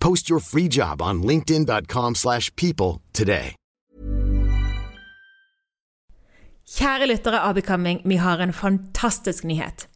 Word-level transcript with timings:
Post 0.00 0.30
your 0.30 0.40
free 0.40 0.68
job 0.68 1.02
on 1.02 1.22
linkedin.com/people 1.22 2.14
slash 2.14 2.50
people 2.56 3.00
today. 3.12 3.54
Kjære 6.66 7.06
lyttere 7.06 7.38
av 7.40 7.54
Becoming, 7.54 8.00
vi 8.04 8.16
har 8.16 8.40
en 8.42 8.52
fantastisk 8.52 9.44
nyhet. 9.44 9.86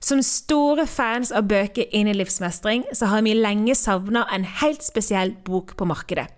Som 0.00 0.22
store 0.24 0.86
fans 0.86 1.32
av 1.32 1.44
bøker 1.50 1.90
inn 1.92 2.08
i 2.08 2.14
livsmestring, 2.16 2.86
så 2.96 3.10
har 3.10 3.24
vi 3.26 3.34
lenge 3.36 3.74
savna 3.76 4.24
en 4.32 4.46
helt 4.62 4.84
spesiell 4.84 5.34
bok 5.44 5.74
på 5.76 5.84
markedet. 5.84 6.30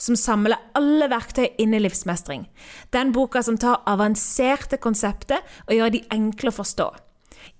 Som 0.00 0.16
samler 0.16 0.56
alle 0.74 1.10
verktøy 1.12 1.50
inn 1.60 1.76
i 1.76 1.82
livsmestring. 1.84 2.48
Den 2.96 3.12
boka 3.12 3.42
som 3.44 3.58
tar 3.60 3.82
avanserte 3.86 4.80
konsepter 4.80 5.44
og 5.68 5.76
gjør 5.76 5.92
de 5.94 6.04
enkle 6.16 6.50
å 6.50 6.58
forstå. 6.62 6.88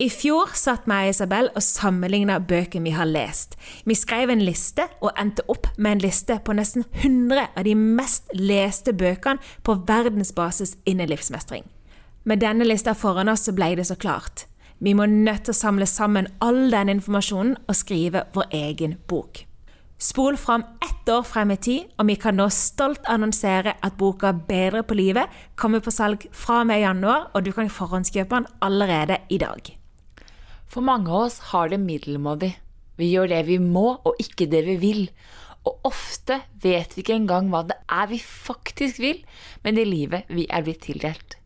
I 0.03 0.09
fjor 0.11 0.51
satt 0.59 0.89
meg 0.91 1.07
og 1.07 1.13
Isabel 1.13 1.49
og 1.55 1.63
sammenligna 1.63 2.41
bøker 2.43 2.83
vi 2.83 2.91
har 2.97 3.07
lest. 3.07 3.53
Vi 3.87 3.95
skrev 3.95 4.33
en 4.33 4.41
liste 4.43 4.89
og 4.99 5.13
endte 5.21 5.45
opp 5.47 5.69
med 5.79 5.93
en 5.93 6.01
liste 6.03 6.41
på 6.43 6.57
nesten 6.59 6.83
100 7.05 7.45
av 7.55 7.63
de 7.63 7.77
mest 7.79 8.27
leste 8.35 8.91
bøkene 8.91 9.39
på 9.63 9.77
verdensbasis 9.87 10.75
innen 10.91 11.13
livsmestring. 11.13 11.63
Med 12.27 12.43
denne 12.43 12.67
lista 12.67 12.97
foran 12.99 13.31
oss 13.31 13.47
så 13.47 13.55
ble 13.55 13.77
det 13.79 13.87
så 13.87 13.95
klart. 13.95 14.49
Vi 14.83 14.97
må 14.99 15.07
nødt 15.07 15.47
til 15.47 15.55
å 15.55 15.61
samle 15.61 15.87
sammen 15.87 16.27
all 16.43 16.75
den 16.75 16.91
informasjonen 16.97 17.55
og 17.63 17.79
skrive 17.79 18.25
vår 18.35 18.51
egen 18.51 18.99
bok. 19.07 19.45
Spol 20.03 20.35
fram 20.37 20.67
ett 20.83 21.09
år 21.09 21.23
frem 21.23 21.55
i 21.55 21.57
tid, 21.57 21.87
og 22.03 22.11
vi 22.11 22.19
kan 22.19 22.35
nå 22.35 22.49
stolt 22.51 23.07
annonsere 23.07 23.77
at 23.79 23.95
boka 23.97 24.33
'Bedre 24.33 24.83
på 24.83 24.99
livet' 24.99 25.31
kommer 25.55 25.79
på 25.79 25.95
salg 25.95 26.27
fra 26.33 26.61
og 26.61 26.67
med 26.67 26.83
januar, 26.83 27.31
og 27.33 27.45
du 27.45 27.53
kan 27.53 27.71
forhåndskjøpe 27.71 28.35
den 28.35 28.47
allerede 28.61 29.19
i 29.31 29.39
dag. 29.39 29.84
For 30.71 30.85
mange 30.85 31.11
av 31.11 31.29
oss 31.29 31.39
har 31.53 31.71
det 31.71 31.81
middelmådig. 31.83 32.53
Vi 32.99 33.11
gjør 33.11 33.31
det 33.31 33.45
vi 33.49 33.59
må, 33.63 33.97
og 34.07 34.21
ikke 34.23 34.49
det 34.51 34.65
vi 34.67 34.77
vil. 34.83 35.07
Og 35.65 35.89
ofte 35.89 36.41
vet 36.63 36.95
vi 36.95 37.03
ikke 37.03 37.17
engang 37.17 37.49
hva 37.53 37.65
det 37.69 37.79
er 37.91 38.11
vi 38.11 38.21
faktisk 38.21 39.01
vil 39.03 39.23
med 39.65 39.79
det 39.79 39.87
livet 39.89 40.29
vi 40.29 40.45
er 40.51 40.67
blitt 40.67 40.85
tildelt. 40.85 41.39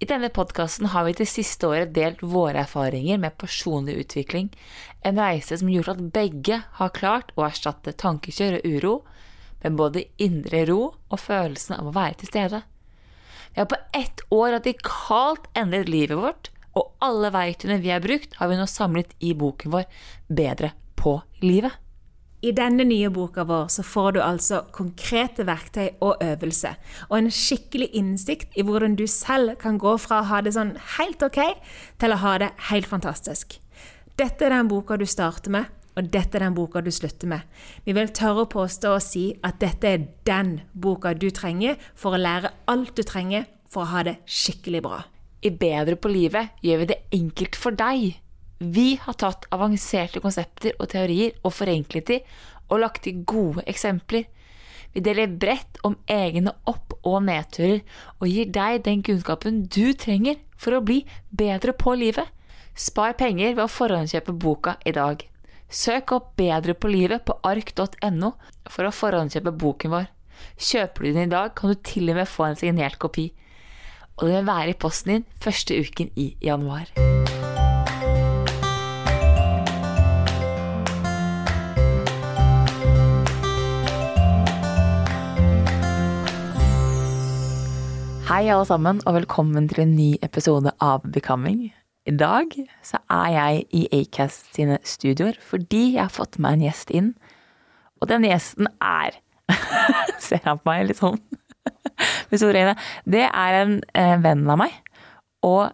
I 0.00 0.08
denne 0.08 0.30
podkasten 0.32 0.88
har 0.94 1.04
vi 1.04 1.12
det 1.18 1.28
siste 1.28 1.68
året 1.68 1.90
delt 1.92 2.22
våre 2.24 2.62
erfaringer 2.62 3.18
med 3.20 3.36
personlig 3.36 3.98
utvikling, 4.00 4.48
en 5.04 5.20
reise 5.20 5.58
som 5.60 5.68
gjorde 5.68 5.92
at 5.92 6.06
begge 6.14 6.56
har 6.78 6.94
klart 6.96 7.34
å 7.36 7.44
erstatte 7.44 7.92
tankekjør 8.00 8.56
og 8.58 8.64
uro 8.64 8.94
med 9.60 9.76
både 9.76 10.06
indre 10.16 10.64
ro 10.70 10.80
og 10.88 11.20
følelsen 11.20 11.76
av 11.76 11.90
å 11.90 11.94
være 11.94 12.16
til 12.22 12.32
stede. 12.32 12.62
Vi 13.52 13.60
har 13.60 13.68
på 13.68 13.80
ett 13.92 14.24
år 14.32 14.54
radikalt 14.56 15.50
endret 15.58 15.92
livet 15.92 16.16
vårt, 16.16 16.48
og 16.78 16.90
alle 17.02 17.30
verktøyene 17.34 17.80
vi 17.82 17.92
har 17.92 18.02
brukt, 18.04 18.36
har 18.38 18.50
vi 18.50 18.58
nå 18.58 18.66
samlet 18.70 19.14
i 19.20 19.34
boken 19.34 19.74
vår 19.74 19.86
Bedre 20.30 20.74
på 21.00 21.18
livet. 21.42 21.72
I 22.40 22.54
denne 22.56 22.86
nye 22.88 23.10
boka 23.12 23.44
vår 23.44 23.66
så 23.68 23.82
får 23.84 24.14
du 24.16 24.20
altså 24.24 24.62
konkrete 24.72 25.44
verktøy 25.44 25.98
og 26.00 26.22
øvelse, 26.24 26.72
og 27.10 27.18
en 27.18 27.28
skikkelig 27.34 27.90
innsikt 28.00 28.56
i 28.56 28.64
hvordan 28.64 28.94
du 28.96 29.04
selv 29.10 29.58
kan 29.60 29.76
gå 29.80 29.92
fra 30.00 30.22
å 30.22 30.28
ha 30.30 30.40
det 30.40 30.54
sånn 30.56 30.72
helt 30.96 31.20
ok, 31.26 31.42
til 32.00 32.16
å 32.16 32.20
ha 32.22 32.38
det 32.40 32.48
helt 32.70 32.88
fantastisk. 32.88 33.58
Dette 34.16 34.48
er 34.48 34.56
den 34.56 34.72
boka 34.72 34.96
du 34.96 35.04
starter 35.04 35.52
med, 35.52 35.68
og 35.98 36.08
dette 36.14 36.38
er 36.38 36.46
den 36.46 36.56
boka 36.56 36.80
du 36.80 36.88
slutter 36.94 37.28
med. 37.28 37.44
Vi 37.84 37.92
vil 37.92 38.08
tørre 38.16 38.46
å 38.46 38.52
påstå 38.52 38.94
og 38.96 39.04
si 39.04 39.26
at 39.44 39.60
dette 39.60 39.92
er 39.92 40.08
den 40.24 40.60
boka 40.72 41.12
du 41.12 41.28
trenger 41.34 41.76
for 41.92 42.16
å 42.16 42.24
lære 42.24 42.54
alt 42.72 42.96
du 42.96 43.04
trenger 43.04 43.50
for 43.68 43.84
å 43.84 43.92
ha 43.92 44.06
det 44.08 44.16
skikkelig 44.24 44.84
bra. 44.86 45.02
I 45.40 45.50
Bedre 45.50 45.96
på 45.96 46.10
livet 46.12 46.56
gjør 46.64 46.82
vi 46.82 46.88
det 46.90 46.98
enkelt 47.16 47.56
for 47.56 47.76
deg. 47.76 48.18
Vi 48.60 48.88
har 49.00 49.16
tatt 49.16 49.46
avanserte 49.54 50.20
konsepter 50.20 50.74
og 50.76 50.90
teorier 50.92 51.32
og 51.40 51.54
forenklet 51.56 52.10
de, 52.10 52.18
og 52.68 52.82
lagt 52.82 53.06
til 53.06 53.22
gode 53.24 53.64
eksempler. 53.70 54.26
Vi 54.92 55.00
deler 55.06 55.30
bredt 55.40 55.78
om 55.86 55.96
egne 56.10 56.52
opp- 56.68 56.98
og 57.06 57.22
nedturer, 57.24 57.80
og 58.20 58.28
gir 58.28 58.50
deg 58.52 58.82
den 58.84 59.02
kunnskapen 59.06 59.64
du 59.72 59.94
trenger 59.94 60.36
for 60.60 60.76
å 60.76 60.84
bli 60.84 61.00
bedre 61.30 61.72
på 61.72 61.94
livet. 61.96 62.28
Spar 62.76 63.16
penger 63.18 63.54
ved 63.54 63.64
å 63.64 63.72
forhåndskjøpe 63.72 64.36
boka 64.36 64.76
i 64.84 64.92
dag. 64.92 65.24
Søk 65.70 66.12
opp 66.12 66.32
Bedre 66.36 66.74
på 66.74 66.90
livet 66.90 67.24
på 67.24 67.36
ark.no 67.46 68.32
for 68.68 68.86
å 68.86 68.94
forhåndskjøpe 68.94 69.54
boken 69.56 69.94
vår. 69.94 70.08
Kjøper 70.60 71.04
du 71.04 71.12
den 71.12 71.28
i 71.28 71.32
dag, 71.32 71.54
kan 71.54 71.72
du 71.72 71.80
til 71.86 72.10
og 72.10 72.18
med 72.18 72.28
få 72.28 72.48
en 72.48 72.58
signert 72.58 72.98
kopi. 73.00 73.30
Og 74.20 74.28
den 74.28 74.36
vil 74.36 74.46
være 74.46 74.70
i 74.70 74.76
posten 74.76 75.10
din 75.10 75.22
første 75.40 75.78
uken 75.80 76.10
i 76.16 76.36
januar. 76.44 76.90
Hei 88.28 88.48
alle 88.48 88.66
sammen, 88.68 89.00
og 89.06 89.14
velkommen 89.14 89.68
til 89.68 89.80
en 89.86 89.96
ny 89.96 90.10
episode 90.22 90.70
av 90.80 91.00
Becoming. 91.12 91.72
I 92.04 92.12
dag 92.12 92.52
så 92.84 93.00
er 93.08 93.32
jeg 93.32 93.64
i 93.72 93.86
Acast 94.02 94.52
sine 94.52 94.78
studioer 94.84 95.40
fordi 95.40 95.94
jeg 95.94 96.02
har 96.02 96.12
fått 96.12 96.36
meg 96.36 96.58
en 96.58 96.68
gjest 96.68 96.92
inn. 96.92 97.14
Og 98.04 98.12
den 98.12 98.28
gjesten 98.28 98.68
er 98.84 99.16
Ser 100.20 100.44
han 100.44 100.60
på 100.60 100.68
meg 100.68 100.90
litt 100.90 101.00
sånn 101.00 101.16
øyne? 102.32 102.76
Det 103.04 103.26
er 103.26 103.58
en 103.62 103.76
eh, 103.94 104.16
venn 104.22 104.46
av 104.50 104.60
meg, 104.62 104.74
og 105.46 105.70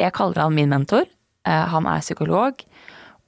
jeg 0.00 0.14
kaller 0.16 0.44
han 0.44 0.56
min 0.56 0.72
mentor. 0.72 1.06
Eh, 1.46 1.64
han 1.72 1.86
er 1.90 2.04
psykolog, 2.04 2.62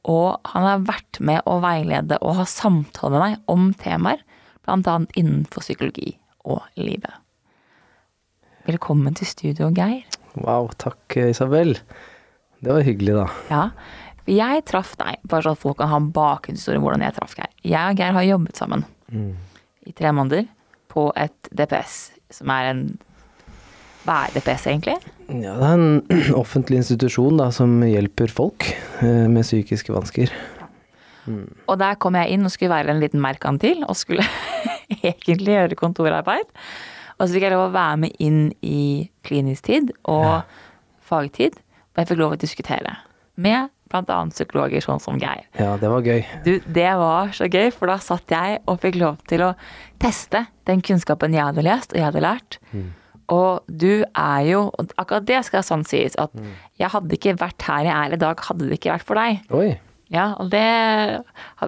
og 0.09 0.51
han 0.53 0.67
har 0.67 0.85
vært 0.89 1.21
med 1.21 1.43
å 1.49 1.59
veilede 1.65 2.21
og 2.23 2.39
ha 2.41 2.49
samtale 2.49 3.17
med 3.17 3.25
meg 3.25 3.51
om 3.51 3.73
temaer, 3.79 4.23
annet 4.69 5.17
innenfor 5.17 5.65
psykologi 5.65 6.13
og 6.45 6.61
livet. 6.77 7.15
Velkommen 8.69 9.15
til 9.17 9.27
studio, 9.31 9.71
Geir. 9.73 10.05
Wow, 10.37 10.69
takk 10.77 11.17
Isabel. 11.17 11.79
Det 12.61 12.75
var 12.75 12.85
hyggelig, 12.85 13.15
da. 13.17 13.27
Ja, 13.49 13.63
jeg 14.29 14.67
traff 14.69 14.93
deg, 15.01 15.23
bare 15.25 15.47
så 15.47 15.55
at 15.57 15.63
folk 15.63 15.79
kan 15.81 15.89
ha 15.89 16.01
en 16.03 16.11
bakgrunnshistorie 16.13 16.83
hvordan 16.85 17.07
jeg 17.07 17.17
traff 17.17 17.33
Geir. 17.39 17.53
Jeg 17.65 17.95
og 17.95 18.03
Geir 18.03 18.17
har 18.19 18.29
jobbet 18.29 18.61
sammen 18.61 18.85
i 19.89 19.95
tre 19.97 20.13
måneder 20.13 20.45
på 20.93 21.09
et 21.17 21.49
DPS, 21.57 22.11
som 22.35 22.51
er 22.55 22.73
en 22.73 22.83
Hva 24.07 24.23
er 24.25 24.37
DPS, 24.37 24.67
egentlig? 24.71 24.97
Ja, 25.29 25.57
det 25.59 25.67
er 25.69 25.75
en 25.75 26.21
offentlig 26.43 26.81
institusjon 26.81 27.41
da, 27.41 27.51
som 27.53 27.81
hjelper 27.85 28.33
folk 28.33 28.71
eh, 29.03 29.27
med 29.29 29.45
psykiske 29.45 29.93
vansker. 29.93 30.33
Og 31.69 31.75
der 31.77 31.99
kom 32.01 32.17
jeg 32.17 32.33
inn 32.33 32.49
og 32.49 32.55
skulle 32.55 32.73
være 32.73 32.95
en 32.95 33.03
liten 33.03 33.21
merkantil, 33.21 33.83
og 33.85 33.99
skulle 34.01 34.25
egentlig 35.03 35.59
gjøre 35.59 35.77
kontorarbeid. 35.77 36.49
Og 37.19 37.27
så 37.27 37.35
fikk 37.35 37.49
jeg 37.49 37.57
lov 37.57 37.67
å 37.67 37.75
være 37.75 38.03
med 38.07 38.23
inn 38.23 38.43
i 38.65 39.11
klinisk 39.27 39.69
tid 39.69 39.93
og 40.09 40.47
fagtid 41.05 41.59
og 41.99 42.05
jeg 42.05 42.13
fikk 42.13 42.21
lov 42.21 42.35
å 42.37 42.39
diskutere 42.39 42.91
med 43.43 43.73
blant 43.91 44.11
annet 44.13 44.37
psykologer 44.37 44.85
sånn 44.85 45.01
som 45.03 45.19
Geir. 45.21 45.45
Ja, 45.59 45.75
det 45.81 45.91
var 45.91 46.05
gøy. 46.07 46.23
Du, 46.45 46.55
det 46.65 46.93
var 47.01 47.33
så 47.37 47.49
gøy, 47.51 47.71
for 47.75 47.91
da 47.91 47.99
satt 48.03 48.31
jeg 48.33 48.61
og 48.69 48.81
fikk 48.85 49.01
lov 49.01 49.19
til 49.31 49.45
å 49.47 49.53
teste 50.03 50.45
den 50.69 50.83
kunnskapen 50.85 51.35
jeg 51.37 51.47
hadde 51.49 51.65
lest 51.67 51.93
og 51.95 52.01
jeg 52.01 52.09
hadde 52.11 52.25
lært. 52.25 52.59
Og 53.29 53.67
du 53.69 54.05
er 54.07 54.41
jo 54.49 54.63
og 54.71 54.95
Akkurat 55.01 55.27
det 55.29 55.43
skal 55.45 55.65
sånn 55.67 55.85
sies, 55.89 56.17
at 56.17 56.33
jeg 56.81 56.89
hadde 56.95 57.17
ikke 57.19 57.37
vært 57.41 57.67
her 57.69 57.85
jeg 57.89 57.95
er 57.97 58.17
i 58.17 58.21
dag, 58.21 58.41
hadde 58.49 58.69
det 58.71 58.79
ikke 58.79 58.95
vært 58.95 59.09
for 59.09 59.21
deg. 59.21 59.43
Oi. 59.53 59.69
Ja, 60.09 60.31
og 60.41 60.49
det 60.55 60.65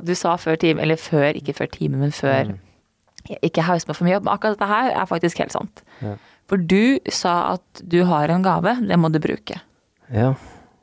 Du 0.06 0.14
sa 0.16 0.36
før 0.40 0.56
time, 0.56 0.80
eller 0.80 0.96
før, 0.96 1.36
ikke 1.36 1.52
før 1.58 1.68
time, 1.72 2.00
men 2.00 2.12
før 2.16 2.54
Ikke 3.44 3.62
haus 3.66 3.84
meg 3.86 3.98
for 3.98 4.08
mye 4.08 4.16
opp, 4.16 4.24
men 4.24 4.32
akkurat 4.32 4.56
dette 4.56 4.68
her 4.70 4.94
er 4.96 5.08
faktisk 5.08 5.42
helt 5.42 5.52
sant. 5.52 5.82
Ja. 6.00 6.14
For 6.50 6.58
du 6.58 6.98
sa 7.12 7.52
at 7.54 7.82
du 7.86 8.00
har 8.08 8.32
en 8.32 8.42
gave, 8.42 8.72
det 8.88 8.96
må 8.98 9.10
du 9.12 9.20
bruke. 9.22 9.60
Ja. 10.10 10.32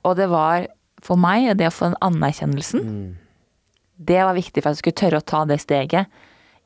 Og 0.07 0.15
det 0.15 0.29
var 0.31 0.67
for 1.03 1.19
meg, 1.21 1.51
det 1.59 1.69
å 1.69 1.73
få 1.73 1.91
den 1.91 1.99
anerkjennelsen, 2.05 3.17
det 3.97 4.19
var 4.23 4.37
viktig 4.37 4.61
for 4.61 4.69
at 4.71 4.77
jeg 4.77 4.83
skulle 4.83 5.01
tørre 5.01 5.21
å 5.21 5.25
ta 5.25 5.43
det 5.49 5.59
steget. 5.63 6.11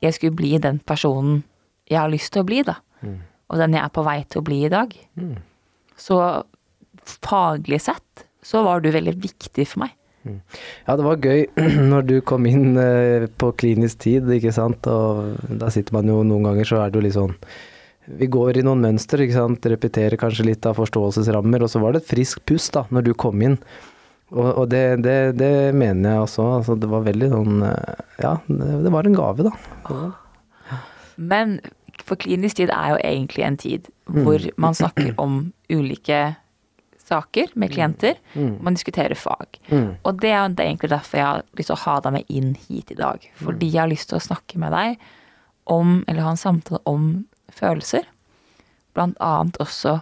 Jeg 0.02 0.16
skulle 0.16 0.36
bli 0.36 0.56
den 0.60 0.80
personen 0.84 1.42
jeg 1.88 2.00
har 2.00 2.12
lyst 2.12 2.32
til 2.34 2.42
å 2.42 2.48
bli, 2.48 2.62
da. 2.66 2.78
Og 3.52 3.58
den 3.60 3.74
jeg 3.76 3.84
er 3.84 3.92
på 3.92 4.04
vei 4.06 4.18
til 4.24 4.40
å 4.40 4.46
bli 4.46 4.62
i 4.66 4.72
dag. 4.72 4.92
Så 6.00 6.18
faglig 7.02 7.80
sett 7.84 8.26
så 8.42 8.62
var 8.66 8.80
du 8.82 8.90
veldig 8.90 9.14
viktig 9.22 9.66
for 9.68 9.84
meg. 9.84 9.96
Ja, 10.86 10.94
det 10.96 11.02
var 11.02 11.18
gøy 11.18 11.46
når 11.92 12.06
du 12.06 12.16
kom 12.26 12.46
inn 12.46 12.76
eh, 12.78 13.26
på 13.26 13.50
klinisk 13.58 14.04
tid, 14.04 14.28
ikke 14.30 14.54
sant. 14.54 14.86
Og 14.86 15.38
da 15.58 15.70
sitter 15.74 15.96
man 15.96 16.10
jo 16.10 16.20
noen 16.26 16.46
ganger, 16.46 16.68
så 16.68 16.82
er 16.82 16.90
det 16.90 17.00
jo 17.00 17.06
litt 17.06 17.16
sånn 17.16 17.34
Vi 18.20 18.28
går 18.30 18.58
i 18.60 18.64
noen 18.66 18.82
mønster, 18.82 19.22
ikke 19.22 19.38
sant. 19.38 19.66
Repeterer 19.66 20.18
kanskje 20.20 20.46
litt 20.46 20.66
av 20.66 20.78
forståelsesrammer. 20.78 21.62
Og 21.62 21.70
så 21.70 21.82
var 21.82 21.94
det 21.94 22.04
et 22.04 22.12
friskt 22.14 22.44
pust 22.46 22.74
da, 22.74 22.86
når 22.90 23.08
du 23.08 23.12
kom 23.18 23.42
inn. 23.42 23.58
Og, 24.32 24.48
og 24.62 24.66
det, 24.72 24.82
det, 25.04 25.16
det 25.36 25.52
mener 25.76 26.14
jeg 26.14 26.24
også. 26.26 26.44
Altså, 26.58 26.76
det 26.80 26.88
var 26.88 27.04
veldig 27.04 27.28
sånn 27.34 27.64
eh, 27.68 28.04
Ja, 28.22 28.34
det, 28.48 28.68
det 28.86 28.92
var 28.94 29.08
en 29.08 29.16
gave, 29.18 29.44
da. 29.48 29.52
Men 31.20 31.58
for 32.02 32.16
klinisk 32.18 32.56
tid 32.58 32.72
er 32.72 32.94
jo 32.94 33.02
egentlig 33.04 33.44
en 33.46 33.58
tid 33.60 33.90
hvor 34.12 34.42
man 34.60 34.74
snakker 34.74 35.12
om 35.22 35.52
ulike 35.70 36.22
saker 37.02 37.52
med 37.60 37.72
klienter. 37.74 38.16
Man 38.64 38.74
diskuterer 38.74 39.14
fag. 39.18 39.58
Og 40.02 40.20
det 40.22 40.32
er 40.32 40.48
egentlig 40.48 40.90
derfor 40.90 41.18
jeg 41.20 41.26
har 41.28 41.44
lyst 41.58 41.70
til 41.70 41.76
å 41.76 41.82
ha 41.84 41.96
deg 42.04 42.16
med 42.16 42.32
inn 42.32 42.54
hit 42.66 42.90
i 42.94 42.98
dag. 42.98 43.24
Fordi 43.38 43.68
jeg 43.68 43.82
har 43.84 43.92
lyst 43.92 44.08
til 44.10 44.18
å 44.18 44.24
snakke 44.24 44.58
med 44.62 44.72
deg 44.74 44.96
om, 45.70 46.00
eller 46.08 46.24
ha 46.26 46.32
en 46.34 46.40
samtale 46.40 46.80
om 46.88 47.10
følelser. 47.52 48.08
Blant 48.96 49.20
annet 49.22 49.60
også 49.62 50.00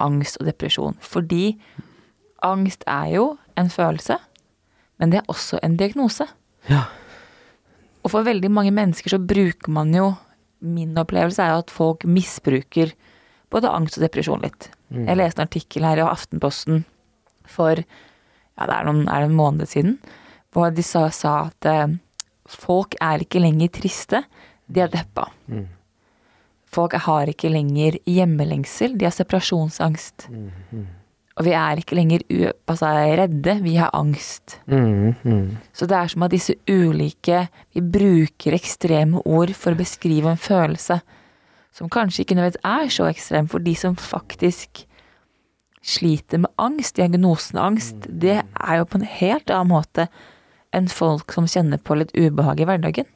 angst 0.00 0.38
og 0.40 0.48
depresjon. 0.48 0.98
Fordi 1.00 1.56
angst 2.46 2.84
er 2.88 3.14
jo 3.16 3.24
en 3.60 3.72
følelse, 3.72 4.16
men 5.00 5.12
det 5.12 5.20
er 5.20 5.30
også 5.32 5.60
en 5.64 5.76
diagnose. 5.80 6.26
Ja. 6.68 6.84
Og 8.04 8.12
for 8.12 8.26
veldig 8.26 8.50
mange 8.52 8.72
mennesker 8.74 9.14
så 9.14 9.20
bruker 9.20 9.72
man 9.72 9.94
jo 9.96 10.14
Min 10.60 10.92
opplevelse 11.00 11.40
er 11.40 11.54
jo 11.54 11.60
at 11.62 11.70
folk 11.72 12.02
misbruker 12.04 12.90
både 13.48 13.70
angst 13.72 13.96
og 13.96 14.02
depresjon 14.04 14.42
litt. 14.44 14.66
Jeg 15.08 15.16
leste 15.16 15.40
en 15.40 15.46
artikkel 15.46 15.86
her 15.88 16.02
i 16.02 16.04
Aftenposten 16.04 16.82
for 17.48 17.80
ja, 17.80 18.66
det 18.66 18.74
er, 18.74 18.84
noen, 18.84 19.06
er 19.08 19.22
det 19.24 19.30
en 19.30 19.38
måned 19.38 19.70
siden, 19.70 19.96
hvor 20.52 20.68
de 20.74 20.84
sa, 20.84 21.06
sa 21.14 21.48
at 21.48 21.68
eh, 21.70 21.96
folk 22.44 22.96
er 23.00 23.24
ikke 23.24 23.40
lenger 23.40 23.72
triste, 23.72 24.20
de 24.68 24.84
er 24.84 24.92
deppa. 24.92 25.30
Folk 26.70 26.94
har 27.08 27.30
ikke 27.32 27.50
lenger 27.50 27.96
hjemmelengsel, 28.06 28.98
de 28.98 29.08
har 29.08 29.16
separasjonsangst. 29.16 30.28
Og 31.40 31.46
vi 31.46 31.54
er 31.56 31.80
ikke 31.80 31.96
lenger 31.96 32.20
altså, 32.68 32.90
redde, 33.16 33.54
vi 33.64 33.78
har 33.80 33.94
angst. 33.96 34.58
Mm, 34.68 35.14
mm. 35.24 35.46
Så 35.72 35.88
det 35.88 35.96
er 35.96 36.10
som 36.12 36.26
at 36.26 36.34
disse 36.34 36.54
ulike 36.68 37.46
Vi 37.72 37.80
bruker 37.80 38.56
ekstreme 38.56 39.22
ord 39.24 39.54
for 39.56 39.72
å 39.72 39.80
beskrive 39.80 40.34
en 40.34 40.40
følelse 40.40 41.00
som 41.72 41.88
kanskje 41.88 42.24
ikke 42.24 42.36
nødvendigvis 42.36 42.66
er 42.66 42.88
så 42.92 43.06
ekstrem 43.08 43.48
for 43.48 43.62
de 43.62 43.72
som 43.78 43.94
faktisk 43.96 44.82
sliter 45.86 46.42
med 46.42 46.50
angst, 46.60 46.98
diagnosen 46.98 47.60
angst. 47.62 48.08
Det 48.10 48.40
er 48.42 48.80
jo 48.80 48.88
på 48.90 48.98
en 48.98 49.06
helt 49.06 49.52
annen 49.54 49.70
måte 49.70 50.08
enn 50.76 50.90
folk 50.90 51.32
som 51.34 51.48
kjenner 51.50 51.80
på 51.82 51.96
litt 51.98 52.12
ubehag 52.18 52.60
i 52.60 52.66
hverdagen. 52.68 53.08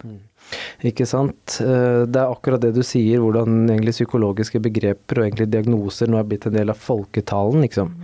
Ikke 0.85 1.07
sant. 1.09 1.59
Eh, 1.65 2.05
Det 2.07 2.21
er 2.21 2.31
akkurat 2.31 2.61
det 2.63 2.75
du 2.77 2.83
sier, 2.87 3.21
hvordan 3.25 3.65
egentlig 3.71 3.95
psykologiske 3.97 4.61
begreper 4.65 5.21
og 5.21 5.27
egentlig 5.29 5.51
diagnoser 5.53 6.09
nå 6.11 6.19
er 6.21 6.29
blitt 6.31 6.47
en 6.47 6.57
del 6.57 6.71
av 6.71 6.81
folketalen, 6.81 7.65
liksom. 7.67 7.95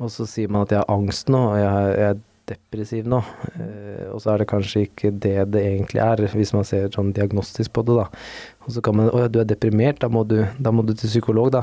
Og 0.00 0.08
så 0.10 0.24
sier 0.28 0.48
man 0.48 0.62
at 0.64 0.70
jeg 0.72 0.80
har 0.84 0.92
angst 0.96 1.28
nå, 1.28 1.40
og 1.52 1.56
jeg 1.60 1.70
er, 1.70 1.96
jeg 1.98 2.10
er 2.14 2.20
depressiv 2.50 3.06
nå. 3.06 3.18
Eh, 3.54 4.06
Og 4.10 4.20
så 4.24 4.32
er 4.32 4.38
det 4.42 4.48
kanskje 4.50 4.80
ikke 4.88 5.10
det 5.22 5.50
det 5.54 5.60
egentlig 5.62 6.00
er, 6.02 6.22
hvis 6.34 6.52
man 6.56 6.64
ser 6.66 6.88
sånn 6.90 7.12
diagnostisk 7.14 7.70
på 7.76 7.84
det, 7.86 7.94
da. 8.00 8.06
Og 8.66 8.72
så 8.74 8.80
kan 8.82 8.96
man 8.96 9.10
Å 9.12 9.20
ja, 9.24 9.28
du 9.28 9.38
er 9.40 9.44
deprimert, 9.46 10.00
da 10.02 10.08
må 10.08 10.24
du, 10.26 10.40
da 10.58 10.72
må 10.74 10.82
du 10.86 10.94
til 10.94 11.08
psykolog, 11.12 11.52
da. 11.52 11.62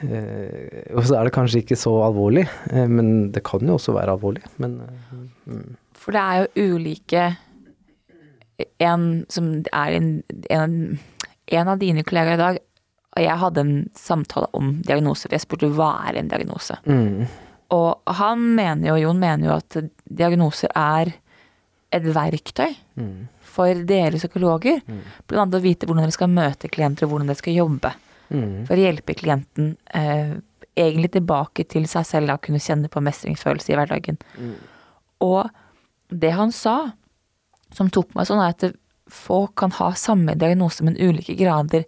Eh, 0.00 0.94
Og 0.96 1.04
så 1.04 1.18
er 1.18 1.24
det 1.28 1.34
kanskje 1.34 1.60
ikke 1.64 1.76
så 1.76 1.92
alvorlig, 2.06 2.46
men 2.72 3.32
det 3.32 3.42
kan 3.44 3.60
jo 3.60 3.76
også 3.76 3.94
være 3.96 4.14
alvorlig. 4.16 4.44
Men 4.58 4.80
mm. 5.46 5.76
For 6.04 6.12
det 6.12 6.20
er 6.22 6.40
jo 6.44 6.74
ulike 6.76 7.26
En 8.78 9.24
som 9.32 9.48
er 9.72 9.96
en, 9.96 10.10
en, 10.50 10.76
en 11.58 11.68
av 11.72 11.78
dine 11.80 12.04
kollegaer 12.06 12.36
i 12.38 12.42
dag 12.42 12.58
Og 13.16 13.22
jeg 13.22 13.38
hadde 13.40 13.60
en 13.64 13.74
samtale 13.98 14.46
om 14.54 14.76
diagnose, 14.86 15.26
for 15.28 15.34
jeg 15.36 15.42
spurte 15.44 15.68
hva 15.74 15.90
er 16.08 16.18
en 16.18 16.30
diagnose. 16.30 16.76
mm, 16.86 17.26
Og 17.74 18.14
han 18.18 18.40
mener 18.56 18.88
jo, 18.92 18.96
Jon 19.08 19.18
mener 19.22 19.48
jo 19.48 19.56
at 19.56 19.76
diagnoser 20.10 20.70
er 20.74 21.12
et 21.94 22.02
verktøy 22.10 22.72
mm, 22.98 23.28
for 23.54 23.84
dere 23.86 24.18
psykologer. 24.18 24.80
Blant 25.30 25.44
annet 25.44 25.60
å 25.60 25.62
vite 25.62 25.86
hvordan 25.86 26.02
dere 26.02 26.16
skal 26.16 26.32
møte 26.34 26.68
klienter, 26.68 27.06
og 27.06 27.12
hvordan 27.14 27.30
dere 27.30 27.38
skal 27.38 27.54
jobbe. 27.54 27.92
mm, 28.34 28.64
For 28.66 28.74
å 28.74 28.82
hjelpe 28.82 29.14
klienten 29.14 29.76
eh, 29.94 30.34
egentlig 30.74 31.12
tilbake 31.14 31.62
til 31.70 31.86
seg 31.86 32.06
selv, 32.08 32.26
da 32.32 32.36
kunne 32.42 32.58
kjenne 32.58 32.90
på 32.90 32.98
mestringsfølelse 33.02 33.70
i 33.70 33.78
hverdagen. 33.78 34.18
Og 35.22 35.46
det 36.10 36.32
han 36.34 36.50
sa, 36.50 36.92
som 37.74 37.90
tok 37.92 38.14
meg 38.16 38.28
sånn, 38.28 38.42
er 38.42 38.54
at 38.54 38.80
folk 39.10 39.52
kan 39.60 39.72
ha 39.76 39.90
samme 39.98 40.32
diagnose, 40.40 40.84
men 40.86 40.96
ulike 40.96 41.36
grader, 41.36 41.84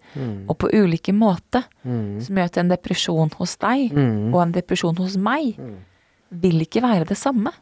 og 0.51 0.59
på 0.61 0.71
ulike 0.75 1.15
måter. 1.17 1.65
mm, 1.83 2.21
Som 2.27 2.37
gjør 2.37 2.51
at 2.51 2.59
en 2.61 2.73
depresjon 2.73 3.31
hos 3.39 3.57
deg 3.63 3.95
mm. 3.97 4.35
og 4.35 4.41
en 4.43 4.53
depresjon 4.53 4.99
hos 5.01 5.17
meg 5.17 5.57
vil 6.31 6.61
ikke 6.61 6.83
være 6.85 7.09
det 7.09 7.17
samme. 7.17 7.55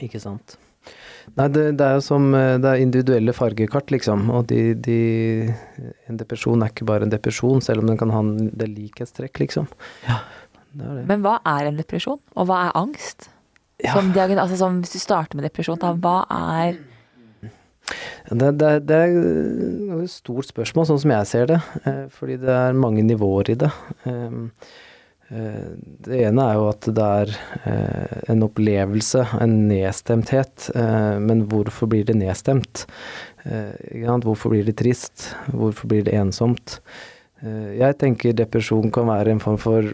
Ikke 0.00 0.20
sant. 0.22 0.56
Nei, 1.34 1.48
det, 1.50 1.64
det 1.80 1.82
er 1.82 1.96
jo 1.98 2.02
som 2.04 2.28
eh, 2.38 2.56
Det 2.62 2.70
er 2.70 2.82
individuelle 2.84 3.32
fargekart, 3.34 3.90
liksom. 3.90 4.28
Og 4.30 4.44
de, 4.52 4.76
de 4.78 4.98
En 6.06 6.20
depresjon 6.20 6.62
er 6.62 6.70
ikke 6.70 6.86
bare 6.86 7.06
en 7.06 7.10
depresjon, 7.10 7.62
selv 7.64 7.82
om 7.82 7.90
den 7.90 7.98
kan 7.98 8.12
ha 8.14 8.20
en 8.22 8.50
er 8.52 8.70
likhetstrekk, 8.70 9.40
liksom. 9.42 9.66
Ja, 10.06 10.20
det 10.70 10.86
er 10.86 11.00
det. 11.00 11.06
Men 11.10 11.24
hva 11.26 11.40
er 11.56 11.70
en 11.70 11.80
depresjon, 11.80 12.20
og 12.36 12.46
hva 12.46 12.68
er 12.68 12.78
angst? 12.78 13.30
Ja. 13.82 13.92
Som 13.92 14.14
altså 14.14 14.56
som, 14.56 14.78
hvis 14.80 14.94
du 14.94 15.02
starter 15.02 15.36
med 15.36 15.44
depresjon, 15.44 15.80
da, 15.82 15.90
hva 16.00 16.22
er 16.32 16.78
Det, 18.30 18.50
det, 18.58 18.70
det 18.88 18.96
er 18.96 20.00
et 20.02 20.10
stort 20.10 20.48
spørsmål, 20.48 20.88
sånn 20.88 21.02
som 21.04 21.12
jeg 21.14 21.28
ser 21.30 21.46
det. 21.52 21.60
eh, 21.86 22.04
Fordi 22.12 22.38
det 22.42 22.52
er 22.52 22.78
mange 22.78 23.04
nivåer 23.06 23.52
i 23.54 23.58
det. 23.60 23.70
Um, 24.04 24.50
eh, 25.30 25.68
Det 26.06 26.20
ene 26.26 26.46
er 26.50 26.58
jo 26.58 26.68
at 26.70 26.88
det 26.98 27.06
er 27.20 27.34
eh, 27.70 28.16
en 28.34 28.42
opplevelse, 28.46 29.22
en 29.42 29.56
nedstemthet. 29.70 30.70
Men 31.22 31.46
hvorfor 31.50 31.90
blir 31.90 32.06
det 32.06 32.18
nedstemt? 32.18 32.86
Hvorfor 33.46 34.50
blir 34.50 34.66
det 34.66 34.76
trist? 34.80 35.28
Hvorfor 35.54 35.86
blir 35.90 36.02
det 36.06 36.16
ensomt? 36.18 36.80
Jeg 37.46 37.98
tenker 38.00 38.34
depresjon 38.34 38.90
kan 38.90 39.06
være 39.06 39.34
en 39.34 39.42
form 39.42 39.58
for 39.60 39.92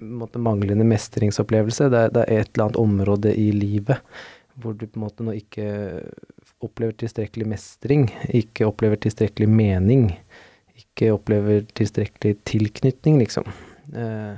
måte, 0.00 0.40
manglende 0.42 0.86
mestringsopplevelse. 0.88 1.90
Det 1.92 2.00
er, 2.00 2.14
det 2.14 2.24
er 2.24 2.40
et 2.40 2.50
eller 2.54 2.64
annet 2.66 2.80
område 2.80 3.34
i 3.38 3.50
livet 3.54 4.02
hvor 4.56 4.72
du 4.72 4.86
på 4.86 4.96
en 4.96 5.04
måte 5.04 5.24
nå 5.26 5.34
ikke 5.36 5.66
opplever 6.64 6.96
tilstrekkelig 7.02 7.46
mestring, 7.50 8.08
ikke 8.34 8.68
opplever 8.68 9.00
tilstrekkelig 9.02 9.48
mening, 9.50 10.08
ikke 10.76 11.12
opplever 11.14 11.64
tilstrekkelig 11.76 12.38
tilknytning, 12.48 13.18
liksom. 13.22 13.48
Eh, 13.94 14.36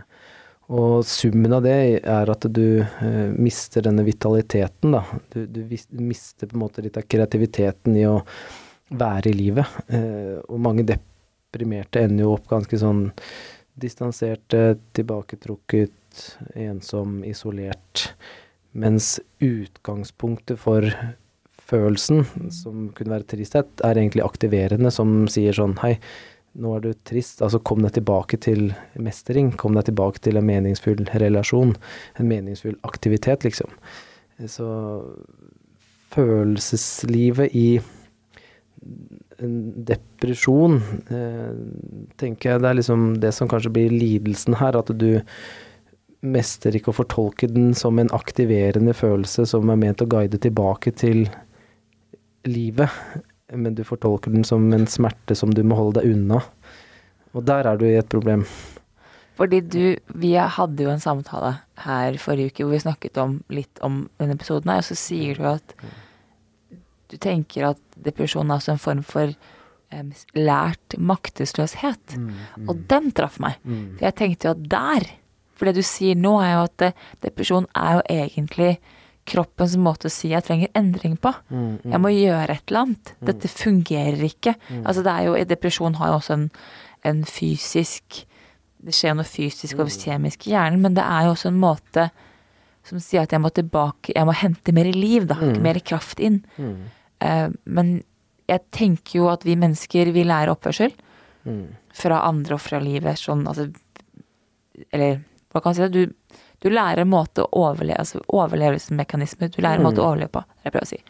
og 0.69 1.05
summen 1.09 1.55
av 1.57 1.63
det 1.65 1.77
er 2.03 2.31
at 2.31 2.47
du 2.53 2.81
eh, 2.83 3.29
mister 3.33 3.87
denne 3.87 4.05
vitaliteten, 4.05 4.97
da. 4.99 5.05
Du, 5.33 5.47
du 5.47 6.01
mister 6.03 6.51
på 6.51 6.59
en 6.59 6.65
måte 6.67 6.85
litt 6.85 6.99
av 7.01 7.07
kreativiteten 7.09 7.97
i 7.97 8.05
å 8.09 8.19
være 8.89 9.31
i 9.31 9.37
livet. 9.39 9.79
Eh, 9.89 10.37
og 10.45 10.61
mange 10.65 10.85
deprimerte 10.89 12.03
ender 12.05 12.27
jo 12.27 12.35
opp 12.35 12.51
ganske 12.51 12.81
sånn 12.81 13.07
distanserte, 13.79 14.77
tilbaketrukket, 14.99 15.95
ensom, 16.59 17.23
isolert. 17.25 18.11
Mens 18.77 19.17
utgangspunktet 19.41 20.61
for 20.61 20.85
følelsen, 21.69 22.25
som 22.55 22.89
kunne 22.97 23.17
være 23.17 23.29
tristhet, 23.35 23.71
er 23.85 24.01
egentlig 24.01 24.25
aktiverende, 24.25 24.93
som 24.95 25.27
sier 25.31 25.57
sånn 25.57 25.77
Hei, 25.83 25.97
nå 26.59 26.75
er 26.75 26.87
du 26.87 26.91
trist, 27.07 27.43
altså 27.45 27.61
kom 27.61 27.85
deg 27.85 27.95
tilbake 27.99 28.39
til 28.43 28.73
mestring. 28.99 29.53
Kom 29.61 29.77
deg 29.77 29.91
tilbake 29.91 30.23
til 30.25 30.41
en 30.41 30.49
meningsfull 30.49 31.05
relasjon. 31.23 31.77
En 32.19 32.31
meningsfull 32.31 32.79
aktivitet, 32.89 33.45
liksom. 33.47 33.71
Så 34.49 34.67
følelseslivet 36.15 37.55
i 37.55 37.69
en 39.39 39.55
depresjon, 39.87 40.81
eh, 41.13 41.55
tenker 42.19 42.51
jeg 42.51 42.63
det 42.63 42.71
er 42.71 42.79
liksom 42.81 43.09
det 43.23 43.33
som 43.35 43.51
kanskje 43.51 43.75
blir 43.75 43.95
lidelsen 43.95 44.59
her. 44.59 44.79
At 44.79 44.91
du 44.99 45.23
mester 46.27 46.75
ikke 46.75 46.91
å 46.91 46.99
fortolke 46.99 47.47
den 47.51 47.75
som 47.79 47.99
en 47.99 48.11
aktiverende 48.15 48.95
følelse 48.97 49.47
som 49.47 49.71
er 49.71 49.79
ment 49.79 50.03
å 50.03 50.09
guide 50.11 50.41
tilbake 50.43 50.91
til 50.99 51.29
livet, 52.49 52.93
men 53.55 53.77
du 53.77 53.85
fortolker 53.87 54.33
den 54.35 54.45
som 54.45 54.67
en 54.75 54.89
smerte 54.91 55.37
som 55.39 55.53
du 55.55 55.63
må 55.65 55.79
holde 55.79 56.01
deg 56.01 56.13
unna. 56.13 56.43
Og 57.37 57.45
der 57.49 57.69
er 57.69 57.79
du 57.79 57.87
i 57.89 57.97
et 58.01 58.11
problem. 58.11 58.45
Fordi 59.39 59.61
du 59.61 59.97
Vi 60.09 60.33
hadde 60.35 60.83
jo 60.83 60.91
en 60.91 61.03
samtale 61.03 61.55
her 61.85 62.19
forrige 62.19 62.51
uke 62.51 62.65
hvor 62.65 62.75
vi 62.75 62.83
snakket 62.83 63.21
om 63.23 63.39
litt 63.55 63.79
om 63.87 64.09
denne 64.19 64.35
episoden 64.35 64.73
her, 64.73 64.83
og 64.83 64.89
så 64.89 64.99
sier 64.99 65.39
du 65.39 65.47
at 65.53 65.77
du 67.09 67.17
tenker 67.17 67.71
at 67.71 67.81
depresjon 68.05 68.51
er 68.51 68.59
også 68.59 68.75
en 68.75 68.83
form 68.83 69.05
for 69.07 69.31
um, 69.95 70.11
lært 70.37 70.99
maktesløshet. 70.99 72.19
Mm, 72.19 72.27
mm. 72.29 72.67
Og 72.69 72.83
den 72.91 73.09
traff 73.17 73.39
meg. 73.41 73.57
Mm. 73.63 73.97
For 73.97 74.09
jeg 74.09 74.17
tenkte 74.19 74.49
jo 74.49 74.57
at 74.57 74.69
der 74.75 75.09
For 75.59 75.67
det 75.67 75.81
du 75.81 75.83
sier 75.83 76.15
nå, 76.15 76.37
er 76.39 76.53
jo 76.53 76.67
at 76.69 76.83
depresjon 77.25 77.65
er 77.75 77.97
jo 77.97 78.03
egentlig 78.15 78.77
kroppens 79.29 79.77
måte 79.81 80.09
å 80.09 80.13
si 80.13 80.33
jeg 80.33 80.45
trenger 80.47 80.73
endring 80.79 81.17
på. 81.21 81.33
Mm, 81.51 81.67
mm. 81.83 81.93
Jeg 81.93 82.03
må 82.05 82.13
gjøre 82.15 82.55
et 82.55 82.65
eller 82.71 82.87
annet. 82.87 83.13
Mm. 83.19 83.27
Dette 83.31 83.51
fungerer 83.53 84.25
ikke. 84.29 84.55
Mm. 84.69 84.83
Altså 84.83 85.05
det 85.07 85.15
er 85.15 85.29
jo, 85.29 85.37
Depresjon 85.53 85.99
har 86.01 86.13
jo 86.13 86.19
også 86.21 86.37
en, 86.39 86.49
en 87.09 87.23
fysisk 87.29 88.25
Det 88.79 88.95
skjer 88.95 89.17
noe 89.19 89.27
fysisk 89.27 89.81
og 89.81 89.89
mm. 89.89 89.95
kjemisk 90.05 90.47
i 90.47 90.53
hjernen, 90.53 90.83
men 90.85 90.95
det 90.95 91.03
er 91.03 91.27
jo 91.27 91.35
også 91.35 91.51
en 91.51 91.59
måte 91.59 92.09
som 92.87 93.01
sier 93.03 93.25
at 93.27 93.33
jeg 93.35 93.43
må 93.43 93.51
tilbake 93.53 94.15
Jeg 94.15 94.25
må 94.25 94.33
hente 94.39 94.73
mer 94.73 94.89
liv, 94.95 95.27
da. 95.29 95.37
Mer 95.61 95.81
kraft 95.85 96.23
inn. 96.25 96.39
Uh, 96.57 97.51
men 97.67 97.99
jeg 98.49 98.65
tenker 98.73 99.19
jo 99.19 99.27
at 99.29 99.45
vi 99.45 99.59
mennesker, 99.61 100.13
vi 100.15 100.25
lærer 100.25 100.55
oppførsel. 100.55 100.95
Fra 101.99 102.23
andre 102.29 102.57
og 102.57 102.63
fra 102.63 102.81
livet. 102.83 103.21
Sånn 103.21 103.47
altså 103.49 103.69
Eller 104.95 105.21
hva 105.53 105.61
kan 105.61 105.73
man 105.73 105.77
si? 105.79 105.89
Du 105.93 106.03
du 106.63 106.71
lærer 106.73 107.05
en 107.05 107.11
måte 107.13 107.45
å 107.45 107.65
overleve 107.69 108.03
altså 108.03 108.21
overlevelsesmekanismer. 108.27 109.53
Du 109.55 109.61
lærer 109.63 109.79
en 109.79 109.87
måte 109.87 110.03
å 110.03 110.07
mm. 110.07 110.11
overleve 110.11 110.35
på, 110.35 110.43
det 110.43 110.69
jeg 110.69 110.75
prøver 110.75 110.89
å 110.89 110.91
si. 110.91 111.01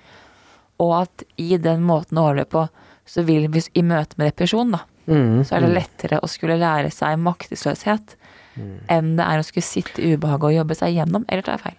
Og 0.85 0.95
at 1.01 1.25
i 1.41 1.49
den 1.63 1.83
måten 1.89 2.21
å 2.21 2.29
overleve 2.29 2.51
på, 2.53 2.65
så 3.09 3.25
vil 3.25 3.49
vi 3.53 3.63
i 3.81 3.85
møte 3.87 4.19
med 4.21 4.29
depresjon, 4.29 4.75
da, 4.77 4.83
mm, 5.09 5.45
så 5.49 5.57
er 5.57 5.65
det 5.65 5.71
mm. 5.73 5.77
lettere 5.79 6.21
å 6.21 6.29
skulle 6.29 6.59
lære 6.61 6.93
seg 6.93 7.17
maktesløshet 7.25 8.17
mm. 8.59 8.75
enn 8.93 9.15
det 9.19 9.25
er 9.25 9.41
å 9.41 9.47
skulle 9.47 9.65
sitte 9.65 10.05
i 10.05 10.13
ubehaget 10.15 10.51
og 10.51 10.59
jobbe 10.59 10.77
seg 10.77 10.99
gjennom. 10.99 11.25
Eller 11.29 11.47
tar 11.47 11.57
jeg 11.57 11.65
feil? 11.65 11.79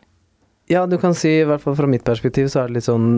Ja, 0.69 0.85
du 0.89 0.97
kan 1.01 1.15
si, 1.17 1.39
i 1.41 1.45
hvert 1.49 1.61
fall 1.61 1.77
fra 1.77 1.89
mitt 1.89 2.05
perspektiv, 2.05 2.49
så 2.49 2.63
er 2.63 2.69
det 2.69 2.79
litt 2.79 2.89
sånn 2.89 3.11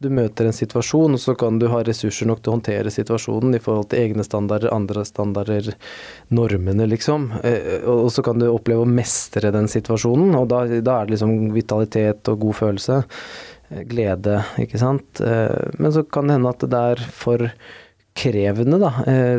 du 0.00 0.08
møter 0.16 0.48
en 0.48 0.56
situasjon, 0.56 1.16
og 1.16 1.20
så 1.20 1.34
kan 1.36 1.58
du 1.60 1.66
ha 1.68 1.82
ressurser 1.84 2.28
nok 2.28 2.40
til 2.40 2.52
å 2.52 2.54
håndtere 2.56 2.92
situasjonen 2.92 3.56
i 3.56 3.60
forhold 3.60 3.90
til 3.92 4.00
egne 4.06 4.24
standarder, 4.24 4.72
andre 4.72 5.04
standarder, 5.04 5.74
normene, 6.32 6.86
liksom. 6.88 7.26
Eh, 7.44 7.84
og 7.84 8.08
så 8.14 8.24
kan 8.24 8.40
du 8.40 8.48
oppleve 8.48 8.86
å 8.86 8.88
mestre 8.88 9.52
den 9.52 9.68
situasjonen, 9.68 10.32
og 10.38 10.48
da, 10.52 10.62
da 10.80 10.94
er 10.96 11.10
det 11.10 11.18
liksom 11.18 11.50
vitalitet 11.52 12.32
og 12.32 12.46
god 12.46 12.58
følelse. 12.62 12.96
Eh, 13.68 13.82
glede, 13.90 14.38
ikke 14.64 14.80
sant. 14.80 15.20
Eh, 15.20 15.76
men 15.76 15.92
så 15.92 16.06
kan 16.08 16.30
det 16.30 16.38
hende 16.38 16.54
at 16.54 16.64
det 16.72 16.80
er 16.94 17.04
for 17.20 17.44
krevende 18.20 18.80
da, 18.80 18.90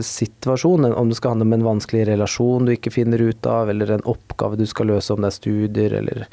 situasjon, 0.06 0.86
om 0.96 1.10
det 1.10 1.18
skal 1.18 1.34
handle 1.34 1.50
om 1.50 1.58
en 1.58 1.66
vanskelig 1.74 2.06
relasjon 2.08 2.70
du 2.70 2.72
ikke 2.74 2.94
finner 2.94 3.22
ut 3.22 3.50
av, 3.50 3.70
eller 3.70 3.98
en 3.98 4.06
oppgave 4.10 4.62
du 4.62 4.64
skal 4.70 4.94
løse, 4.94 5.12
om 5.12 5.26
det 5.26 5.34
er 5.34 5.36
studier, 5.36 5.98
eller 6.00 6.24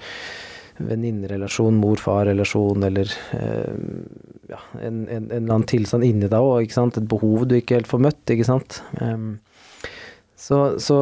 venninnerelasjon, 0.78 1.76
mor-far-relasjon, 1.80 2.84
eller 2.86 3.12
eh, 3.36 3.76
ja, 4.52 4.60
en, 4.80 5.04
en, 5.08 5.28
en, 5.28 5.30
eller 5.30 5.54
annen 5.54 5.68
tilstand 5.68 6.06
inni 6.06 6.30
deg 6.30 6.38
òg, 6.38 6.70
Et 6.70 6.98
behov 7.10 7.46
du 7.48 7.56
ikke 7.58 7.78
helt 7.78 7.90
får 7.90 8.02
møtt, 8.06 8.24
ikke 8.34 8.48
sant. 8.48 8.80
Um, 9.00 9.38
så, 10.38 10.78
så, 10.82 10.98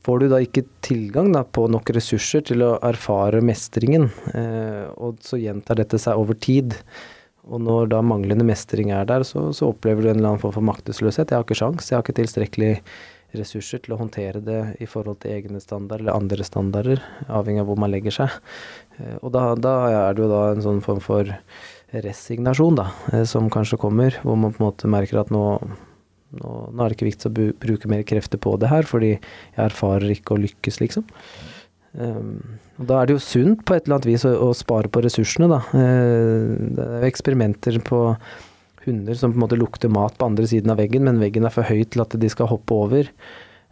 får 0.00 0.20
du 0.22 0.28
da 0.32 0.38
ikke 0.40 0.64
tilgang 0.84 1.28
da, 1.34 1.42
på 1.44 1.66
nok 1.68 1.90
ressurser 1.92 2.44
til 2.48 2.62
å 2.64 2.76
erfare 2.88 3.42
mestringen, 3.44 4.08
eh, 4.32 4.86
og 4.96 5.20
så 5.24 5.36
gjentar 5.40 5.76
dette 5.80 6.00
seg 6.00 6.16
over 6.16 6.38
tid. 6.40 6.76
Og 7.50 7.60
når 7.64 7.90
da 7.92 8.00
manglende 8.04 8.46
mestring 8.46 8.92
er 8.96 9.04
der, 9.08 9.24
så, 9.28 9.50
så 9.56 9.72
opplever 9.72 10.04
du 10.04 10.10
en 10.10 10.18
eller 10.18 10.32
annen 10.32 10.42
form 10.42 10.54
for 10.56 10.64
maktesløshet. 10.64 11.32
Jeg 11.32 11.36
har 11.36 11.44
ikke 11.44 11.58
sjans, 11.58 11.90
jeg 11.90 11.98
har 11.98 12.04
ikke 12.06 12.16
tilstrekkelig 12.20 12.72
ressurser 13.36 13.82
til 13.84 13.94
å 13.94 14.00
håndtere 14.00 14.42
det 14.44 14.60
i 14.82 14.88
forhold 14.90 15.20
til 15.22 15.34
egne 15.36 15.60
standarder 15.62 16.04
eller 16.04 16.18
andre 16.18 16.46
standarder, 16.46 17.02
avhengig 17.28 17.62
av 17.62 17.68
hvor 17.70 17.78
man 17.80 17.92
legger 17.92 18.16
seg. 18.16 18.40
Eh, 18.98 19.18
og 19.20 19.34
da, 19.36 19.50
da 19.58 19.74
er 19.90 20.16
det 20.16 20.24
jo 20.24 20.30
da 20.32 20.40
en 20.54 20.64
sånn 20.64 20.82
form 20.84 21.02
for 21.04 21.30
resignasjon, 22.06 22.80
da, 22.80 22.90
eh, 23.12 23.26
som 23.28 23.50
kanskje 23.52 23.80
kommer, 23.82 24.18
hvor 24.24 24.38
man 24.38 24.54
på 24.54 24.62
en 24.62 24.68
måte 24.70 24.90
merker 24.90 25.22
at 25.22 25.32
nå, 25.34 25.44
nå, 26.40 26.56
nå 26.70 26.82
er 26.82 26.90
det 26.90 26.98
ikke 26.98 27.10
viktig 27.10 27.30
å 27.30 27.48
bruke 27.66 27.92
mer 27.92 28.04
krefter 28.06 28.42
på 28.42 28.56
det 28.60 28.70
her, 28.72 28.88
fordi 28.88 29.14
jeg 29.14 29.64
erfarer 29.68 30.14
ikke 30.14 30.36
å 30.36 30.42
lykkes, 30.44 30.82
liksom. 30.82 31.08
Um, 31.90 32.36
og 32.78 32.86
da 32.86 33.00
er 33.00 33.08
det 33.08 33.16
jo 33.16 33.22
sunt 33.24 33.64
på 33.66 33.74
et 33.74 33.82
eller 33.82 33.96
annet 33.96 34.12
vis 34.12 34.24
å, 34.28 34.30
å 34.46 34.52
spare 34.54 34.90
på 34.92 35.02
ressursene, 35.02 35.48
da. 35.50 35.58
Uh, 35.74 36.54
det 36.76 36.84
er 36.84 37.02
jo 37.02 37.10
eksperimenter 37.10 37.80
på 37.82 38.04
hunder 38.90 39.16
som 39.16 39.32
på 39.32 39.40
en 39.40 39.44
måte 39.46 39.60
lukter 39.60 39.92
mat 39.92 40.18
på 40.18 40.28
andre 40.28 40.48
siden 40.50 40.74
av 40.74 40.82
veggen, 40.82 41.06
men 41.06 41.22
veggen 41.22 41.46
er 41.48 41.54
for 41.54 41.66
høy 41.66 41.86
til 41.86 42.04
at 42.04 42.18
de 42.20 42.30
skal 42.32 42.50
hoppe 42.50 42.76
over. 42.76 43.08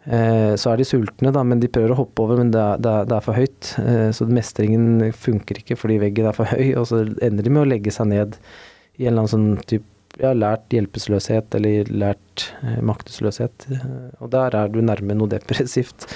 Eh, 0.07 0.55
så 0.57 0.71
er 0.71 0.79
de 0.79 0.87
sultne, 0.87 1.33
da, 1.35 1.43
men 1.45 1.61
de 1.61 1.69
prøver 1.69 1.93
å 1.93 1.99
hoppe 1.99 2.23
over, 2.23 2.39
men 2.39 2.53
det 2.55 2.63
er, 2.63 3.21
for 3.25 3.35
høyt. 3.37 3.73
Eh, 3.83 4.09
så 4.15 4.25
mestringen 4.29 5.11
funker 5.13 5.61
ikke 5.61 5.77
fordi 5.79 5.99
veggen 6.01 6.29
er 6.31 6.37
for 6.37 6.49
høy, 6.49 6.73
og 6.79 6.87
så 6.89 7.03
ender 7.05 7.45
de 7.45 7.53
med 7.53 7.65
å 7.65 7.69
legge 7.69 7.93
seg 7.93 8.11
ned 8.13 8.39
i 8.97 9.05
en 9.05 9.11
eller 9.11 9.25
annen 9.25 9.33
sånn 9.35 9.49
type 9.69 9.87
ja, 10.19 10.33
lært 10.33 10.73
hjelpeløshet 10.73 11.55
eller 11.59 11.91
lært 11.93 12.49
eh, 12.63 12.79
maktesløshet. 12.85 13.67
Og 14.19 14.31
der 14.33 14.57
er 14.57 14.71
du 14.71 14.81
nærme 14.83 15.15
noe 15.17 15.31
depressivt. 15.31 16.07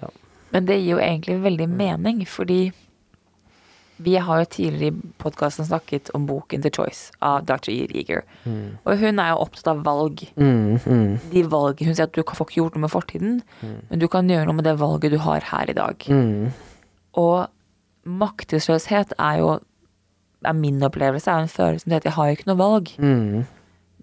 Ja. 0.00 0.10
Men 0.54 0.68
det 0.70 0.78
gir 0.80 0.94
jo 0.96 1.02
egentlig 1.04 1.38
veldig 1.44 1.68
mening, 1.70 2.22
fordi 2.28 2.70
vi 3.98 4.14
har 4.22 4.42
jo 4.42 4.46
tidligere 4.54 4.94
i 4.94 5.12
podkasten 5.18 5.66
snakket 5.66 6.10
om 6.14 6.26
boken 6.28 6.62
The 6.62 6.70
Choice 6.70 7.10
av 7.24 7.46
Dr. 7.48 7.72
E. 7.72 7.86
Rieger. 7.90 8.22
Mm. 8.44 8.78
Og 8.84 9.00
hun 9.00 9.18
er 9.18 9.32
jo 9.32 9.40
opptatt 9.42 9.70
av 9.72 9.82
valg. 9.86 10.22
Mm, 10.38 10.78
mm. 10.78 11.16
De 11.32 11.42
valgene 11.50 11.90
Hun 11.90 11.98
sier 11.98 12.06
at 12.06 12.14
du 12.14 12.22
får 12.22 12.46
ikke 12.46 12.60
gjort 12.60 12.78
noe 12.78 12.84
med 12.86 12.92
fortiden, 12.92 13.40
mm. 13.60 13.78
men 13.90 14.02
du 14.02 14.06
kan 14.10 14.30
gjøre 14.30 14.46
noe 14.46 14.58
med 14.60 14.68
det 14.68 14.76
valget 14.78 15.14
du 15.14 15.18
har 15.24 15.50
her 15.50 15.72
i 15.72 15.76
dag. 15.78 16.06
Mm. 16.06 16.52
Og 17.18 17.48
maktesløshet 18.22 19.16
er 19.18 19.42
jo 19.42 19.50
er 20.46 20.54
min 20.54 20.78
opplevelse 20.86 21.32
er 21.32 21.42
en 21.42 21.50
følelse 21.50 21.82
som 21.82 21.90
sier 21.90 21.98
at 21.98 22.06
jeg 22.06 22.14
har 22.14 22.30
ikke 22.30 22.46
noe 22.52 22.60
valg. 22.60 22.94
Mm. 23.02 23.42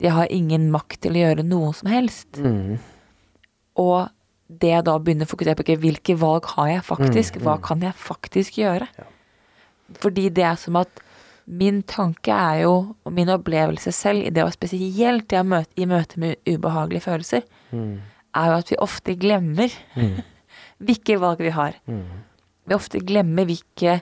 Jeg 0.04 0.12
har 0.12 0.36
ingen 0.36 0.68
makt 0.74 1.00
til 1.06 1.16
å 1.16 1.24
gjøre 1.24 1.48
noe 1.48 1.72
som 1.78 1.88
helst. 1.88 2.42
Og 3.80 3.98
det 4.52 4.72
jeg 4.74 4.86
da 4.86 5.00
begynner 5.00 5.28
å 5.28 5.32
fokusere 5.32 5.56
på, 5.58 5.78
hvilke 5.80 6.20
valg 6.20 6.52
har 6.58 6.74
jeg 6.74 6.88
faktisk? 6.92 7.40
Hva 7.44 7.56
kan 7.64 7.80
jeg 7.84 7.96
faktisk 7.96 8.60
gjøre? 8.60 8.90
Ja. 9.00 9.12
Fordi 10.02 10.30
det 10.34 10.46
er 10.48 10.60
som 10.60 10.80
at 10.82 11.02
min 11.46 11.84
tanke 11.86 12.34
er 12.34 12.64
jo, 12.64 12.74
og 13.06 13.14
min 13.14 13.30
opplevelse 13.30 13.94
selv, 13.94 14.26
i 14.26 14.34
det 14.34 14.44
å 14.44 14.54
spesielt 14.54 15.34
i 15.34 15.42
møte, 15.46 15.74
i 15.78 15.86
møte 15.90 16.22
med 16.22 16.40
ubehagelige 16.50 17.06
følelser, 17.06 17.46
mm. 17.70 17.92
er 18.42 18.50
jo 18.50 18.56
at 18.62 18.72
vi 18.72 18.80
ofte 18.82 19.18
glemmer 19.22 19.76
mm. 19.94 20.16
hvilke 20.88 21.20
valg 21.22 21.44
vi 21.46 21.54
har. 21.54 21.78
Mm. 21.86 22.26
Vi 22.66 22.78
ofte 22.78 23.02
glemmer 23.06 23.46
hvilke 23.46 24.00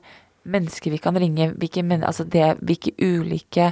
mennesker 0.47 0.95
vi 0.95 1.01
kan 1.03 1.19
ringe, 1.19 1.51
hvilke, 1.59 1.83
altså 1.99 2.23
det, 2.23 2.55
hvilke 2.63 2.95
ulike 2.99 3.71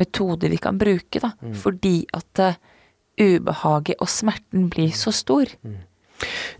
metoder 0.00 0.52
vi 0.52 0.60
kan 0.60 0.78
bruke, 0.80 1.20
da. 1.22 1.32
Mm. 1.40 1.56
Fordi 1.56 1.96
at 2.16 2.44
uh, 2.44 2.58
ubehaget 3.16 3.96
og 4.00 4.10
smerten 4.12 4.68
blir 4.72 4.92
så 4.92 5.12
stor. 5.14 5.48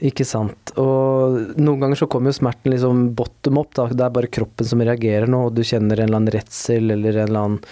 Ikke 0.05 0.27
sant. 0.29 0.75
Og 0.81 1.57
noen 1.57 1.81
ganger 1.83 2.03
så 2.03 2.11
kommer 2.11 2.33
jo 2.33 2.41
smerten 2.41 2.75
liksom 2.75 3.09
bottom 3.17 3.63
up, 3.63 3.73
da. 3.77 3.89
Det 3.93 4.05
er 4.05 4.15
bare 4.19 4.33
kroppen 4.33 4.69
som 4.69 4.85
reagerer 4.85 5.31
nå, 5.31 5.47
og 5.49 5.57
du 5.57 5.65
kjenner 5.65 6.01
en 6.01 6.09
eller 6.09 6.21
annen 6.21 6.37
redsel 6.37 6.93
eller 6.93 7.17
en 7.23 7.31
eller 7.31 7.47
annen 7.47 7.63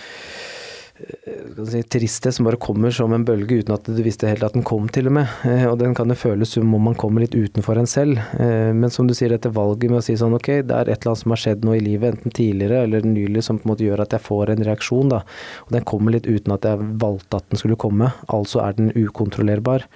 eh, 1.04 1.66
si, 1.68 1.82
tristhet 1.92 2.36
som 2.36 2.48
bare 2.48 2.60
kommer 2.62 2.94
som 2.94 3.12
en 3.12 3.26
bølge 3.28 3.60
uten 3.60 3.76
at 3.76 3.90
du 3.90 4.00
visste 4.06 4.30
helt 4.30 4.46
at 4.46 4.56
den 4.56 4.64
kom, 4.64 4.88
til 4.88 5.10
og 5.10 5.16
med. 5.18 5.36
Eh, 5.50 5.66
og 5.68 5.76
den 5.82 5.92
kan 5.98 6.08
jo 6.08 6.16
føles 6.16 6.56
som 6.56 6.72
om 6.78 6.88
man 6.88 6.96
kommer 6.98 7.26
litt 7.26 7.36
utenfor 7.36 7.82
en 7.82 7.90
selv. 7.90 8.22
Eh, 8.40 8.72
men 8.72 8.94
som 8.94 9.10
du 9.10 9.12
sier, 9.16 9.34
dette 9.34 9.52
valget 9.52 9.92
med 9.92 10.00
å 10.00 10.06
si 10.06 10.16
sånn 10.16 10.38
ok, 10.38 10.50
det 10.64 10.80
er 10.80 10.88
et 10.88 11.04
eller 11.04 11.12
annet 11.12 11.24
som 11.26 11.36
har 11.36 11.44
skjedd 11.44 11.68
nå 11.68 11.76
i 11.76 11.84
livet, 11.84 12.16
enten 12.16 12.36
tidligere 12.40 12.86
eller 12.88 13.04
nylig, 13.04 13.44
som 13.44 13.60
på 13.60 13.68
en 13.68 13.74
måte 13.74 13.84
gjør 13.86 14.06
at 14.06 14.16
jeg 14.16 14.24
får 14.24 14.56
en 14.56 14.66
reaksjon, 14.72 15.12
da. 15.12 15.24
Og 15.68 15.76
den 15.76 15.88
kommer 15.92 16.16
litt 16.16 16.30
uten 16.30 16.56
at 16.56 16.64
jeg 16.68 16.92
valgte 17.04 17.42
at 17.42 17.52
den 17.52 17.60
skulle 17.60 17.80
komme. 17.80 18.14
Altså 18.32 18.64
er 18.64 18.80
den 18.80 18.94
ukontrollerbar. 18.96 19.90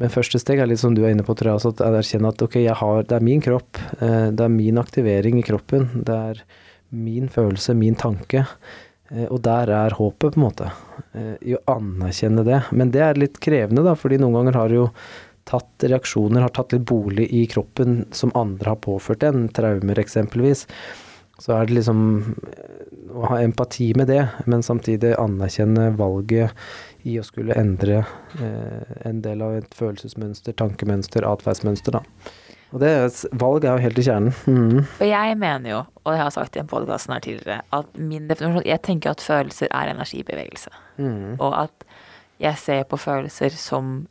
Men 0.00 0.10
første 0.10 0.40
steg 0.42 0.58
er 0.58 0.68
litt 0.70 0.82
som 0.82 0.94
du 0.96 1.04
er 1.04 1.12
inne 1.14 1.26
på, 1.26 1.36
tror 1.38 1.52
jeg, 1.52 1.58
altså 1.60 1.74
at 1.74 1.82
erkjenne 1.86 2.32
at 2.34 2.42
ok, 2.42 2.56
har, 2.80 3.04
det 3.06 3.18
er 3.18 3.26
min 3.26 3.42
kropp. 3.44 3.78
Eh, 4.00 4.30
det 4.34 4.46
er 4.46 4.54
min 4.54 4.80
aktivering 4.80 5.38
i 5.38 5.44
kroppen. 5.46 5.86
Det 6.06 6.16
er 6.32 6.40
min 6.94 7.30
følelse, 7.30 7.76
min 7.78 7.98
tanke. 7.98 8.46
Eh, 9.10 9.28
og 9.28 9.38
der 9.46 9.70
er 9.70 9.94
håpet, 9.94 10.34
på 10.34 10.40
en 10.40 10.46
måte. 10.48 10.72
eh, 11.14 11.36
I 11.46 11.54
å 11.54 11.62
anerkjenne 11.76 12.46
det. 12.46 12.64
Men 12.72 12.90
det 12.94 13.04
er 13.06 13.22
litt 13.22 13.38
krevende, 13.38 13.86
da, 13.86 13.94
fordi 13.94 14.18
noen 14.18 14.40
ganger 14.40 14.58
har 14.58 14.74
jo 14.74 14.88
tatt 15.44 15.84
reaksjoner, 15.84 16.42
har 16.42 16.54
tatt 16.56 16.72
litt 16.72 16.86
bolig 16.88 17.28
i 17.30 17.44
kroppen 17.46 18.06
som 18.16 18.32
andre 18.34 18.74
har 18.74 18.80
påført 18.82 19.22
en, 19.28 19.46
traumer 19.52 20.00
eksempelvis. 20.00 20.64
Så 21.38 21.52
er 21.54 21.68
det 21.68 21.76
liksom 21.78 22.00
å 23.14 23.28
ha 23.28 23.40
empati 23.42 23.92
med 23.98 24.08
det, 24.08 24.22
men 24.50 24.64
samtidig 24.64 25.14
anerkjenne 25.20 25.90
valget 25.98 26.54
i 27.04 27.18
å 27.20 27.24
skulle 27.26 27.56
endre 27.60 28.00
eh, 28.40 28.94
en 29.08 29.20
del 29.24 29.42
av 29.44 29.58
et 29.58 29.76
følelsesmønster, 29.76 30.56
tankemønster, 30.60 31.26
atferdsmønster, 31.28 31.98
da. 31.98 32.32
Og 32.74 32.80
det 32.82 32.90
valg 33.38 33.64
er 33.64 33.76
jo 33.76 33.84
helt 33.84 33.98
i 34.00 34.04
kjernen. 34.08 34.32
Mm. 34.50 34.80
Og 34.82 35.06
jeg 35.06 35.36
mener 35.38 35.70
jo, 35.70 35.82
og 36.02 36.16
jeg 36.16 36.22
har 36.24 36.32
sagt 36.34 36.56
i 36.56 36.62
en 36.62 36.70
podkast 36.70 37.12
her 37.12 37.22
tidligere, 37.22 37.60
at 37.76 37.92
min 37.94 38.26
definisjon 38.30 38.66
Jeg 38.66 38.82
tenker 38.82 39.12
at 39.12 39.22
følelser 39.22 39.70
er 39.70 39.92
energibevegelse. 39.92 40.72
Mm. 40.98 41.36
Og 41.38 41.54
at 41.60 41.86
jeg 42.42 42.58
ser 42.58 42.82
på 42.90 42.98
følelser 42.98 43.54
som 43.54 44.08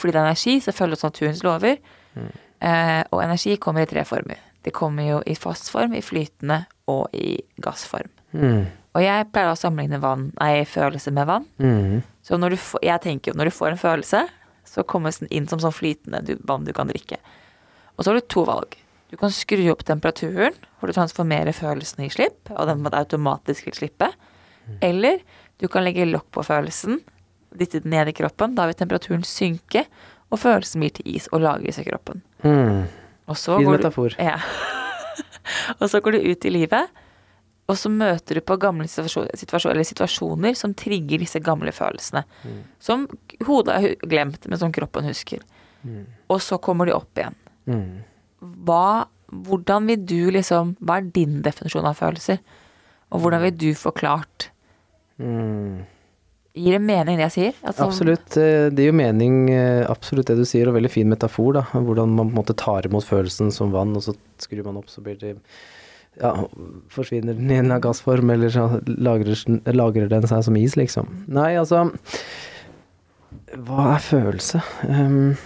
Fordi 0.00 0.14
det 0.14 0.20
er 0.20 0.26
energi, 0.30 0.60
så 0.64 0.72
følger 0.72 0.96
oss 0.96 1.04
naturens 1.04 1.42
lover. 1.44 1.76
Eh, 2.16 3.02
og 3.12 3.20
energi 3.22 3.58
kommer 3.60 3.84
i 3.84 3.88
tre 3.90 4.04
former. 4.08 4.38
Det 4.64 4.72
kommer 4.72 5.04
jo 5.04 5.18
i 5.26 5.34
fast 5.36 5.68
form, 5.70 5.92
i 5.92 6.00
flytende 6.00 6.62
og 6.88 7.12
i 7.12 7.36
gassform. 7.60 8.08
Mhm. 8.32 8.64
Og 8.96 9.04
jeg 9.04 9.28
pleier 9.30 9.52
å 9.52 9.58
sammenligne 9.58 10.00
vann, 10.02 10.30
nei, 10.40 10.64
følelse 10.66 11.12
med 11.14 11.28
vann. 11.30 11.46
Mm. 11.62 12.00
Så 12.26 12.38
når 12.40 12.56
du 12.56 12.60
jeg 12.82 13.02
tenker 13.04 13.30
jo, 13.30 13.38
når 13.38 13.50
du 13.50 13.54
får 13.54 13.74
en 13.74 13.80
følelse, 13.80 14.24
så 14.66 14.84
kommer 14.86 15.14
den 15.14 15.30
inn 15.34 15.46
som 15.50 15.62
sånn 15.62 15.74
flytende 15.74 16.22
du, 16.26 16.34
vann 16.46 16.66
du 16.66 16.72
kan 16.74 16.90
drikke. 16.90 17.18
Og 17.96 18.02
så 18.02 18.10
har 18.10 18.18
du 18.18 18.26
to 18.26 18.44
valg. 18.48 18.74
Du 19.10 19.16
kan 19.18 19.32
skru 19.34 19.62
opp 19.72 19.82
temperaturen, 19.86 20.54
hvor 20.78 20.90
du 20.90 20.94
transformerer 20.94 21.54
følelsen 21.54 22.04
i 22.06 22.10
slipp, 22.14 22.50
og 22.54 22.68
den 22.70 22.86
automatisk 22.94 23.66
vil 23.66 23.78
slippe. 23.78 24.10
Eller 24.86 25.18
du 25.58 25.66
kan 25.68 25.82
legge 25.84 26.06
lokk 26.06 26.28
på 26.34 26.44
følelsen, 26.46 27.00
dytte 27.50 27.82
den 27.82 27.90
ned 27.94 28.12
i 28.12 28.14
kroppen. 28.14 28.54
Da 28.58 28.68
vil 28.70 28.78
temperaturen 28.78 29.26
synke, 29.26 29.84
og 30.30 30.38
følelsen 30.38 30.82
blir 30.82 30.94
til 30.94 31.10
is 31.10 31.26
og 31.34 31.42
lagres 31.42 31.80
i 31.82 31.86
kroppen. 31.88 32.22
Mm. 32.46 32.86
Og 33.30 33.38
så 33.38 33.58
Fin 33.58 33.66
går 33.66 33.76
du- 33.76 33.78
metafor. 33.78 34.14
Ja. 34.18 34.38
og 35.80 35.90
så 35.90 36.00
går 36.00 36.16
du 36.18 36.30
ut 36.30 36.46
i 36.46 36.54
livet, 36.54 37.02
og 37.70 37.76
så 37.78 37.90
møter 37.92 38.38
du 38.38 38.40
på 38.44 38.56
gamle 38.60 38.88
situasjoner, 38.90 39.84
situasjoner, 39.86 40.56
som 40.58 40.74
trigger 40.74 41.22
disse 41.22 41.40
gamle 41.44 41.72
følelsene. 41.76 42.24
Som 42.82 43.06
hodet 43.46 43.76
har 43.76 43.94
glemt, 44.10 44.48
men 44.50 44.58
som 44.60 44.72
kroppen 44.74 45.06
husker. 45.06 45.44
Og 46.28 46.40
så 46.44 46.58
kommer 46.60 46.90
de 46.90 46.96
opp 46.98 47.16
igjen. 47.22 47.36
Mm. 47.70 48.02
Hva, 48.66 49.06
hvordan 49.30 49.86
vil 49.86 50.02
du 50.08 50.30
liksom 50.34 50.74
Hva 50.80 50.96
er 50.98 51.08
din 51.14 51.40
definisjon 51.44 51.86
av 51.86 51.98
følelser? 51.98 52.38
Og 53.12 53.20
hvordan 53.22 53.42
vil 53.46 53.56
du 53.62 53.70
forklart 53.78 54.48
Mhm. 55.20 55.84
Gir 56.56 56.72
det 56.72 56.80
mening, 56.82 57.16
det 57.20 57.26
jeg 57.28 57.34
sier? 57.34 57.58
Altså, 57.62 57.84
Absolutt. 57.86 58.36
eh, 58.40 58.70
Det 58.70 58.82
gir 58.82 58.90
jo 58.90 58.96
mening, 58.96 59.50
eh, 59.54 59.86
absolutt 59.86 60.26
det 60.26 60.36
du 60.38 60.44
sier, 60.44 60.66
og 60.66 60.74
veldig 60.74 60.90
fin 60.90 61.08
metafor, 61.08 61.52
da. 61.54 61.62
Hvordan 61.72 62.08
man 62.16 62.30
på 62.30 62.34
en 62.34 62.44
måte 62.44 62.56
tar 62.56 62.82
imot 62.88 63.04
følelsen 63.06 63.52
som 63.52 63.70
vann, 63.70 63.94
og 63.94 64.02
så 64.02 64.16
skrur 64.38 64.64
man 64.64 64.78
opp, 64.80 64.86
så 64.90 65.00
blir 65.04 65.18
det 65.20 65.36
ja, 66.18 66.32
forsvinner 66.90 67.36
den 67.38 67.50
i 67.50 67.60
en 67.60 67.76
gassform, 67.82 68.32
eller 68.34 68.50
så 68.52 68.66
lagrer, 68.86 69.38
lagrer 69.72 70.10
den 70.10 70.26
seg 70.28 70.42
som 70.46 70.58
is, 70.58 70.76
liksom. 70.78 71.08
Nei, 71.30 71.54
altså 71.60 71.86
Hva 73.66 73.94
er 73.94 74.04
følelse? 74.04 74.60
Um, 74.88 75.36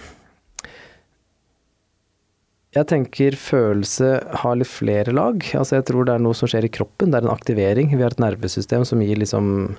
jeg 2.75 2.89
tenker 2.91 3.37
følelse 3.39 4.09
har 4.41 4.57
litt 4.59 4.69
flere 4.69 5.13
lag. 5.15 5.39
Altså 5.55 5.77
jeg 5.77 5.85
tror 5.87 6.07
det 6.07 6.17
er 6.17 6.25
noe 6.25 6.35
som 6.35 6.49
skjer 6.51 6.67
i 6.67 6.73
kroppen. 6.75 7.13
Det 7.13 7.21
er 7.21 7.27
en 7.27 7.31
aktivering. 7.31 7.93
Vi 7.93 8.03
har 8.03 8.11
et 8.11 8.23
nervesystem 8.23 8.83
som 8.87 9.03
gir 9.05 9.21
liksom 9.21 9.77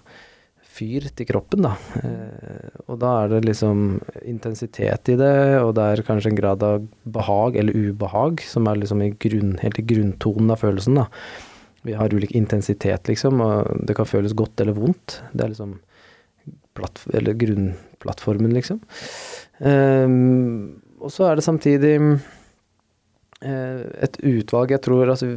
fyr 0.77 1.09
til 1.17 1.29
kroppen, 1.29 1.67
da. 1.67 1.75
Eh, 2.03 2.79
og 2.87 3.01
da 3.03 3.13
er 3.23 3.35
det 3.35 3.43
liksom 3.47 3.99
intensitet 4.29 5.13
i 5.13 5.19
det, 5.19 5.35
og 5.63 5.75
det 5.79 5.89
er 5.89 6.05
kanskje 6.07 6.33
en 6.33 6.39
grad 6.39 6.65
av 6.67 6.87
behag 7.17 7.59
eller 7.61 7.77
ubehag 7.77 8.45
som 8.45 8.69
er 8.71 8.81
liksom 8.83 9.05
i 9.05 9.13
grunn, 9.27 9.57
helt 9.63 9.81
i 9.81 9.87
grunntonen 9.95 10.53
av 10.55 10.63
følelsen, 10.65 11.01
da. 11.01 11.09
Vi 11.87 11.95
har 11.95 12.15
ulik 12.15 12.35
intensitet, 12.35 13.07
liksom, 13.09 13.41
og 13.45 13.85
det 13.87 13.95
kan 13.99 14.09
føles 14.09 14.35
godt 14.37 14.61
eller 14.63 14.75
vondt. 14.75 15.21
Det 15.33 15.45
er 15.45 15.53
liksom 15.53 15.77
platt, 16.77 17.05
eller 17.15 17.37
grunnplattformen, 17.39 18.55
liksom. 18.57 18.81
Um, 19.63 20.83
og 21.01 21.13
så 21.15 21.29
er 21.29 21.39
det 21.39 21.47
samtidig 21.47 21.95
et 23.45 24.17
utvalg 24.25 24.71
jeg 24.73 24.81
tror 24.87 25.11
altså, 25.13 25.29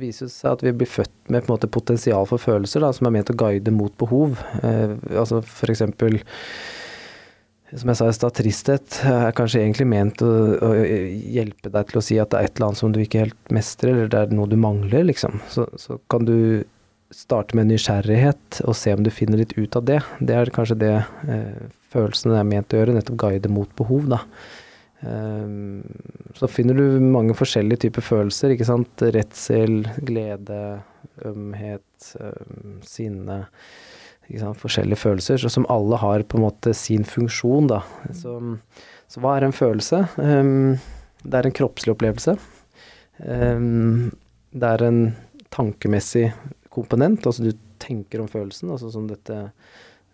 viser 0.00 0.30
seg 0.32 0.56
at 0.56 0.62
vi 0.66 0.72
blir 0.74 0.90
født 0.90 1.30
med 1.30 1.46
måte 1.46 1.70
potensial 1.70 2.26
for 2.26 2.42
følelser 2.42 2.82
da, 2.82 2.90
som 2.94 3.06
er 3.06 3.14
ment 3.14 3.30
å 3.30 3.36
guide 3.38 3.74
mot 3.74 3.94
behov. 4.00 4.40
Eh, 4.66 4.96
altså 5.14 5.38
eksempel 5.70 6.18
som 7.74 7.90
jeg 7.90 7.98
sa 7.98 8.06
i 8.06 8.14
stad, 8.14 8.34
tristhet 8.38 8.98
er 9.10 9.32
kanskje 9.34 9.62
egentlig 9.64 9.86
ment 9.90 10.22
å, 10.22 10.30
å 10.62 10.68
hjelpe 10.78 11.72
deg 11.74 11.88
til 11.90 11.98
å 11.98 12.04
si 12.06 12.18
at 12.22 12.30
det 12.30 12.38
er 12.38 12.48
et 12.48 12.58
eller 12.58 12.68
annet 12.68 12.80
som 12.82 12.92
du 12.94 13.00
ikke 13.02 13.24
helt 13.24 13.54
mestrer, 13.54 13.96
eller 13.96 14.12
det 14.12 14.20
er 14.20 14.34
noe 14.36 14.50
du 14.50 14.54
mangler, 14.60 15.06
liksom. 15.08 15.40
Så, 15.50 15.66
så 15.80 15.98
kan 16.12 16.28
du 16.28 16.36
starte 17.14 17.58
med 17.58 17.72
nysgjerrighet 17.72 18.60
og 18.62 18.78
se 18.78 18.94
om 18.94 19.02
du 19.02 19.10
finner 19.14 19.42
litt 19.42 19.56
ut 19.58 19.74
av 19.78 19.88
det. 19.90 20.00
Det 20.20 20.36
er 20.38 20.52
kanskje 20.54 20.78
det 20.84 20.92
eh, 21.00 21.64
følelsene 21.94 22.38
er 22.38 22.46
ment 22.46 22.74
å 22.74 22.78
gjøre, 22.78 22.94
nettopp 22.94 23.18
guide 23.24 23.50
mot 23.50 23.74
behov, 23.78 24.06
da. 24.12 24.22
Um, 25.04 25.82
så 26.34 26.48
finner 26.48 26.78
du 26.78 27.00
mange 27.04 27.36
forskjellige 27.36 27.86
typer 27.86 28.04
følelser, 28.04 28.54
ikke 28.54 28.68
sant. 28.68 29.04
Redsel, 29.14 29.82
glede, 30.06 30.60
ømhet, 31.28 32.08
um, 32.20 32.78
sinne. 32.86 33.44
Ikke 34.28 34.40
sant? 34.40 34.60
Forskjellige 34.62 35.02
følelser, 35.02 35.44
som 35.52 35.68
alle 35.72 36.00
har 36.00 36.24
på 36.24 36.40
en 36.40 36.46
måte 36.46 36.74
sin 36.76 37.04
funksjon, 37.08 37.68
da. 37.72 37.82
Så, 38.16 38.38
så 39.10 39.22
hva 39.22 39.36
er 39.36 39.48
en 39.48 39.56
følelse? 39.56 40.06
Um, 40.16 40.76
det 41.24 41.40
er 41.40 41.48
en 41.48 41.56
kroppslig 41.56 41.94
opplevelse. 41.94 42.34
Det 43.24 44.68
er 44.68 44.82
en 44.84 44.98
tankemessig 45.54 46.26
komponent, 46.74 47.26
altså 47.26 47.46
du 47.46 47.52
tenker 47.82 48.22
om 48.22 48.28
følelsen, 48.30 48.72
altså 48.74 48.90
som 48.92 49.06
dette 49.08 49.36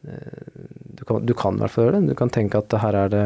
eh, 0.04 0.64
du 0.98 1.04
kan, 1.08 1.24
du 1.24 1.34
kan 1.36 1.56
i 1.56 1.64
hvert 1.64 1.74
fall 1.74 1.86
gjøre 1.86 2.00
det. 2.00 2.12
Du 2.12 2.18
kan 2.18 2.32
tenke 2.32 2.60
at 2.60 2.76
her 2.82 2.98
er 3.04 3.12
det 3.12 3.24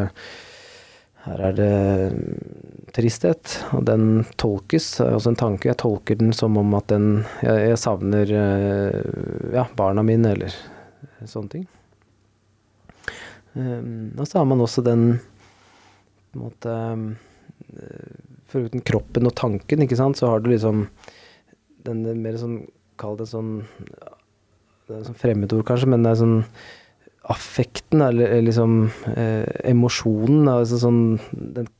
her 1.24 1.40
er 1.40 1.54
det 1.56 1.70
mm, 2.12 2.88
tristhet, 2.96 3.56
og 3.72 3.87
den 3.88 4.24
tolkes. 4.40 4.90
Også 5.00 5.32
en 5.32 5.40
tanke. 5.40 5.70
Jeg 5.70 5.80
tolker 5.80 6.18
den 6.20 6.34
som 6.37 6.58
om 6.60 6.76
at 6.76 6.90
den 6.92 7.24
Jeg, 7.42 7.70
jeg 7.70 7.80
savner 7.80 8.34
eh, 8.40 8.98
ja, 9.56 9.64
barna 9.76 10.04
mine, 10.04 10.34
eller 10.37 10.52
sånne 11.24 11.54
ting. 11.56 11.64
Um, 13.54 14.10
og 14.18 14.26
så 14.26 14.40
har 14.40 14.48
man 14.50 14.60
også 14.64 14.82
den 14.82 15.04
på 16.34 16.40
en 16.40 16.42
måte 16.42 16.72
eh, 16.74 18.22
Foruten 18.50 18.82
kroppen 18.82 19.28
og 19.30 19.34
tanken, 19.38 19.84
ikke 19.84 19.98
sant, 19.98 20.18
så 20.18 20.32
har 20.32 20.42
du 20.42 20.50
liksom 20.50 20.88
den 21.87 22.02
mer 22.22 22.38
sånn 22.40 22.64
Kall 22.98 23.16
det 23.18 23.28
sånn 23.30 23.60
Det 24.87 24.96
er 24.96 25.06
sånn 25.06 25.18
fremmedord, 25.18 25.64
kanskje, 25.66 25.88
men 25.90 26.02
det 26.02 26.12
er 26.12 26.20
sånn 26.20 26.37
affekten, 27.32 28.02
eller 28.04 28.42
liksom 28.42 28.90
eh, 29.16 29.46
emosjonen, 29.70 30.48
altså 30.48 30.80
sånn 30.82 31.02
den, 31.32 31.70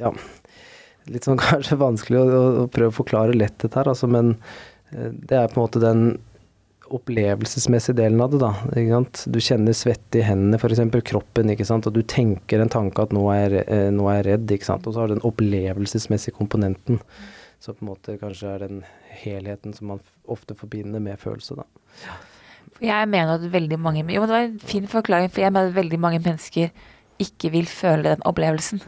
Ja. 0.00 0.12
Litt 1.10 1.26
sånn 1.26 1.40
kanskje 1.42 1.80
vanskelig 1.80 2.20
å, 2.20 2.40
å, 2.64 2.66
prøve 2.72 2.92
å 2.92 2.98
forklare 3.00 3.36
lett 3.36 3.64
her, 3.64 3.88
altså, 3.88 4.10
men 4.10 4.34
eh, 4.92 5.08
det 5.12 5.38
er 5.38 5.48
på 5.48 5.58
en 5.58 5.64
måte 5.64 5.82
den 5.82 6.04
opplevelsesmessige 6.90 8.00
delen 8.00 8.20
av 8.20 8.32
det, 8.32 8.40
da. 8.42 8.50
Ikke 8.74 8.96
sant? 8.96 9.20
Du 9.30 9.38
kjenner 9.42 9.76
svette 9.78 10.18
i 10.18 10.24
hendene, 10.26 10.58
f.eks. 10.58 10.82
kroppen, 11.06 11.52
ikke 11.54 11.66
sant. 11.68 11.86
Og 11.86 11.94
du 11.94 12.02
tenker 12.02 12.62
en 12.62 12.72
tanke 12.72 13.04
at 13.06 13.14
nå 13.14 13.22
er, 13.30 13.60
eh, 13.62 13.88
nå 13.94 14.08
er 14.10 14.18
jeg 14.20 14.26
redd, 14.26 14.56
ikke 14.56 14.68
sant. 14.72 14.88
Og 14.88 14.96
så 14.96 15.02
har 15.02 15.10
du 15.10 15.14
den 15.14 15.28
opplevelsesmessige 15.28 16.34
komponenten. 16.34 16.98
Så 17.62 17.76
på 17.76 17.84
en 17.84 17.92
måte 17.92 18.18
kanskje 18.18 18.50
er 18.56 18.64
den 18.64 18.82
helheten 19.22 19.76
som 19.76 19.92
man 19.92 20.02
ofte 20.30 20.56
forbinder 20.58 21.02
med 21.04 21.20
følelse, 21.22 21.60
da. 21.60 22.18
Jeg 22.80 23.08
mener 23.08 23.34
at 23.36 23.52
veldig 23.52 23.78
mange 23.78 24.04
Jo, 24.14 24.22
det 24.22 24.34
var 24.34 24.46
en 24.46 24.58
fin 24.58 24.88
forklaring, 24.88 25.30
for 25.30 25.40
jeg 25.44 25.52
mener 25.52 25.68
at 25.68 25.76
veldig 25.76 26.00
mange 26.00 26.22
mennesker 26.24 26.70
ikke 27.20 27.50
vil 27.52 27.66
føle 27.68 28.14
den 28.14 28.22
opplevelsen. 28.24 28.80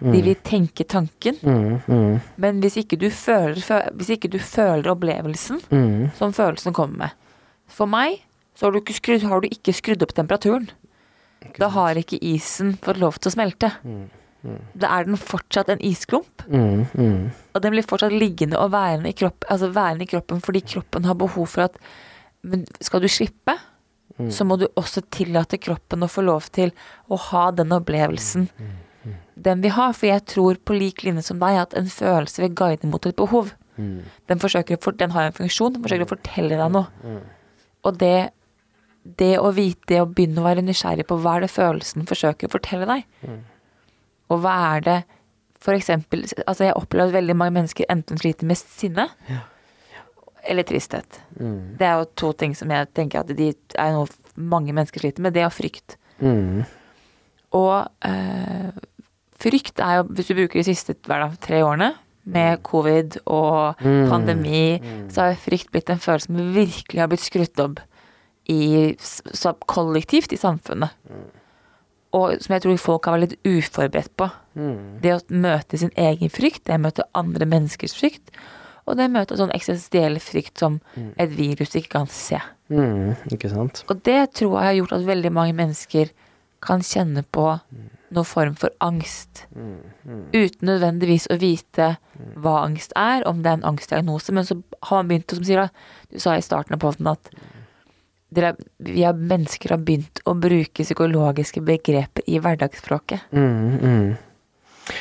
De 0.00 0.22
vil 0.24 0.36
tenke 0.44 0.86
tanken, 0.88 1.36
Mm, 1.42 1.80
mm, 1.86 2.20
men 2.36 2.60
hvis 2.60 2.78
ikke 2.80 2.96
du 2.96 3.10
føler, 3.10 3.90
hvis 3.92 4.08
ikke 4.08 4.28
du 4.32 4.38
føler 4.38 4.90
opplevelsen 4.90 5.60
mm. 5.70 6.10
som 6.16 6.32
følelsen 6.32 6.72
kommer 6.72 6.96
med 6.96 7.08
For 7.68 7.86
meg 7.86 8.22
så 8.54 8.66
har 8.66 8.72
du 8.72 8.80
ikke 8.80 8.96
skrudd, 8.96 9.22
har 9.28 9.40
du 9.40 9.48
ikke 9.50 9.74
skrudd 9.74 10.02
opp 10.02 10.14
temperaturen. 10.14 10.70
Da 11.58 11.68
har 11.74 11.98
ikke 11.98 12.20
isen 12.22 12.76
fått 12.82 13.00
lov 13.02 13.18
til 13.18 13.32
å 13.32 13.34
smelte. 13.34 13.70
Da 14.78 14.90
er 14.92 15.08
den 15.08 15.18
fortsatt 15.18 15.70
en 15.72 15.82
isklump. 15.84 16.44
Mm, 16.46 16.84
mm. 16.94 17.30
Og 17.54 17.62
den 17.64 17.74
blir 17.74 17.86
fortsatt 17.88 18.14
liggende 18.14 18.60
og 18.60 18.72
værende 18.74 19.10
i, 19.10 19.16
kropp, 19.16 19.46
altså 19.50 19.72
værende 19.74 20.06
i 20.06 20.10
kroppen 20.10 20.42
fordi 20.44 20.62
kroppen 20.74 21.08
har 21.08 21.18
behov 21.18 21.48
for 21.50 21.66
at 21.66 21.78
Men 22.44 22.66
skal 22.84 23.00
du 23.04 23.08
slippe, 23.08 23.56
så 24.30 24.44
må 24.46 24.54
du 24.60 24.68
også 24.78 25.00
tillate 25.10 25.58
kroppen 25.58 26.04
å 26.04 26.08
få 26.12 26.22
lov 26.22 26.44
til 26.54 26.70
å 27.10 27.16
ha 27.30 27.48
den 27.50 27.72
opplevelsen 27.74 28.44
den 29.34 29.60
vil 29.64 29.72
ha. 29.74 29.88
For 29.92 30.06
jeg 30.06 30.22
tror 30.30 30.60
på 30.64 30.76
lik 30.76 31.02
linje 31.04 31.24
som 31.26 31.40
deg 31.42 31.56
at 31.58 31.74
en 31.76 31.88
følelse 31.90 32.40
vil 32.44 32.52
guide 32.54 32.86
mot 32.88 33.04
et 33.10 33.16
behov. 33.18 33.50
Den, 33.76 34.38
forsøker, 34.38 34.78
for- 34.80 34.92
den 34.94 35.10
har 35.10 35.26
en 35.26 35.32
funksjon, 35.34 35.74
den 35.74 35.82
forsøker 35.82 36.06
å 36.06 36.12
fortelle 36.14 36.56
deg 36.60 36.70
noe. 36.76 36.86
Og 37.84 37.98
det, 37.98 38.30
det 39.18 39.32
å 39.40 39.50
vite, 39.52 39.82
det 39.90 39.98
å 40.00 40.06
begynne 40.06 40.38
å 40.40 40.46
være 40.46 40.62
nysgjerrig 40.62 41.08
på 41.10 41.18
hva 41.20 41.36
er 41.36 41.40
det 41.48 41.50
følelsen 41.50 42.06
forsøker 42.06 42.46
å 42.48 42.54
fortelle 42.54 42.86
deg. 42.86 43.04
Og 44.30 44.40
hva 44.44 44.54
er 44.76 44.80
det 44.86 44.98
for 45.64 45.72
eksempel 45.74 46.22
Altså, 46.46 46.64
jeg 46.68 46.72
har 46.76 46.80
at 47.08 47.12
veldig 47.12 47.34
mange 47.36 47.56
mennesker 47.58 47.86
enten 47.90 48.18
sliter 48.20 48.46
med 48.46 48.56
sinne 48.56 49.08
eller 50.46 50.66
tristhet. 50.68 51.20
Mm. 51.38 51.76
Det 51.78 51.86
er 51.88 51.98
jo 52.00 52.08
to 52.20 52.32
ting 52.32 52.54
som 52.56 52.70
jeg 52.70 52.88
tenker 52.94 53.20
at 53.22 53.30
de 53.36 53.50
er 53.78 53.92
noe 53.96 54.08
mange 54.36 54.72
mennesker 54.74 55.00
sliter 55.00 55.22
med. 55.24 55.34
Det 55.36 55.44
og 55.46 55.52
frykt. 55.54 55.96
Mm. 56.20 56.64
Og 57.54 57.76
eh, 58.08 58.70
frykt 59.42 59.80
er 59.84 60.00
jo, 60.00 60.08
hvis 60.14 60.30
du 60.30 60.34
bruker 60.38 60.60
de 60.60 60.66
siste 60.70 60.96
hver 61.06 61.24
dag, 61.26 61.38
tre 61.44 61.62
årene, 61.64 61.92
med 62.24 62.62
covid 62.64 63.18
og 63.28 63.76
Mm. 63.84 64.08
pandemi, 64.08 64.80
så 65.12 65.26
har 65.28 65.34
frykt 65.36 65.68
blitt 65.70 65.90
en 65.92 66.00
følelse 66.00 66.26
som 66.30 66.54
virkelig 66.54 67.00
har 67.02 67.08
blitt 67.12 67.20
skrudd 67.20 67.60
opp 67.60 67.82
i, 68.48 68.96
så 68.98 69.52
kollektivt 69.68 70.32
i 70.32 70.40
samfunnet. 70.40 70.88
Og 72.14 72.40
som 72.40 72.54
jeg 72.54 72.62
tror 72.62 72.78
folk 72.78 73.04
har 73.04 73.18
vært 73.18 73.28
litt 73.28 73.44
uforberedt 73.44 74.16
på. 74.16 74.30
Mm. 74.56 75.00
Det 75.02 75.12
å 75.12 75.20
møte 75.34 75.76
sin 75.78 75.90
egen 75.98 76.30
frykt, 76.32 76.64
det 76.64 76.78
å 76.78 76.84
møte 76.86 77.04
andre 77.14 77.44
menneskers 77.44 77.92
frykt, 77.98 78.30
og 78.84 78.98
det 79.00 79.08
møter 79.12 79.38
sånn 79.40 79.54
eksistensiell 79.54 80.18
frykt 80.20 80.60
som 80.60 80.80
et 81.20 81.32
virus 81.32 81.72
ikke 81.78 81.94
kan 81.96 82.10
se. 82.10 82.40
Mm. 82.68 83.14
Ikke 83.32 83.50
sant? 83.52 83.84
Og 83.88 84.02
det 84.04 84.20
tror 84.36 84.58
jeg 84.58 84.68
har 84.68 84.78
gjort 84.80 84.96
at 84.98 85.08
veldig 85.08 85.32
mange 85.32 85.56
mennesker 85.56 86.12
kan 86.64 86.84
kjenne 86.84 87.24
på 87.34 87.46
noen 88.14 88.28
form 88.28 88.54
for 88.58 88.72
angst. 88.84 89.44
Uten 90.34 90.68
nødvendigvis 90.68 91.26
å 91.32 91.38
vite 91.40 91.94
hva 92.40 92.60
angst 92.62 92.94
er, 92.98 93.24
om 93.28 93.42
det 93.42 93.50
er 93.50 93.58
en 93.58 93.68
angstdiagnose. 93.72 94.34
Men 94.36 94.46
så 94.48 94.58
har 94.88 95.02
man 95.02 95.10
begynt, 95.10 95.34
som 95.34 95.44
sier 95.44 95.64
da, 95.64 95.68
du 96.12 96.20
sa 96.22 96.36
i 96.36 96.44
starten 96.44 96.76
av 96.76 96.82
poden 96.84 97.10
at 97.10 97.32
dere, 98.34 98.54
vi 98.82 99.04
har, 99.06 99.14
mennesker 99.14 99.76
har 99.76 99.82
begynt 99.86 100.22
å 100.26 100.34
bruke 100.38 100.86
psykologiske 100.86 101.62
begreper 101.64 102.24
i 102.30 102.40
hverdagsspråket. 102.42 103.28
Mm. 103.34 103.76
Mm. 103.78 104.94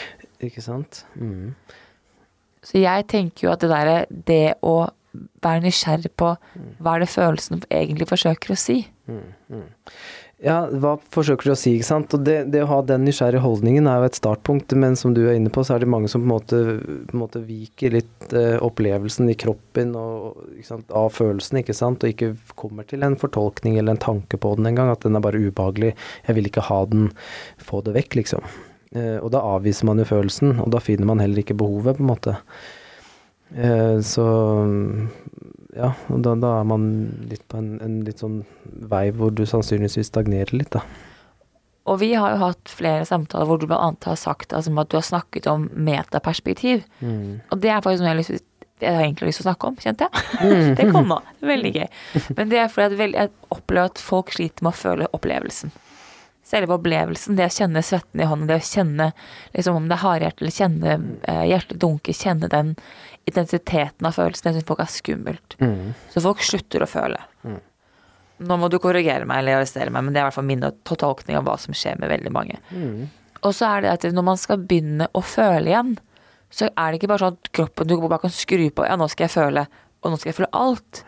Ikke 0.43 0.61
sant? 0.61 1.05
Mm. 1.17 1.55
Så 2.63 2.79
jeg 2.81 3.07
tenker 3.11 3.47
jo 3.47 3.53
at 3.53 3.63
det 3.63 3.71
derre 3.71 3.97
det 4.09 4.57
å 4.63 4.77
være 5.43 5.67
nysgjerrig 5.67 6.13
på 6.17 6.33
hva 6.81 6.95
er 6.95 7.03
det 7.03 7.11
følelsen 7.11 7.63
egentlig 7.69 8.09
forsøker 8.09 8.55
å 8.55 8.59
si. 8.59 8.79
Ja, 10.43 10.65
hva 10.67 10.97
forsøker 11.13 11.47
du 11.47 11.53
å 11.53 11.55
si, 11.55 11.77
ikke 11.77 11.87
sant? 11.87 12.13
Og 12.17 12.25
det, 12.27 12.35
det 12.51 12.65
å 12.65 12.67
ha 12.67 12.79
den 12.83 13.05
nysgjerrige 13.07 13.45
holdningen 13.45 13.85
er 13.87 14.01
jo 14.01 14.09
et 14.09 14.17
startpunkt, 14.19 14.73
men 14.75 14.97
som 14.99 15.13
du 15.15 15.21
er 15.21 15.37
inne 15.37 15.51
på, 15.53 15.63
så 15.63 15.77
er 15.77 15.85
det 15.85 15.91
mange 15.93 16.09
som 16.11 16.19
på 16.19 16.27
en 16.27 16.33
måte, 16.33 16.59
på 17.07 17.15
en 17.15 17.21
måte 17.21 17.43
viker 17.47 17.95
litt 17.95 18.35
eh, 18.35 18.57
opplevelsen 18.59 19.31
i 19.31 19.37
kroppen 19.39 19.93
og, 19.95 20.41
sant, 20.67 20.91
av 20.91 21.13
følelsen, 21.15 21.61
ikke 21.61 21.77
sant? 21.77 22.03
Og 22.03 22.11
ikke 22.11 22.33
kommer 22.59 22.87
til 22.89 23.07
en 23.07 23.15
fortolkning 23.21 23.77
eller 23.79 23.95
en 23.95 24.03
tanke 24.03 24.41
på 24.41 24.51
den 24.59 24.67
engang, 24.73 24.91
at 24.91 25.07
den 25.07 25.15
er 25.15 25.23
bare 25.23 25.39
ubehagelig. 25.39 25.93
Jeg 26.27 26.39
vil 26.39 26.51
ikke 26.51 26.67
ha 26.67 26.83
den, 26.91 27.13
få 27.63 27.79
det 27.87 27.95
vekk, 28.01 28.19
liksom. 28.23 28.43
Eh, 28.93 29.17
og 29.19 29.31
da 29.33 29.41
avviser 29.55 29.89
man 29.89 30.01
jo 30.01 30.07
følelsen, 30.09 30.59
og 30.61 30.69
da 30.73 30.81
finner 30.83 31.09
man 31.09 31.21
heller 31.23 31.41
ikke 31.41 31.57
behovet, 31.57 31.97
på 31.97 32.05
en 32.05 32.11
måte. 32.11 32.35
Eh, 33.53 33.97
så 34.05 34.25
ja, 35.73 35.89
og 36.13 36.21
da, 36.25 36.35
da 36.37 36.51
er 36.59 36.67
man 36.69 36.85
litt 37.31 37.45
på 37.49 37.57
en, 37.57 37.73
en 37.81 37.97
litt 38.05 38.21
sånn 38.21 38.43
vei 38.89 39.07
hvor 39.15 39.33
du 39.33 39.45
sannsynligvis 39.49 40.11
stagnerer 40.11 40.53
litt, 40.53 40.73
da. 40.75 40.83
Og 41.89 41.99
vi 41.99 42.13
har 42.15 42.35
jo 42.35 42.39
hatt 42.45 42.71
flere 42.71 43.03
samtaler 43.07 43.49
hvor 43.49 43.59
du 43.59 43.65
bl.a. 43.67 43.89
har 44.05 44.19
sagt 44.19 44.53
altså, 44.55 44.71
at 44.79 44.91
du 44.91 44.95
har 44.95 45.03
snakket 45.03 45.49
om 45.51 45.65
metaperspektiv. 45.75 46.85
Og 47.03 47.59
det 47.59 47.73
er 47.73 47.81
faktisk 47.83 48.05
noe 48.05 48.13
jeg 48.13 48.13
har, 48.13 48.21
lyst, 48.21 48.45
jeg 48.79 48.95
har 48.95 49.03
egentlig 49.03 49.27
lyst 49.27 49.41
til 49.41 49.43
å 49.43 49.49
snakke 49.49 49.71
om, 49.71 49.79
kjente 49.83 50.07
jeg. 50.07 50.75
det 50.79 50.85
kom 50.95 51.11
nå. 51.11 51.17
Veldig 51.43 51.73
gøy. 51.75 51.87
Men 52.37 52.53
det 52.53 52.61
er 52.63 52.71
fordi 52.71 53.09
jeg 53.09 53.33
opplever 53.51 53.91
at 53.91 53.99
folk 53.99 54.31
sliter 54.31 54.63
med 54.63 54.71
å 54.71 54.79
føle 54.79 55.09
opplevelsen. 55.11 55.75
Selve 56.53 56.75
opplevelsen, 56.77 57.33
det 57.39 57.47
å 57.49 57.53
kjenne 57.55 57.81
svetten 57.81 58.21
i 58.21 58.27
hånden, 58.29 58.45
det 58.51 58.59
å 58.61 58.65
kjenne 58.67 59.07
liksom, 59.55 59.79
om 59.79 59.87
det 59.89 59.95
er 59.97 60.03
hardhjerte, 60.03 60.43
eller 60.45 60.53
kjenne 60.53 60.95
eh, 61.25 61.43
hjertet 61.49 61.79
dunke, 61.81 62.13
kjenne 62.13 62.49
den 62.51 62.75
intensiteten 63.25 64.05
av 64.05 64.13
følelsen, 64.19 64.45
det 64.51 64.59
syns 64.59 64.67
folk 64.69 64.83
er 64.83 64.91
skummelt. 64.93 65.55
Så 66.13 66.21
folk 66.21 66.43
slutter 66.45 66.83
å 66.85 66.89
føle. 66.91 67.19
Nå 68.43 68.57
må 68.59 68.67
du 68.69 68.77
korrigere 68.83 69.25
meg 69.29 69.39
eller 69.41 69.61
arrestere 69.61 69.89
meg, 69.93 70.03
men 70.03 70.13
det 70.13 70.19
er 70.19 70.25
i 70.25 70.27
hvert 70.27 70.37
fall 70.37 70.47
min 70.49 70.63
tolkning 70.89 71.37
av 71.39 71.45
hva 71.47 71.57
som 71.61 71.73
skjer 71.77 71.97
med 72.01 72.11
veldig 72.11 72.33
mange. 72.35 72.57
Og 73.43 73.53
så 73.55 73.69
er 73.69 73.85
det 73.85 73.93
at 73.93 74.07
når 74.13 74.25
man 74.29 74.39
skal 74.41 74.59
begynne 74.61 75.07
å 75.15 75.21
føle 75.23 75.71
igjen, 75.71 75.95
så 76.53 76.67
er 76.69 76.91
det 76.93 76.99
ikke 76.99 77.09
bare 77.13 77.23
sånn 77.25 77.37
at 77.39 77.49
kroppen 77.55 77.89
du 77.89 77.95
bare 78.03 78.21
kan 78.27 78.33
skru 78.33 78.67
på 78.69 78.85
Ja, 78.85 78.97
nå 78.99 79.07
skal 79.09 79.25
jeg 79.25 79.33
føle, 79.39 79.65
og 80.03 80.11
nå 80.13 80.19
skal 80.19 80.29
jeg 80.33 80.37
føle 80.41 80.51
alt. 80.53 81.01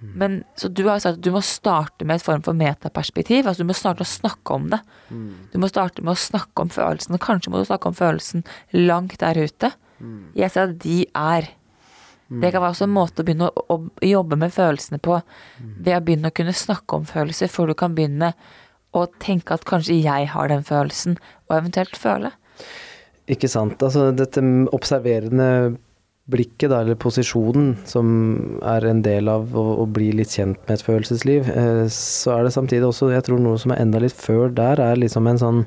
Men 0.00 0.40
så 0.56 0.70
du 0.72 0.86
har 0.86 0.96
jo 0.96 1.04
sagt 1.04 1.18
at 1.18 1.24
du 1.24 1.30
må 1.34 1.42
starte 1.44 2.06
med 2.08 2.20
et 2.20 2.24
form 2.24 2.42
for 2.46 2.56
metaperspektiv. 2.56 3.46
Altså 3.46 3.64
du 3.64 3.68
må 3.68 3.76
starte 3.76 4.06
å 4.06 4.08
snakke 4.08 4.56
om 4.56 4.70
det. 4.72 4.80
Du 5.52 5.58
må 5.60 5.68
starte 5.68 6.02
med 6.02 6.14
å 6.14 6.20
snakke 6.20 6.64
om 6.64 6.72
følelsen. 6.72 7.16
Og 7.16 7.24
kanskje 7.24 7.52
må 7.52 7.60
du 7.60 7.68
snakke 7.68 7.90
om 7.90 7.98
følelsen 7.98 8.44
langt 8.72 9.18
der 9.20 9.40
ute. 9.40 9.72
Jeg 10.38 10.52
ser 10.54 10.70
at 10.70 10.78
de 10.80 11.02
er. 11.12 11.50
Det 12.30 12.52
kan 12.52 12.62
være 12.62 12.72
også 12.76 12.86
en 12.86 12.94
måte 12.94 13.20
å 13.22 13.26
begynne 13.26 13.48
å, 13.50 13.76
å 13.76 14.06
jobbe 14.06 14.38
med 14.38 14.54
følelsene 14.54 15.00
på. 15.02 15.18
Ved 15.58 15.96
å 15.96 16.02
begynne 16.06 16.30
å 16.30 16.36
kunne 16.36 16.54
snakke 16.54 17.00
om 17.00 17.08
følelser 17.08 17.50
før 17.50 17.72
du 17.72 17.76
kan 17.78 17.96
begynne 17.96 18.32
å 18.96 19.04
tenke 19.22 19.54
at 19.54 19.66
kanskje 19.68 19.98
jeg 20.00 20.30
har 20.32 20.50
den 20.50 20.64
følelsen, 20.66 21.18
og 21.48 21.56
eventuelt 21.60 21.98
føle. 21.98 22.32
Ikke 23.30 23.50
sant. 23.50 23.82
Altså 23.82 24.08
dette 24.14 24.42
observerende 24.74 25.50
blikket, 26.30 26.68
da, 26.72 26.80
eller 26.82 26.98
posisjonen, 27.00 27.72
som 27.88 28.10
er 28.66 28.86
en 28.90 29.02
del 29.06 29.30
av 29.32 29.54
å, 29.56 29.64
å 29.82 29.86
bli 29.90 30.10
litt 30.16 30.34
kjent 30.36 30.60
med 30.66 30.76
et 30.76 30.86
følelsesliv, 30.86 31.48
eh, 31.50 31.86
så 31.94 32.36
er 32.36 32.46
det 32.46 32.54
samtidig 32.56 32.88
også, 32.88 33.12
jeg 33.14 33.26
tror 33.26 33.42
noe 33.42 33.60
som 33.60 33.74
er 33.74 33.82
enda 33.84 34.02
litt 34.02 34.16
før 34.16 34.52
der, 34.54 34.82
er 34.82 35.00
liksom 35.00 35.28
en 35.30 35.42
sånn 35.42 35.64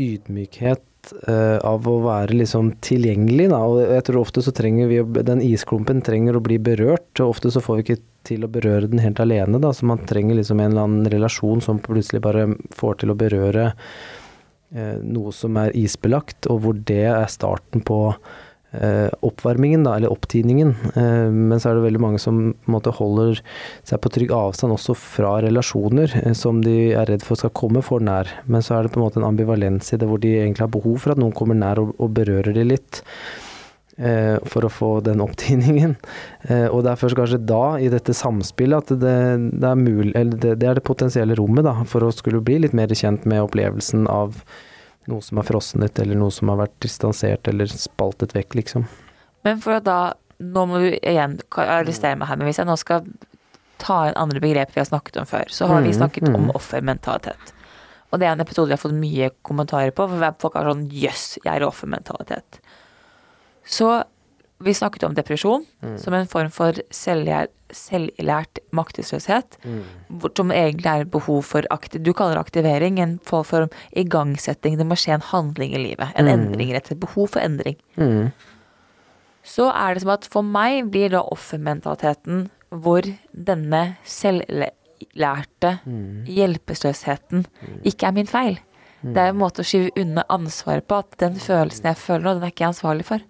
ydmykhet 0.00 1.12
eh, 1.28 1.58
av 1.66 1.88
å 1.88 1.96
være 2.04 2.38
liksom 2.40 2.74
tilgjengelig, 2.84 3.48
da. 3.52 3.60
Og 3.66 3.80
jeg 3.82 4.06
tror 4.06 4.22
ofte 4.22 4.44
så 4.44 4.54
trenger 4.56 4.90
vi 4.90 5.00
å, 5.02 5.08
Den 5.26 5.42
isklumpen 5.44 6.02
trenger 6.06 6.38
å 6.38 6.44
bli 6.44 6.60
berørt, 6.62 7.10
og 7.20 7.36
ofte 7.36 7.52
så 7.52 7.62
får 7.64 7.80
vi 7.80 7.86
ikke 7.86 8.02
til 8.28 8.44
å 8.44 8.52
berøre 8.52 8.90
den 8.90 9.02
helt 9.02 9.20
alene, 9.22 9.60
da. 9.62 9.72
Så 9.76 9.88
man 9.88 10.02
trenger 10.08 10.38
liksom 10.38 10.60
en 10.60 10.72
eller 10.72 10.88
annen 10.88 11.12
relasjon 11.12 11.62
som 11.64 11.82
plutselig 11.82 12.22
bare 12.24 12.48
får 12.76 13.02
til 13.02 13.12
å 13.14 13.18
berøre 13.18 13.70
eh, 13.70 14.96
noe 15.02 15.34
som 15.36 15.56
er 15.60 15.76
isbelagt, 15.78 16.48
og 16.52 16.64
hvor 16.64 16.78
det 16.92 17.04
er 17.10 17.26
starten 17.32 17.84
på 17.86 18.02
oppvarmingen, 19.26 19.82
da, 19.82 19.96
eller 19.98 20.12
opptiningen. 20.14 20.76
Eh, 20.94 21.26
men 21.34 21.58
så 21.58 21.70
er 21.72 21.78
det 21.80 21.86
veldig 21.88 22.02
mange 22.04 22.20
som 22.22 22.54
måte 22.70 22.92
holder 22.94 23.40
seg 23.82 23.98
på 24.04 24.12
trygg 24.14 24.30
avstand 24.36 24.76
også 24.76 24.94
fra 24.94 25.40
relasjoner 25.42 26.14
eh, 26.22 26.32
som 26.38 26.62
de 26.62 26.92
er 26.94 27.10
redd 27.10 27.26
for 27.26 27.40
skal 27.40 27.50
komme 27.56 27.82
for 27.82 27.98
nær. 28.04 28.30
Men 28.46 28.62
så 28.62 28.76
er 28.78 28.86
det 28.86 28.94
på 28.94 29.00
en 29.02 29.06
måte 29.08 29.18
en 29.18 29.26
ambivalens 29.26 29.90
i 29.90 29.98
det, 29.98 30.06
hvor 30.06 30.22
de 30.22 30.36
egentlig 30.38 30.68
har 30.68 30.74
behov 30.78 31.00
for 31.02 31.16
at 31.16 31.22
noen 31.22 31.34
kommer 31.34 31.58
nær 31.58 31.82
og, 31.82 31.94
og 31.98 32.14
berører 32.20 32.54
de 32.54 32.68
litt. 32.70 33.02
eh, 33.98 34.38
For 34.48 34.64
å 34.64 34.70
få 34.72 34.92
den 35.04 35.20
opptiningen. 35.20 35.96
Eh, 36.48 36.68
Og 36.70 36.84
det 36.86 36.94
er 36.94 37.02
først 37.02 37.18
kanskje 37.18 37.42
da, 37.44 37.76
i 37.82 37.90
dette 37.92 38.14
samspillet, 38.16 38.86
at 38.86 39.02
det, 39.02 39.18
det, 39.60 39.66
er, 39.66 39.76
mulig, 39.76 40.14
det, 40.38 40.54
det 40.62 40.68
er 40.70 40.78
det 40.78 40.86
potensielle 40.86 41.36
rommet 41.36 41.66
da, 41.66 41.80
for 41.84 42.06
å 42.06 42.14
skulle 42.14 42.40
bli 42.40 42.62
litt 42.62 42.76
mer 42.76 42.88
kjent 42.94 43.26
med 43.28 43.42
opplevelsen 43.50 44.06
av 44.08 44.40
noe 45.08 45.22
som 45.24 45.40
har 45.40 45.44
frosnet, 45.48 45.98
eller 45.98 46.18
noe 46.18 46.30
som 46.34 46.48
har 46.52 46.58
vært 46.66 46.76
distansert 46.84 47.48
eller 47.48 47.66
spaltet 47.72 48.34
vekk, 48.36 48.54
liksom. 48.60 48.88
Men 49.44 49.60
for 49.60 49.78
at 49.80 49.84
da 49.88 50.00
Nå 50.40 50.62
må 50.64 50.78
du 50.80 50.86
igjen 51.04 51.34
arrestere 51.52 52.16
meg 52.16 52.30
her, 52.30 52.38
men 52.40 52.48
hvis 52.48 52.56
jeg 52.56 52.64
nå 52.64 52.72
skal 52.80 53.02
ta 53.76 54.06
inn 54.08 54.14
andre 54.16 54.40
begrep 54.40 54.70
vi 54.72 54.80
har 54.80 54.86
snakket 54.88 55.18
om 55.20 55.26
før, 55.28 55.44
så 55.52 55.66
har 55.68 55.82
vi 55.82 55.90
Mhm, 55.90 55.98
snakket 55.98 56.28
om 56.30 56.46
mhm. 56.46 56.54
offermentalitet. 56.56 57.52
Og 58.10 58.18
det 58.18 58.26
er 58.26 58.32
en 58.32 58.40
episode 58.40 58.68
vi 58.68 58.72
har 58.72 58.80
fått 58.80 58.96
mye 58.96 59.28
kommentarer 59.44 59.92
på, 59.92 60.08
for 60.08 60.34
folk 60.40 60.54
har 60.54 60.64
sånn 60.64 60.88
jøss, 60.88 61.38
jeg 61.44 61.52
er 61.52 61.66
offermentalitet. 61.66 62.58
Så 63.68 64.02
vi 64.60 64.74
snakket 64.76 65.06
om 65.08 65.14
depresjon 65.16 65.64
som 65.98 66.14
en 66.14 66.28
form 66.28 66.50
for 66.52 66.76
selvlært, 66.92 68.60
maktesløshet. 68.76 69.56
Mm. 69.64 69.82
Som 70.36 70.52
egentlig 70.52 70.90
er 70.90 71.08
behov 71.08 71.42
for 71.48 71.66
aktiv, 71.72 72.02
Du 72.02 72.12
kaller 72.12 72.36
det 72.36 72.44
aktivering, 72.44 73.00
en 73.00 73.18
form 73.24 73.44
for 73.44 73.68
igangsetting. 73.96 74.76
Det 74.76 74.86
må 74.86 74.98
skje 75.00 75.16
en 75.16 75.28
handling 75.30 75.74
i 75.74 75.82
livet. 75.88 76.12
En 76.14 76.28
endring, 76.28 76.74
rett 76.74 76.84
og 76.84 76.92
slett. 76.92 77.00
Behov 77.00 77.28
for 77.28 77.40
endring. 77.40 77.76
Mm. 77.96 78.32
Så 79.42 79.70
er 79.72 79.94
det 79.94 80.02
som 80.02 80.12
at 80.12 80.28
for 80.28 80.42
meg 80.44 80.90
blir 80.92 81.08
da 81.14 81.22
offermentaliteten 81.24 82.50
hvor 82.70 83.06
denne 83.32 83.96
selvlærte 84.04 85.78
hjelpeløsheten 86.28 87.46
ikke 87.88 88.06
er 88.06 88.12
min 88.14 88.28
feil. 88.30 88.60
Det 89.00 89.16
er 89.16 89.32
en 89.32 89.40
måte 89.40 89.64
å 89.64 89.66
skyve 89.66 89.94
unna 89.96 90.26
ansvaret 90.28 90.84
på 90.84 91.00
at 91.00 91.16
den 91.22 91.38
følelsen 91.40 91.88
jeg 91.88 91.96
føler 91.96 92.26
nå, 92.26 92.34
den 92.36 92.44
er 92.44 92.52
ikke 92.52 92.66
jeg 92.66 92.74
ansvarlig 92.74 93.06
for. 93.08 93.24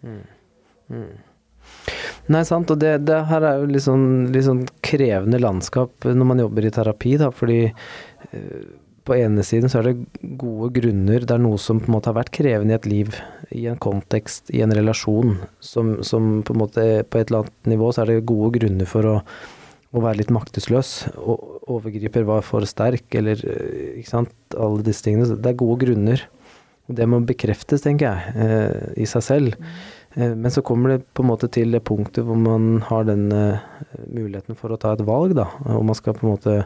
Nei, 2.30 2.42
sant, 2.46 2.70
og 2.70 2.78
det, 2.78 2.92
det 3.08 3.22
her 3.30 3.46
er 3.46 3.62
jo 3.62 3.70
litt 3.70 3.86
sånn, 3.86 4.06
litt 4.34 4.46
sånn 4.46 4.62
krevende 4.86 5.40
landskap 5.40 6.06
når 6.06 6.28
man 6.28 6.42
jobber 6.42 6.66
i 6.66 6.72
terapi, 6.74 7.16
da, 7.18 7.30
fordi 7.34 7.62
eh, 7.66 8.64
på 9.08 9.16
ene 9.16 9.42
siden 9.46 9.72
så 9.72 9.80
er 9.80 9.88
det 9.88 10.34
gode 10.38 10.68
grunner, 10.76 11.24
det 11.24 11.34
er 11.34 11.42
noe 11.42 11.58
som 11.58 11.80
på 11.82 11.90
en 11.90 11.96
måte 11.96 12.12
har 12.12 12.18
vært 12.20 12.34
krevende 12.36 12.76
i 12.76 12.78
et 12.78 12.90
liv, 12.90 13.16
i 13.56 13.64
en 13.70 13.80
kontekst, 13.80 14.52
i 14.54 14.62
en 14.62 14.74
relasjon, 14.76 15.40
som, 15.64 15.96
som 16.06 16.36
på 16.46 16.54
en 16.54 16.62
måte 16.62 16.86
på 17.10 17.18
et 17.18 17.32
eller 17.32 17.42
annet 17.42 17.72
nivå 17.72 17.90
så 17.90 18.04
er 18.04 18.12
det 18.12 18.28
gode 18.30 18.52
grunner 18.60 18.90
for 18.90 19.14
å 19.14 19.16
å 19.90 20.02
være 20.04 20.20
litt 20.20 20.34
maktesløs. 20.34 20.90
Og 21.18 21.70
overgriper 21.70 22.26
var 22.28 22.44
for 22.46 22.66
sterk, 22.68 23.08
eller 23.18 23.40
eh, 23.42 23.96
ikke 24.00 24.12
sant. 24.12 24.34
Alle 24.54 24.84
disse 24.86 25.04
tingene. 25.06 25.28
Det 25.34 25.52
er 25.52 25.58
gode 25.58 25.80
grunner. 25.84 26.26
Og 26.90 26.96
det 26.98 27.06
må 27.10 27.20
bekreftes, 27.26 27.84
tenker 27.84 28.10
jeg, 28.10 28.34
eh, 28.46 28.92
i 29.02 29.08
seg 29.10 29.26
selv. 29.26 29.58
Eh, 30.14 30.34
men 30.34 30.50
så 30.50 30.62
kommer 30.62 30.90
det 30.90 31.04
på 31.14 31.22
en 31.22 31.30
måte 31.30 31.48
til 31.52 31.74
det 31.74 31.84
punktet 31.86 32.24
hvor 32.26 32.38
man 32.38 32.80
har 32.88 33.06
den 33.08 33.28
eh, 33.34 33.60
muligheten 34.08 34.58
for 34.58 34.72
å 34.72 34.80
ta 34.80 34.94
et 34.96 35.04
valg, 35.06 35.36
da. 35.38 35.46
Og 35.76 35.84
man 35.86 35.98
skal 35.98 36.16
på 36.16 36.26
en 36.26 36.34
måte 36.34 36.56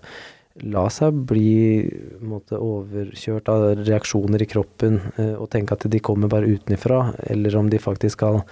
la 0.63 0.85
seg 0.93 1.17
bli 1.27 1.91
måte, 2.23 2.61
overkjørt 2.63 3.51
av 3.51 3.67
reaksjoner 3.83 4.45
i 4.45 4.49
kroppen 4.49 5.01
eh, 5.19 5.35
og 5.35 5.51
tenke 5.53 5.77
at 5.77 5.87
de 5.91 6.01
kommer 6.01 6.31
bare 6.33 6.49
utenfra, 6.49 7.09
eller 7.27 7.59
om 7.59 7.69
de 7.73 7.83
faktisk 7.83 8.21
skal 8.21 8.43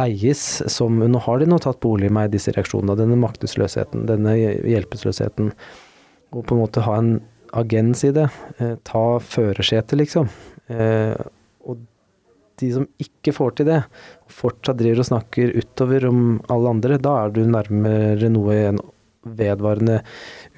eies 0.00 0.40
som 0.74 0.96
Nå 0.98 1.20
har 1.22 1.38
de 1.38 1.46
nå 1.46 1.60
tatt 1.62 1.78
bolig 1.82 2.08
i 2.08 2.14
meg, 2.14 2.32
disse 2.32 2.50
reaksjonene. 2.54 2.96
Denne 2.98 3.18
maktesløsheten, 3.20 4.08
denne 4.08 4.32
hjelpeløsheten. 4.34 5.52
Og 6.34 6.40
på 6.40 6.56
en 6.56 6.62
måte 6.64 6.82
ha 6.82 6.96
en 6.98 7.12
agens 7.54 8.02
i 8.02 8.10
det. 8.16 8.24
Ta 8.90 9.02
førersetet, 9.22 9.94
liksom. 10.00 10.32
Og 10.66 11.78
de 12.60 12.70
som 12.74 12.86
ikke 13.02 13.34
får 13.34 13.56
til 13.58 13.68
det, 13.70 13.80
fortsatt 14.30 14.78
driver 14.78 15.02
og 15.02 15.08
snakker 15.10 15.54
utover 15.58 16.08
om 16.08 16.20
alle 16.52 16.74
andre, 16.76 16.98
da 17.02 17.14
er 17.24 17.34
du 17.34 17.42
nærmere 17.48 18.30
noe 18.32 18.54
i 18.56 18.66
en 18.70 18.80
vedvarende 19.24 20.00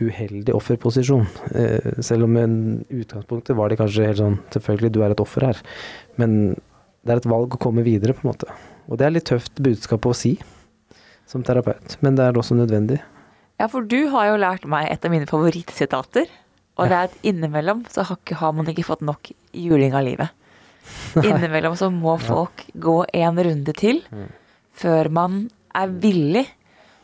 uheldig 0.03 0.55
offerposisjon. 0.57 1.27
Eh, 1.55 2.01
selv 2.05 2.27
om 2.27 2.37
i 2.37 3.03
utgangspunktet 3.03 3.57
var 3.57 3.71
det 3.71 3.79
kanskje 3.81 4.09
helt 4.09 4.21
sånn 4.21 4.41
Selvfølgelig, 4.55 4.93
du 4.93 5.03
er 5.05 5.15
et 5.15 5.23
offer 5.23 5.47
her. 5.49 5.61
Men 6.21 6.57
det 7.07 7.15
er 7.15 7.23
et 7.23 7.31
valg 7.31 7.55
å 7.55 7.63
komme 7.63 7.87
videre, 7.87 8.17
på 8.17 8.27
en 8.27 8.33
måte. 8.33 8.51
Og 8.91 8.99
det 8.99 9.07
er 9.07 9.15
litt 9.15 9.29
tøft 9.31 9.63
budskap 9.63 10.07
å 10.07 10.15
si 10.17 10.37
som 11.27 11.43
terapeut, 11.47 11.97
men 12.07 12.19
det 12.19 12.27
er 12.27 12.39
også 12.39 12.55
nødvendig. 12.59 13.01
Ja, 13.59 13.69
for 13.73 13.87
du 13.89 14.09
har 14.13 14.29
jo 14.31 14.41
lært 14.43 14.67
meg 14.69 14.91
et 14.91 15.07
av 15.07 15.15
mine 15.15 15.27
favorittsitater. 15.31 16.29
Og 16.77 16.91
det 16.91 16.97
er 16.97 17.09
at 17.09 17.15
innimellom 17.25 17.87
så 17.89 18.05
har 18.05 18.53
man 18.53 18.69
ikke 18.69 18.85
fått 18.85 19.05
nok 19.07 19.31
juling 19.57 19.95
av 19.97 20.05
livet. 20.05 20.35
Innimellom 21.23 21.77
så 21.79 21.89
må 21.93 22.17
folk 22.21 22.67
gå 22.75 22.99
en 23.17 23.41
runde 23.47 23.75
til 23.77 24.03
før 24.77 25.11
man 25.13 25.47
er 25.77 25.93
villig. 26.03 26.45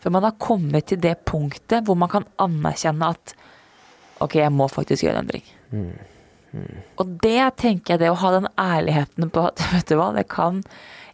Før 0.02 0.16
man 0.16 0.26
har 0.26 0.38
kommet 0.42 0.90
til 0.90 1.00
det 1.02 1.16
punktet 1.28 1.86
hvor 1.86 1.98
man 1.98 2.10
kan 2.12 2.26
anerkjenne 2.42 3.12
at 3.14 3.34
ok, 4.22 4.38
jeg 4.40 4.54
må 4.54 4.68
faktisk 4.70 5.06
gjøre 5.06 5.20
en 5.20 5.24
endring. 5.24 5.46
Og 7.00 7.14
det 7.22 7.54
tenker 7.62 7.94
jeg, 7.94 8.02
det 8.02 8.10
å 8.12 8.18
ha 8.20 8.32
den 8.34 8.48
ærligheten 8.60 9.30
på 9.32 9.46
at 9.50 9.62
vet 9.72 9.88
du 9.88 9.96
hva, 9.98 10.10
det 10.16 10.28
kan 10.32 10.60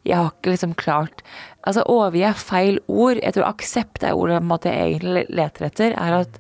Jeg 0.07 0.19
har 0.19 0.33
ikke 0.33 0.55
liksom 0.55 0.75
klart 0.79 1.23
Altså 1.69 1.85
overgi 1.91 2.23
er 2.25 2.39
feil 2.41 2.79
ord. 2.89 3.19
Jeg 3.21 3.35
tror 3.37 3.51
aksept 3.51 4.05
er 4.07 4.17
ordet 4.17 4.39
om 4.41 4.55
at 4.55 4.65
jeg 4.65 4.95
egentlig 4.95 5.27
leter 5.29 5.67
etter. 5.67 5.97
Er 6.01 6.23
at 6.23 6.39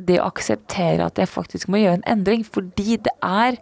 det 0.00 0.20
å 0.20 0.28
akseptere 0.28 1.08
at 1.08 1.18
jeg 1.18 1.28
faktisk 1.28 1.66
må 1.72 1.80
gjøre 1.80 1.98
en 1.98 2.06
endring. 2.12 2.44
Fordi 2.46 2.94
det 3.02 3.14
er 3.26 3.58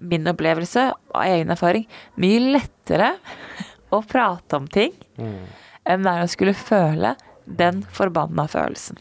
min 0.00 0.28
opplevelse 0.30 0.86
av 1.12 1.24
egen 1.28 1.52
erfaring 1.52 1.86
mye 2.20 2.40
lettere 2.56 3.12
å 3.96 4.02
prate 4.06 4.60
om 4.60 4.68
ting 4.70 4.94
enn 5.20 6.04
det 6.06 6.12
er 6.12 6.24
å 6.24 6.30
skulle 6.30 6.54
føle 6.56 7.14
den 7.50 7.80
forbanna 7.96 8.44
følelsen. 8.50 9.00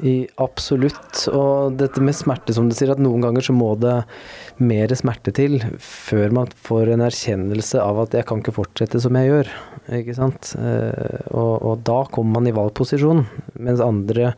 I, 0.00 0.14
absolutt. 0.40 1.26
Og 1.34 1.76
dette 1.80 2.02
med 2.04 2.16
smerte, 2.16 2.54
som 2.56 2.68
du 2.70 2.74
sier, 2.76 2.92
at 2.92 3.00
noen 3.02 3.24
ganger 3.24 3.44
så 3.44 3.54
må 3.56 3.72
det 3.80 3.98
mer 4.60 4.92
smerte 4.96 5.32
til 5.36 5.58
før 5.82 6.32
man 6.36 6.52
får 6.66 6.92
en 6.94 7.04
erkjennelse 7.04 7.80
av 7.82 8.02
at 8.04 8.16
jeg 8.16 8.26
kan 8.28 8.40
ikke 8.42 8.56
fortsette 8.56 9.00
som 9.02 9.18
jeg 9.18 9.30
gjør. 9.30 9.50
Ikke 10.00 10.16
sant. 10.16 10.52
Eh, 10.60 11.20
og, 11.32 11.52
og 11.66 11.84
da 11.88 12.00
kommer 12.12 12.38
man 12.38 12.50
i 12.50 12.56
valgposisjon, 12.56 13.24
mens 13.60 13.84
andre 13.84 14.32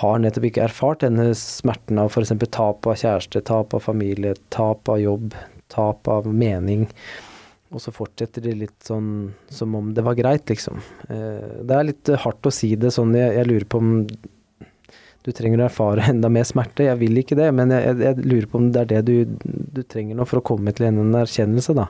har 0.00 0.20
nettopp 0.22 0.48
ikke 0.50 0.66
erfart 0.66 1.04
denne 1.06 1.30
smerten 1.38 2.00
av 2.02 2.12
f.eks. 2.12 2.34
tap 2.54 2.86
av 2.88 2.98
kjæreste, 2.98 3.42
tap 3.46 3.74
av 3.76 3.86
familie, 3.86 4.36
tap 4.54 4.90
av 4.90 5.00
jobb, 5.02 5.34
tap 5.72 6.10
av 6.10 6.28
mening. 6.30 6.86
Og 7.68 7.82
så 7.84 7.92
fortsetter 7.92 8.46
de 8.46 8.54
litt 8.62 8.86
sånn 8.86 9.34
som 9.52 9.74
om 9.76 9.90
det 9.92 10.04
var 10.06 10.16
greit, 10.16 10.48
liksom. 10.48 10.80
Eh, 11.10 11.62
Det 11.68 11.76
er 11.76 11.88
litt 11.90 12.12
hardt 12.24 12.48
å 12.48 12.54
si 12.54 12.72
det 12.80 12.94
sånn, 12.94 13.14
jeg, 13.18 13.34
jeg 13.36 13.50
lurer 13.50 13.68
på 13.68 13.82
om 13.82 13.94
du 15.26 15.32
trenger 15.34 15.62
å 15.62 15.66
erfare 15.66 16.06
enda 16.12 16.30
mer 16.32 16.46
smerte. 16.48 16.86
Jeg 16.88 17.00
vil 17.00 17.22
ikke 17.22 17.38
det, 17.38 17.48
men 17.56 17.72
jeg, 17.74 17.86
jeg, 17.88 18.02
jeg 18.06 18.26
lurer 18.26 18.50
på 18.50 18.60
om 18.60 18.68
det 18.74 18.84
er 18.84 18.92
det 18.92 19.02
du, 19.08 19.38
du 19.78 19.82
trenger 19.84 20.18
nå 20.18 20.26
for 20.28 20.40
å 20.40 20.46
komme 20.52 20.74
til 20.76 20.88
en 20.88 21.16
erkjennelse, 21.22 21.76
da. 21.78 21.88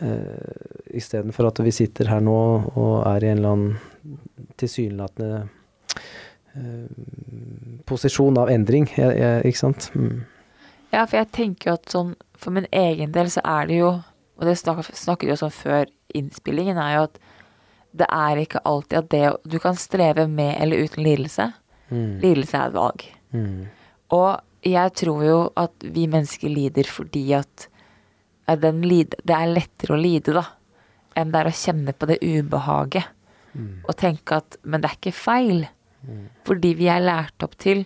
Uh, 0.00 0.96
Istedenfor 0.96 1.50
at 1.50 1.62
vi 1.64 1.72
sitter 1.74 2.10
her 2.10 2.22
nå 2.24 2.36
og 2.74 2.94
er 3.06 3.24
i 3.24 3.32
en 3.32 3.40
eller 3.40 3.54
annen 3.54 4.14
tilsynelatende 4.60 5.42
uh, 6.56 7.80
posisjon 7.88 8.38
av 8.40 8.52
endring, 8.52 8.88
jeg, 8.96 9.42
ikke 9.48 9.60
sant. 9.60 9.90
Mm. 9.94 10.22
Ja, 10.90 11.04
for 11.04 11.20
jeg 11.20 11.30
tenker 11.34 11.70
jo 11.70 11.78
at 11.78 11.92
sånn 11.92 12.14
For 12.34 12.50
min 12.54 12.66
egen 12.74 13.12
del 13.14 13.28
så 13.30 13.42
er 13.46 13.68
det 13.70 13.76
jo 13.78 13.90
Og 13.92 14.46
det 14.48 14.56
snak, 14.58 14.80
snakket 14.82 15.28
vi 15.28 15.30
jo 15.30 15.36
sånn 15.38 15.52
før 15.54 15.84
innspillingen, 16.18 16.80
er 16.82 16.96
jo 16.96 17.04
at 17.06 17.20
det 18.00 18.06
er 18.10 18.38
ikke 18.38 18.62
alltid 18.66 18.98
at 18.98 19.10
det 19.12 19.52
Du 19.52 19.58
kan 19.62 19.78
streve 19.78 20.26
med 20.30 20.56
eller 20.62 20.82
uten 20.86 21.04
lidelse. 21.06 21.50
Lidelse 22.22 22.56
er 22.56 22.70
et 22.70 22.76
valg. 22.76 23.04
Mm. 23.34 23.66
Og 24.16 24.66
jeg 24.66 24.94
tror 25.00 25.24
jo 25.24 25.38
at 25.58 25.86
vi 25.94 26.06
mennesker 26.10 26.52
lider 26.52 26.88
fordi 26.90 27.24
at 27.38 27.68
at 28.50 28.62
den 28.64 28.80
lid, 28.82 29.14
det 29.22 29.34
er 29.36 29.52
lettere 29.52 29.94
å 29.94 30.00
lide, 30.00 30.32
da, 30.34 30.42
enn 31.14 31.30
det 31.30 31.38
er 31.38 31.48
å 31.50 31.54
kjenne 31.54 31.92
på 31.94 32.08
det 32.10 32.16
ubehaget. 32.18 33.06
Og 33.86 33.94
tenke 33.98 34.36
at 34.38 34.56
Men 34.62 34.82
det 34.82 34.90
er 34.90 34.96
ikke 34.98 35.16
feil. 35.16 35.64
Fordi 36.46 36.70
vi 36.78 36.86
er 36.88 37.02
lært 37.02 37.42
opp 37.42 37.56
til 37.60 37.82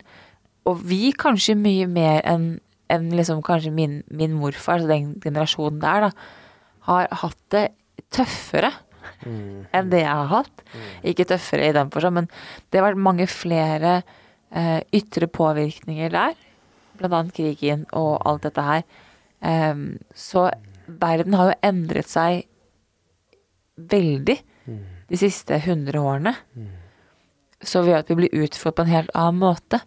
Og 0.69 0.83
vi 0.87 1.09
kanskje 1.19 1.57
mye 1.59 1.89
mer 1.91 2.21
enn 2.29 2.61
enn 2.93 3.09
liksom 3.17 3.41
kanskje 3.43 3.73
min, 3.73 4.03
min 4.13 4.35
morfar, 4.37 4.77
altså 4.77 4.91
den 4.91 5.15
generasjonen 5.25 5.81
der, 5.81 6.05
da, 6.05 6.11
har 6.85 7.09
hatt 7.23 7.39
det 7.55 7.63
tøffere 8.13 8.71
enn 9.25 9.91
det 9.93 10.03
jeg 10.03 10.11
har 10.11 10.31
hatt. 10.33 10.65
Ikke 11.07 11.27
tøffere 11.29 11.69
i 11.69 11.77
den 11.77 11.91
forstand, 11.95 12.15
men 12.15 12.29
det 12.71 12.81
har 12.81 12.89
vært 12.89 13.05
mange 13.07 13.27
flere 13.31 13.95
eh, 14.51 14.81
ytre 14.95 15.29
påvirkninger 15.31 16.13
der. 16.15 16.35
Blant 16.99 17.19
annet 17.19 17.37
krigen 17.37 17.87
og 17.93 18.21
alt 18.27 18.47
dette 18.47 18.65
her. 18.65 18.85
Em, 19.45 19.99
så 20.15 20.49
verden 20.87 21.35
har 21.35 21.53
jo 21.53 21.61
endret 21.67 22.11
seg 22.11 22.45
veldig 23.77 24.39
de 25.11 25.19
siste 25.21 25.59
hundre 25.67 26.01
årene. 26.01 26.35
Så 27.65 27.83
ved 27.85 27.99
at 27.99 28.11
vi 28.11 28.19
blir 28.23 28.45
utfordret 28.45 28.77
på 28.77 28.85
en 28.87 28.95
helt 28.95 29.13
annen 29.15 29.41
måte. 29.41 29.81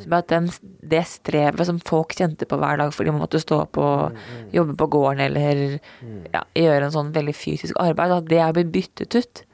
Som 0.00 0.16
at 0.16 0.28
den, 0.32 0.50
det 0.80 1.02
strevet 1.10 1.68
som 1.68 1.80
folk 1.84 2.14
kjente 2.16 2.48
på 2.48 2.58
hver 2.60 2.80
dag 2.80 2.92
fordi 2.94 3.12
man 3.12 3.24
måtte 3.24 3.40
stå 3.42 3.62
opp 3.66 3.80
og 3.80 4.20
jobbe 4.54 4.76
på 4.80 4.90
gården 4.96 5.24
eller 5.26 5.64
ja, 6.32 6.44
gjøre 6.56 6.86
en 6.88 6.94
sånn 6.94 7.10
veldig 7.14 7.34
fysisk 7.36 7.80
arbeid, 7.82 8.14
at 8.16 8.30
det 8.30 8.40
er 8.40 8.54
blitt 8.56 8.72
byttet 8.74 9.18
ut. 9.18 9.44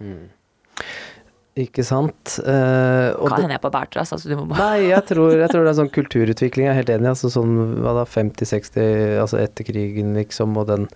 Ikke 1.58 1.82
sant. 1.84 2.36
Uh, 2.46 3.10
og 3.18 3.32
Kan 3.32 3.44
hende 3.44 3.56
jeg 3.56 3.64
på 3.64 3.72
bærtrass, 3.74 4.12
altså 4.14 4.30
du 4.30 4.36
må 4.38 4.46
bare 4.52 4.68
Nei, 4.70 4.90
jeg 4.92 5.02
tror, 5.08 5.34
jeg 5.34 5.50
tror 5.50 5.66
det 5.66 5.72
er 5.72 5.80
sånn 5.80 5.94
kulturutvikling, 5.98 6.68
jeg 6.68 6.74
er 6.74 6.78
helt 6.78 6.92
enig. 6.94 7.10
Altså 7.10 7.32
sånn 7.34 7.56
hva 7.82 7.96
da, 7.98 8.06
50-60, 8.08 9.18
altså 9.24 9.40
etter 9.42 9.66
krigen, 9.66 10.14
liksom, 10.18 10.54
og 10.60 10.70
den 10.70 10.86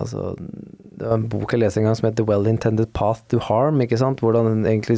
Altså, 0.00 0.30
det 0.40 1.04
var 1.04 1.18
en 1.18 1.26
bok 1.28 1.52
jeg 1.52 1.60
leste 1.60 1.82
en 1.82 1.84
gang 1.84 1.96
som 1.98 2.06
het 2.08 2.14
The 2.16 2.24
Well 2.24 2.46
Intended 2.48 2.94
Path 2.96 3.26
to 3.28 3.36
Harm, 3.44 3.82
ikke 3.84 3.98
sant. 4.00 4.22
Hvordan 4.24 4.62
egentlig 4.64 4.96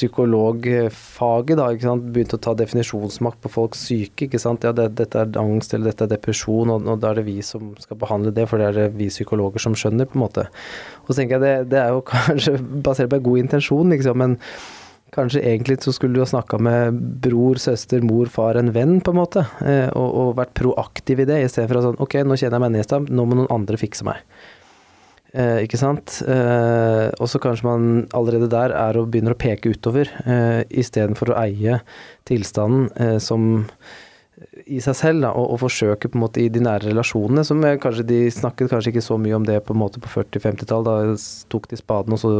psykologfaget 0.00 1.58
da, 1.60 1.68
ikke 1.74 1.86
sant, 1.86 2.08
begynte 2.14 2.38
å 2.38 2.42
ta 2.42 2.54
definisjonsmakt 2.58 3.40
på 3.44 3.52
folks 3.52 3.84
syke, 3.90 4.26
ikke 4.26 4.40
sant. 4.40 4.64
Ja, 4.66 4.72
det, 4.76 4.90
dette 4.98 5.22
er 5.22 5.40
angst, 5.40 5.74
eller 5.76 5.92
dette 5.92 6.08
er 6.08 6.14
depresjon, 6.14 6.72
og, 6.72 6.88
og 6.88 7.00
da 7.02 7.12
er 7.12 7.20
det 7.20 7.28
vi 7.28 7.38
som 7.44 7.72
skal 7.80 8.00
behandle 8.00 8.34
det, 8.36 8.48
for 8.50 8.60
det 8.60 8.70
er 8.70 8.78
det 8.78 8.88
vi 8.98 9.10
psykologer 9.12 9.62
som 9.62 9.76
skjønner, 9.76 10.08
på 10.08 10.18
en 10.18 10.24
måte. 10.24 10.48
Og 11.04 11.12
så 11.12 11.20
tenker 11.20 11.38
jeg 11.38 11.46
det, 11.46 11.72
det 11.74 11.82
er 11.84 11.96
jo 11.96 12.04
kanskje 12.12 12.58
basert 12.60 13.12
på 13.12 13.20
en 13.20 13.26
god 13.30 13.46
intensjon, 13.46 13.96
liksom, 13.96 14.22
men 14.24 14.38
Kanskje 15.10 15.40
egentlig 15.42 15.80
så 15.82 15.90
skulle 15.90 16.14
du 16.14 16.22
ha 16.22 16.28
snakka 16.28 16.60
med 16.62 16.98
bror, 17.24 17.58
søster, 17.58 17.98
mor, 18.06 18.28
far, 18.30 18.54
en 18.60 18.70
venn, 18.70 19.00
på 19.02 19.10
en 19.10 19.18
måte. 19.18 19.42
Eh, 19.66 19.88
og, 19.98 20.06
og 20.20 20.36
vært 20.38 20.54
proaktiv 20.60 21.24
i 21.24 21.26
det, 21.26 21.40
istedenfor 21.48 21.80
å 21.80 21.82
sånn 21.88 21.98
Ok, 22.04 22.14
nå 22.22 22.38
kjenner 22.38 22.60
jeg 22.60 22.62
meg 22.62 22.76
nedstemt, 22.76 23.10
nå 23.10 23.24
må 23.26 23.40
noen 23.40 23.50
andre 23.50 23.80
fikse 23.80 24.06
meg. 24.06 24.22
Eh, 25.30 25.62
ikke 25.64 25.78
sant? 25.78 26.18
Eh, 26.26 27.06
og 27.20 27.30
så 27.30 27.38
kanskje 27.42 27.68
man 27.68 27.88
allerede 28.16 28.50
der 28.50 28.74
er 28.74 28.98
og 28.98 29.12
begynner 29.12 29.36
å 29.36 29.38
peke 29.38 29.70
utover, 29.70 30.10
eh, 30.26 30.62
istedenfor 30.70 31.30
å 31.30 31.40
eie 31.44 31.80
tilstanden 32.26 32.88
eh, 32.98 33.18
som 33.22 33.66
i 34.70 34.78
seg 34.82 34.96
selv, 34.96 35.22
da, 35.24 35.30
og, 35.36 35.50
og 35.54 35.60
forsøke 35.64 36.08
på 36.10 36.16
en 36.16 36.22
måte 36.24 36.40
i 36.42 36.48
de 36.52 36.62
nære 36.64 36.88
relasjonene, 36.88 37.44
som 37.46 37.60
kanskje 37.82 38.06
de 38.08 38.20
snakket 38.32 38.70
kanskje 38.72 38.94
ikke 38.94 39.04
så 39.04 39.18
mye 39.20 39.36
om 39.36 39.46
det 39.46 39.58
på 39.66 39.74
en 39.76 39.80
måte 39.82 40.00
på 40.02 40.10
40-50-tall, 40.14 40.86
da 40.86 40.94
tok 41.52 41.68
de 41.70 41.78
spaden 41.78 42.16
og 42.16 42.22
så 42.22 42.32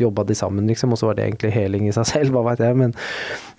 jobba 0.00 0.24
de 0.26 0.36
sammen, 0.38 0.66
liksom, 0.70 0.94
og 0.94 1.00
så 1.00 1.10
var 1.10 1.18
det 1.18 1.26
egentlig 1.26 1.52
heling 1.54 1.88
i 1.88 1.94
seg 1.94 2.08
selv, 2.08 2.32
hva 2.34 2.46
veit 2.48 2.64
jeg, 2.64 2.78
men, 2.80 2.96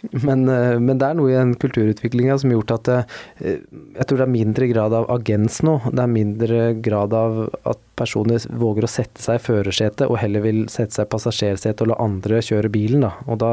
Men, 0.02 0.48
eh, 0.50 0.80
men, 0.80 1.00
det 1.00 1.08
er 1.08 1.16
noe 1.18 1.32
i 1.32 1.38
den 1.38 1.56
kulturutviklinga 1.58 2.36
som 2.38 2.52
har 2.52 2.60
gjort 2.60 2.74
at 2.76 2.90
eh, 2.94 3.62
jeg 3.98 4.06
tror 4.06 4.20
det 4.20 4.26
er 4.28 4.34
mindre 4.34 4.68
grad 4.70 4.94
av 4.94 5.08
agens 5.10 5.58
nå. 5.66 5.78
Det 5.90 6.04
er 6.04 6.12
mindre 6.12 6.60
grad 6.86 7.16
av 7.18 7.40
at 7.68 7.82
personer 7.98 8.44
våger 8.62 8.86
å 8.86 8.92
sette 8.92 9.24
seg 9.24 9.40
i 9.40 9.44
førersetet, 9.44 10.06
og 10.06 10.20
heller 10.22 10.46
vil 10.46 10.62
sette 10.70 11.00
seg 11.00 11.08
i 11.08 11.12
passasjersetet 11.16 11.82
og 11.82 11.92
la 11.92 12.00
andre 12.04 12.44
kjøre 12.46 12.72
bilen. 12.74 13.08
da. 13.08 13.16
Og 13.26 13.42
da 13.42 13.52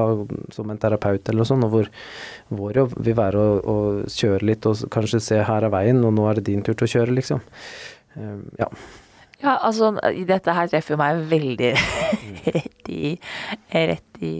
som 0.55 0.69
en 0.69 0.81
terapeut 0.81 1.25
eller 1.25 1.43
noe 1.43 1.49
sånt, 1.49 1.65
og 1.65 1.73
hvor 1.73 1.89
vår 2.61 2.83
jobb 2.83 2.99
vil 3.09 3.19
være 3.19 3.41
å, 3.41 3.55
å, 3.65 3.79
kjøre 4.13 4.51
litt 4.51 4.69
og 4.69 4.85
kanskje 4.93 5.23
se 5.25 5.41
her 5.49 5.65
er 5.65 5.73
veien, 5.73 6.05
og 6.05 6.13
nå 6.19 6.29
er 6.29 6.39
det 6.39 6.49
din 6.51 6.65
tur 6.67 6.77
til 6.77 6.89
å 6.89 6.93
kjøre, 6.99 7.17
liksom. 7.23 7.41
Eh, 8.21 8.37
ja. 8.61 8.69
Ja, 9.45 9.59
altså 9.61 9.93
dette 10.29 10.57
her 10.57 10.69
treffer 10.73 10.99
meg 11.01 11.23
veldig 11.31 11.71
rett 12.55 12.91
i, 12.93 13.15
rett 13.69 14.21
i 14.25 14.35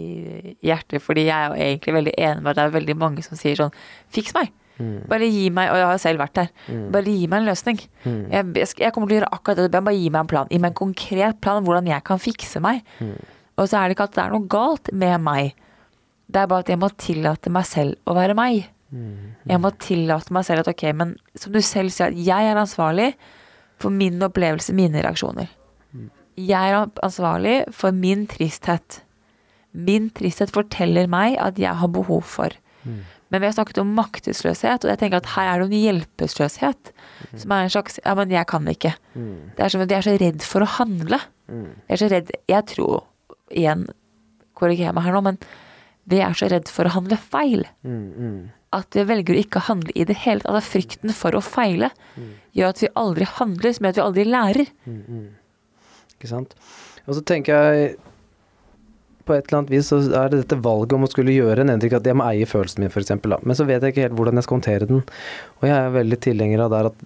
hjertet, 0.65 1.01
fordi 1.03 1.27
jeg 1.27 1.35
er 1.35 1.51
jo 1.51 1.65
egentlig 1.67 1.97
veldig 1.99 2.13
enig 2.17 2.43
med 2.43 2.51
at 2.51 2.59
det 2.59 2.65
er 2.65 2.77
veldig 2.79 2.95
mange 3.01 3.25
som 3.25 3.37
sier 3.39 3.59
sånn 3.59 3.75
Fiks 4.13 4.35
meg! 4.37 4.53
Mm. 4.75 5.05
Bare 5.07 5.27
gi 5.31 5.45
meg 5.55 5.69
Og 5.71 5.77
jeg 5.79 5.87
har 5.87 5.99
selv 6.03 6.19
vært 6.19 6.35
der. 6.35 6.49
Mm. 6.67 6.87
Bare 6.91 7.13
gi 7.13 7.27
meg 7.31 7.37
en 7.39 7.47
løsning. 7.47 7.77
Mm. 8.03 8.17
Jeg, 8.33 8.65
jeg, 8.81 8.91
kommer 8.91 9.07
til 9.07 9.15
å 9.15 9.19
gjøre 9.21 9.31
akkurat 9.37 9.61
det. 9.71 9.83
Bare 9.87 9.95
gi 9.95 10.09
meg 10.09 10.19
en 10.19 10.31
plan. 10.33 10.49
Gi 10.51 10.59
meg 10.59 10.73
en 10.73 10.79
konkret 10.81 11.39
plan 11.43 11.61
om 11.61 11.69
hvordan 11.69 11.87
jeg 11.87 12.03
kan 12.09 12.19
fikse 12.19 12.59
meg. 12.63 12.81
Mm. 12.99 13.13
Og 13.55 13.69
så 13.71 13.79
er 13.79 13.87
det 13.87 13.95
ikke 13.95 14.09
at 14.09 14.17
det 14.17 14.23
er 14.25 14.35
noe 14.35 14.49
galt 14.51 14.91
med 14.91 15.23
meg. 15.23 15.55
Det 16.27 16.41
er 16.41 16.49
bare 16.51 16.65
at 16.65 16.73
jeg 16.73 16.81
må 16.81 16.89
tillate 16.99 17.53
meg 17.53 17.69
selv 17.69 17.95
å 18.09 18.17
være 18.17 18.35
meg. 18.35 18.67
Mm. 18.91 19.31
Jeg 19.47 19.61
må 19.63 19.71
tillate 19.79 20.35
meg 20.35 20.45
selv 20.47 20.65
at 20.65 20.73
ok, 20.73 20.85
men 20.97 21.15
som 21.39 21.55
du 21.55 21.61
selv 21.63 21.93
sier, 21.95 22.11
jeg 22.15 22.51
er 22.51 22.59
ansvarlig 22.59 23.13
for 23.81 23.93
min 23.93 24.21
opplevelse, 24.23 24.73
mine 24.75 25.01
reaksjoner. 25.03 25.49
Jeg 26.35 26.71
er 26.75 26.89
ansvarlig 27.03 27.63
for 27.75 27.95
min 27.95 28.25
tristhet. 28.27 29.01
Min 29.71 30.09
tristhet 30.15 30.51
forteller 30.55 31.07
meg 31.11 31.37
at 31.39 31.59
jeg 31.59 31.75
har 31.79 31.91
behov 31.91 32.23
for. 32.27 32.55
Men 32.85 33.41
vi 33.41 33.47
har 33.47 33.55
snakket 33.55 33.79
om 33.81 33.95
maktesløshet, 33.97 34.85
og 34.85 34.91
jeg 34.91 34.99
tenker 35.01 35.17
at 35.17 35.31
her 35.33 35.49
er 35.49 35.63
det 35.63 35.71
en 35.71 35.81
hjelpeløshet. 35.81 36.91
Som 37.35 37.51
er 37.51 37.65
en 37.65 37.73
slags 37.73 37.99
Ja, 38.05 38.13
men 38.15 38.31
jeg 38.31 38.45
kan 38.47 38.67
ikke. 38.67 38.93
Mm. 39.15 39.51
Det 39.57 39.65
er 39.65 39.69
som 39.73 39.81
at 39.81 39.91
jeg 39.91 39.97
er 39.97 40.07
så 40.07 40.17
redd 40.21 40.45
for 40.45 40.61
å 40.61 40.69
handle. 40.77 41.19
Jeg 41.49 41.95
er 41.95 42.01
så 42.01 42.09
redd 42.11 42.31
Jeg 42.49 42.65
tror 42.65 43.03
Igjen, 43.53 43.85
korriger 44.57 44.93
meg 44.93 45.03
her 45.05 45.13
nå, 45.13 45.21
men 45.21 45.37
vi 46.09 46.17
er 46.21 46.33
så 46.33 46.47
redd 46.49 46.69
for 46.69 46.85
å 46.85 46.93
handle 46.95 47.17
feil 47.17 47.65
at 48.75 48.97
vi 48.97 49.05
velger 49.07 49.35
å 49.35 49.43
ikke 49.43 49.65
handle 49.69 49.93
i 49.95 50.05
det 50.07 50.17
hele 50.25 50.43
tatt. 50.43 50.51
Altså 50.53 50.75
frykten 50.75 51.13
for 51.15 51.37
å 51.37 51.43
feile 51.43 51.91
gjør 52.55 52.73
at 52.73 52.83
vi 52.83 52.91
aldri 53.01 53.29
handler, 53.37 53.75
som 53.75 53.85
gjør 53.87 53.95
at 53.95 53.99
vi 53.99 54.05
aldri 54.05 54.27
lærer. 54.29 54.73
Mm, 54.85 54.99
mm. 55.07 56.11
Ikke 56.15 56.31
sant. 56.31 56.53
Og 57.05 57.17
så 57.17 57.23
tenker 57.27 57.55
jeg 57.55 57.95
på 59.25 59.33
et 59.33 59.47
eller 59.47 59.59
annet 59.59 59.73
vis 59.73 59.89
så 59.89 59.99
er 60.05 60.29
det 60.29 60.43
dette 60.43 60.61
valget 60.61 60.93
om 60.95 61.05
å 61.05 61.09
skulle 61.09 61.33
gjøre 61.33 61.63
en 61.63 61.73
endring, 61.73 61.95
at 61.97 62.05
jeg 62.05 62.17
må 62.17 62.27
eie 62.27 62.45
følelsen 62.49 62.83
min, 62.83 62.91
f.eks. 62.93 63.15
Men 63.25 63.57
så 63.57 63.65
vet 63.67 63.81
jeg 63.81 63.95
ikke 63.95 64.05
helt 64.05 64.17
hvordan 64.19 64.37
jeg 64.37 64.47
skal 64.47 64.59
håndtere 64.59 64.89
den. 64.89 65.01
Og 65.59 65.67
jeg 65.69 65.75
er 65.75 65.95
veldig 65.95 66.19
tilhenger 66.27 66.65
av 66.65 66.73
der 66.75 66.89
at 66.91 67.05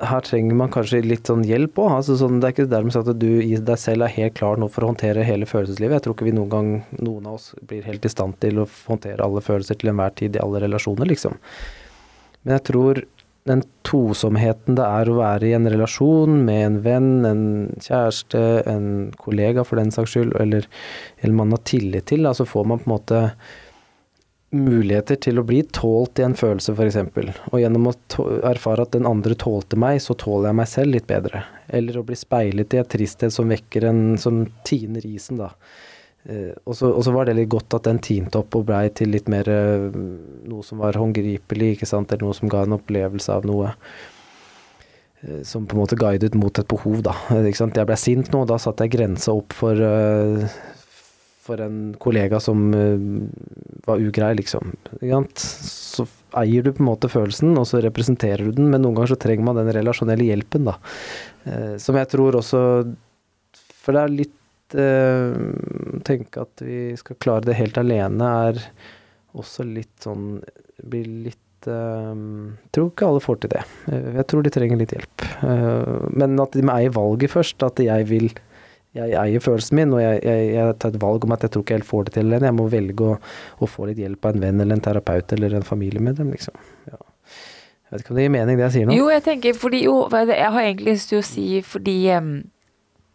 her 0.00 0.24
trenger 0.24 0.56
man 0.56 0.70
kanskje 0.72 1.02
litt 1.04 1.28
sånn 1.28 1.42
hjelp 1.44 1.78
òg. 1.82 1.92
Altså 1.98 2.16
sånn, 2.20 2.38
det 2.40 2.48
er 2.48 2.54
ikke 2.54 2.70
dermed 2.72 2.94
sagt 2.94 3.10
at 3.12 3.20
du 3.20 3.28
i 3.42 3.54
deg 3.60 3.80
selv 3.80 4.06
er 4.06 4.14
helt 4.14 4.36
klar 4.38 4.60
nå 4.60 4.70
for 4.72 4.84
å 4.84 4.90
håndtere 4.92 5.26
hele 5.26 5.48
følelseslivet. 5.48 5.98
Jeg 5.98 6.06
tror 6.06 6.16
ikke 6.16 6.28
vi 6.30 6.36
noen 6.36 6.52
gang, 6.52 6.70
noen 6.98 7.28
av 7.28 7.36
oss, 7.36 7.50
blir 7.68 7.84
helt 7.86 8.06
i 8.08 8.12
stand 8.12 8.38
til 8.42 8.62
å 8.62 8.68
håndtere 8.88 9.24
alle 9.26 9.44
følelser 9.44 9.80
til 9.80 9.92
enhver 9.92 10.14
tid 10.16 10.38
i 10.38 10.42
alle 10.42 10.62
relasjoner, 10.64 11.10
liksom. 11.10 11.36
Men 12.42 12.56
jeg 12.56 12.66
tror 12.70 13.02
den 13.48 13.62
tosomheten 13.88 14.76
det 14.76 14.84
er 14.84 15.08
å 15.08 15.16
være 15.18 15.48
i 15.48 15.54
en 15.56 15.68
relasjon 15.72 16.42
med 16.46 16.60
en 16.64 16.78
venn, 16.84 17.10
en 17.28 17.44
kjæreste, 17.80 18.44
en 18.68 19.10
kollega 19.20 19.64
for 19.66 19.80
den 19.80 19.92
saks 19.94 20.16
skyld, 20.16 20.36
eller, 20.40 20.68
eller 21.20 21.40
man 21.42 21.56
har 21.56 21.64
tillit 21.68 22.08
til, 22.12 22.24
da, 22.28 22.34
så 22.36 22.48
får 22.48 22.68
man 22.68 22.80
på 22.80 22.88
en 22.88 22.96
måte 22.96 23.22
muligheter 24.50 25.18
til 25.22 25.38
å 25.38 25.44
bli 25.46 25.60
tålt 25.70 26.18
i 26.18 26.24
en 26.26 26.34
følelse, 26.38 26.74
f.eks. 26.74 26.98
Og 27.52 27.60
gjennom 27.62 27.90
å 27.90 27.94
erfare 28.48 28.86
at 28.86 28.96
den 28.96 29.06
andre 29.06 29.36
tålte 29.38 29.78
meg, 29.78 30.00
så 30.02 30.16
tåler 30.18 30.50
jeg 30.50 30.58
meg 30.58 30.70
selv 30.70 30.96
litt 30.96 31.06
bedre. 31.10 31.44
Eller 31.70 32.00
å 32.00 32.04
bli 32.06 32.18
speilet 32.18 32.74
i 32.74 32.80
en 32.82 32.90
tristhet 32.90 33.34
som 33.34 33.50
vekker 33.50 33.86
en 33.86 34.02
Som 34.18 34.42
tiner 34.66 35.06
isen, 35.06 35.38
da. 35.38 35.52
Eh, 36.28 36.52
og, 36.66 36.74
så, 36.76 37.12
var 37.14 37.28
det 37.28 37.38
litt 37.38 37.48
godt 37.52 37.78
at 37.78 37.86
den 37.88 38.00
tinte 38.04 38.42
opp 38.42 38.58
og 38.58 38.66
blei 38.68 38.88
til 38.92 39.14
litt 39.14 39.30
mer 39.32 39.48
eh, 39.48 39.86
noe 40.50 40.64
som 40.66 40.82
var 40.82 40.98
håndgripelig, 41.00 41.76
ikke 41.76 41.88
sant, 41.88 42.12
eller 42.12 42.28
noe 42.28 42.36
som 42.36 42.50
ga 42.52 42.66
en 42.66 42.76
opplevelse 42.76 43.38
av 43.38 43.46
noe. 43.48 43.70
Eh, 45.22 45.40
som 45.48 45.64
på 45.64 45.76
en 45.76 45.82
måte 45.84 45.98
guidet 46.00 46.36
mot 46.36 46.58
et 46.60 46.68
behov, 46.68 47.00
da. 47.06 47.14
Jeg 47.38 47.72
blei 47.88 48.00
sint 48.00 48.34
nå, 48.34 48.44
og 48.44 48.50
da 48.50 48.58
satte 48.60 48.84
jeg 48.84 48.98
grensa 48.98 49.32
opp 49.36 49.56
for, 49.56 49.80
for 51.50 51.60
en 51.64 51.80
kollega 51.98 52.38
som 52.42 52.70
uh, 52.70 52.96
var 53.86 54.02
ugrei, 54.02 54.32
liksom. 54.38 54.72
Så 55.34 56.06
eier 56.38 56.62
du 56.62 56.72
på 56.72 56.82
en 56.84 56.90
måte 56.90 57.10
følelsen, 57.10 57.56
og 57.58 57.66
så 57.68 57.82
representerer 57.82 58.46
du 58.46 58.54
den, 58.60 58.70
men 58.70 58.84
noen 58.84 58.96
ganger 58.98 59.14
så 59.14 59.20
trenger 59.20 59.46
man 59.48 59.58
den 59.58 59.72
relasjonelle 59.74 60.28
hjelpen, 60.28 60.68
da. 60.70 60.76
Uh, 61.46 61.76
som 61.80 61.98
jeg 61.98 62.10
tror 62.12 62.36
også 62.36 62.60
For 63.80 63.96
det 63.96 64.00
er 64.02 64.10
litt 64.12 64.74
uh, 64.76 66.00
Tenke 66.04 66.42
at 66.44 66.60
vi 66.60 66.90
skal 67.00 67.16
klare 67.16 67.46
det 67.48 67.56
helt 67.56 67.80
alene, 67.80 68.32
er 68.50 68.60
også 69.40 69.64
litt 69.64 70.04
sånn 70.04 70.34
Blir 70.84 71.08
litt 71.24 71.70
uh, 71.70 72.12
tror 72.76 72.92
ikke 72.92 73.08
alle 73.08 73.24
får 73.24 73.40
til 73.40 73.54
det. 73.54 73.64
Jeg 73.88 74.26
tror 74.28 74.44
de 74.44 74.52
trenger 74.52 74.80
litt 74.80 74.92
hjelp. 74.96 75.24
Men 76.16 76.38
at 76.40 76.54
de 76.56 76.64
må 76.64 76.76
eie 76.76 76.92
valget 76.92 77.32
først. 77.34 77.64
At 77.66 77.80
jeg 77.84 78.06
vil 78.08 78.30
jeg 78.96 79.14
eier 79.14 79.42
følelsen 79.42 79.78
min, 79.78 79.92
og 79.94 80.02
jeg, 80.02 80.18
jeg, 80.26 80.46
jeg, 80.56 80.76
tar 80.82 80.90
et 80.90 81.02
valg 81.02 81.24
om 81.26 81.34
at 81.36 81.44
jeg 81.46 81.54
tror 81.54 81.62
ikke 81.62 81.76
jeg 81.76 81.82
helt 81.82 81.90
får 81.90 82.06
det 82.08 82.14
til 82.16 82.26
alene. 82.26 82.48
Jeg 82.48 82.56
må 82.58 82.66
velge 82.72 83.06
å, 83.06 83.18
å, 83.62 83.68
få 83.70 83.86
litt 83.90 84.00
hjelp 84.02 84.26
av 84.26 84.34
en 84.34 84.46
venn 84.46 84.64
eller 84.64 84.78
en 84.78 84.82
terapeut 84.82 85.34
eller 85.36 85.54
en 85.58 85.66
familiemedlem, 85.66 86.32
liksom. 86.34 86.56
Ja. 86.90 86.98
Jeg 86.98 87.94
vet 87.94 88.04
ikke 88.04 88.14
om 88.14 88.18
det 88.18 88.24
gir 88.24 88.34
mening, 88.34 88.58
det 88.58 88.66
jeg 88.66 88.74
sier 88.76 88.88
nå? 88.88 88.96
Jo, 88.98 89.06
jeg 89.10 89.22
tenker 89.26 89.54
fordi 89.58 89.84
Jo, 89.84 89.94
jeg 90.14 90.50
har 90.54 90.62
egentlig 90.62 90.92
lyst 90.94 91.10
til 91.10 91.18
å 91.18 91.26
si 91.26 91.46
fordi 91.66 91.96
um, 92.14 92.34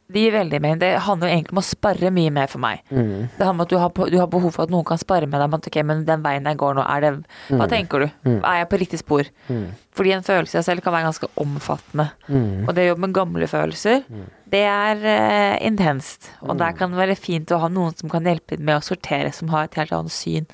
det 0.06 0.22
gir 0.22 0.36
veldig 0.36 0.60
mening. 0.62 0.80
Det 0.84 0.91
handler 1.02 1.30
jo 1.30 1.34
egentlig 1.34 1.56
om 1.56 1.60
å 1.60 1.65
spare 1.65 2.10
mye 2.13 2.32
mer 2.34 2.50
for 2.52 2.62
meg. 2.62 2.84
Mm. 2.94 3.26
Det 3.34 3.41
handler 3.41 3.56
om 3.56 3.63
at 3.63 3.72
du 3.72 3.78
har, 3.82 4.12
du 4.13 4.18
har, 4.20 4.28
behov 4.30 4.52
for 4.54 4.68
at 4.68 4.74
noen 4.74 4.86
kan 4.86 5.00
spare 5.02 5.26
med 5.26 5.41
deg. 5.41 5.50
Men, 5.50 5.63
okay, 5.72 5.86
men 5.88 6.04
den 6.06 6.22
veien 6.26 6.46
jeg 6.46 6.60
går 6.62 6.78
nå, 6.78 6.84
er 6.86 7.02
det 7.02 7.12
Hva 7.50 7.63
mm. 7.63 7.72
tenker 7.72 8.06
du? 8.06 8.08
Mm. 8.28 8.38
Er 8.38 8.60
jeg 8.60 8.68
på 8.70 8.80
riktig 8.84 9.00
spor? 9.02 9.32
Mm. 9.50 9.63
Fordi 9.98 10.13
en 10.13 10.28
følelse 10.28 10.54
i 10.54 10.60
seg 10.60 10.68
selv 10.68 10.86
kan 10.86 10.94
være 10.94 11.08
ganske 11.08 11.32
omfattende. 11.41 12.08
Mm. 12.28 12.68
Og 12.68 12.72
det 12.78 12.86
å 12.86 12.91
jobbe 12.91 13.06
med 13.08 13.18
gamle 13.18 13.50
følelser, 13.50 14.06
mm. 14.06 14.28
det 14.54 14.63
er 14.76 15.02
uh, 15.08 15.56
intenst. 15.72 16.30
Og 16.46 16.54
der 16.62 16.78
kan 16.78 16.94
det 16.94 17.02
være 17.02 17.18
fint 17.18 17.56
å 17.56 17.62
ha 17.65 17.72
noen 17.74 17.98
som 17.98 18.12
kan 18.13 18.30
hjelpe 18.30 18.60
med 18.62 18.78
å 18.78 18.86
sortere, 18.86 19.34
som 19.34 19.50
har 19.56 19.65
et 19.65 19.80
helt 19.82 19.96
annet 19.96 20.13
syn. 20.13 20.46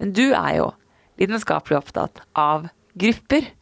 Men 0.00 0.16
du 0.16 0.24
er 0.30 0.56
jo 0.62 0.72
lidenskapelig 1.20 1.82
opptatt 1.82 2.24
av 2.32 2.70
grupper 2.98 3.52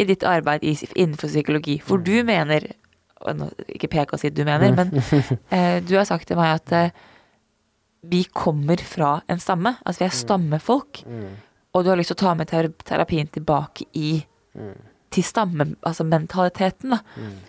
i 0.00 0.04
ditt 0.08 0.24
arbeid 0.24 0.62
innenfor 0.64 1.28
psykologi. 1.28 1.76
For 1.84 2.00
du 2.00 2.22
mener 2.24 2.64
ikke 3.74 3.90
peke 3.90 4.14
og 4.14 4.22
si 4.22 4.30
du 4.30 4.44
mener, 4.46 4.74
men 4.76 4.92
eh, 5.54 5.78
du 5.84 5.96
har 5.96 6.06
sagt 6.08 6.28
til 6.30 6.38
meg 6.38 6.60
at 6.60 6.74
eh, 6.76 7.06
vi 8.08 8.24
kommer 8.30 8.78
fra 8.78 9.18
en 9.28 9.40
stamme. 9.42 9.74
Altså 9.84 10.04
vi 10.04 10.08
er 10.08 10.18
stammefolk. 10.18 11.02
Og 11.74 11.84
du 11.84 11.90
har 11.90 11.98
lyst 11.98 12.14
til 12.14 12.18
å 12.18 12.22
ta 12.22 12.34
med 12.38 12.50
terapien 12.86 13.28
tilbake 13.34 13.88
i 13.98 14.20
til 15.08 15.24
stamme, 15.24 15.70
Altså 15.86 16.04
mentaliteten 16.04 16.92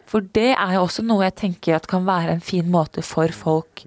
For 0.08 0.24
det 0.36 0.54
er 0.54 0.76
jo 0.78 0.86
også 0.86 1.04
noe 1.04 1.26
jeg 1.26 1.36
tenker 1.42 1.76
at 1.76 1.90
kan 1.92 2.06
være 2.08 2.38
en 2.38 2.44
fin 2.44 2.70
måte 2.72 3.04
for 3.04 3.32
folk 3.36 3.84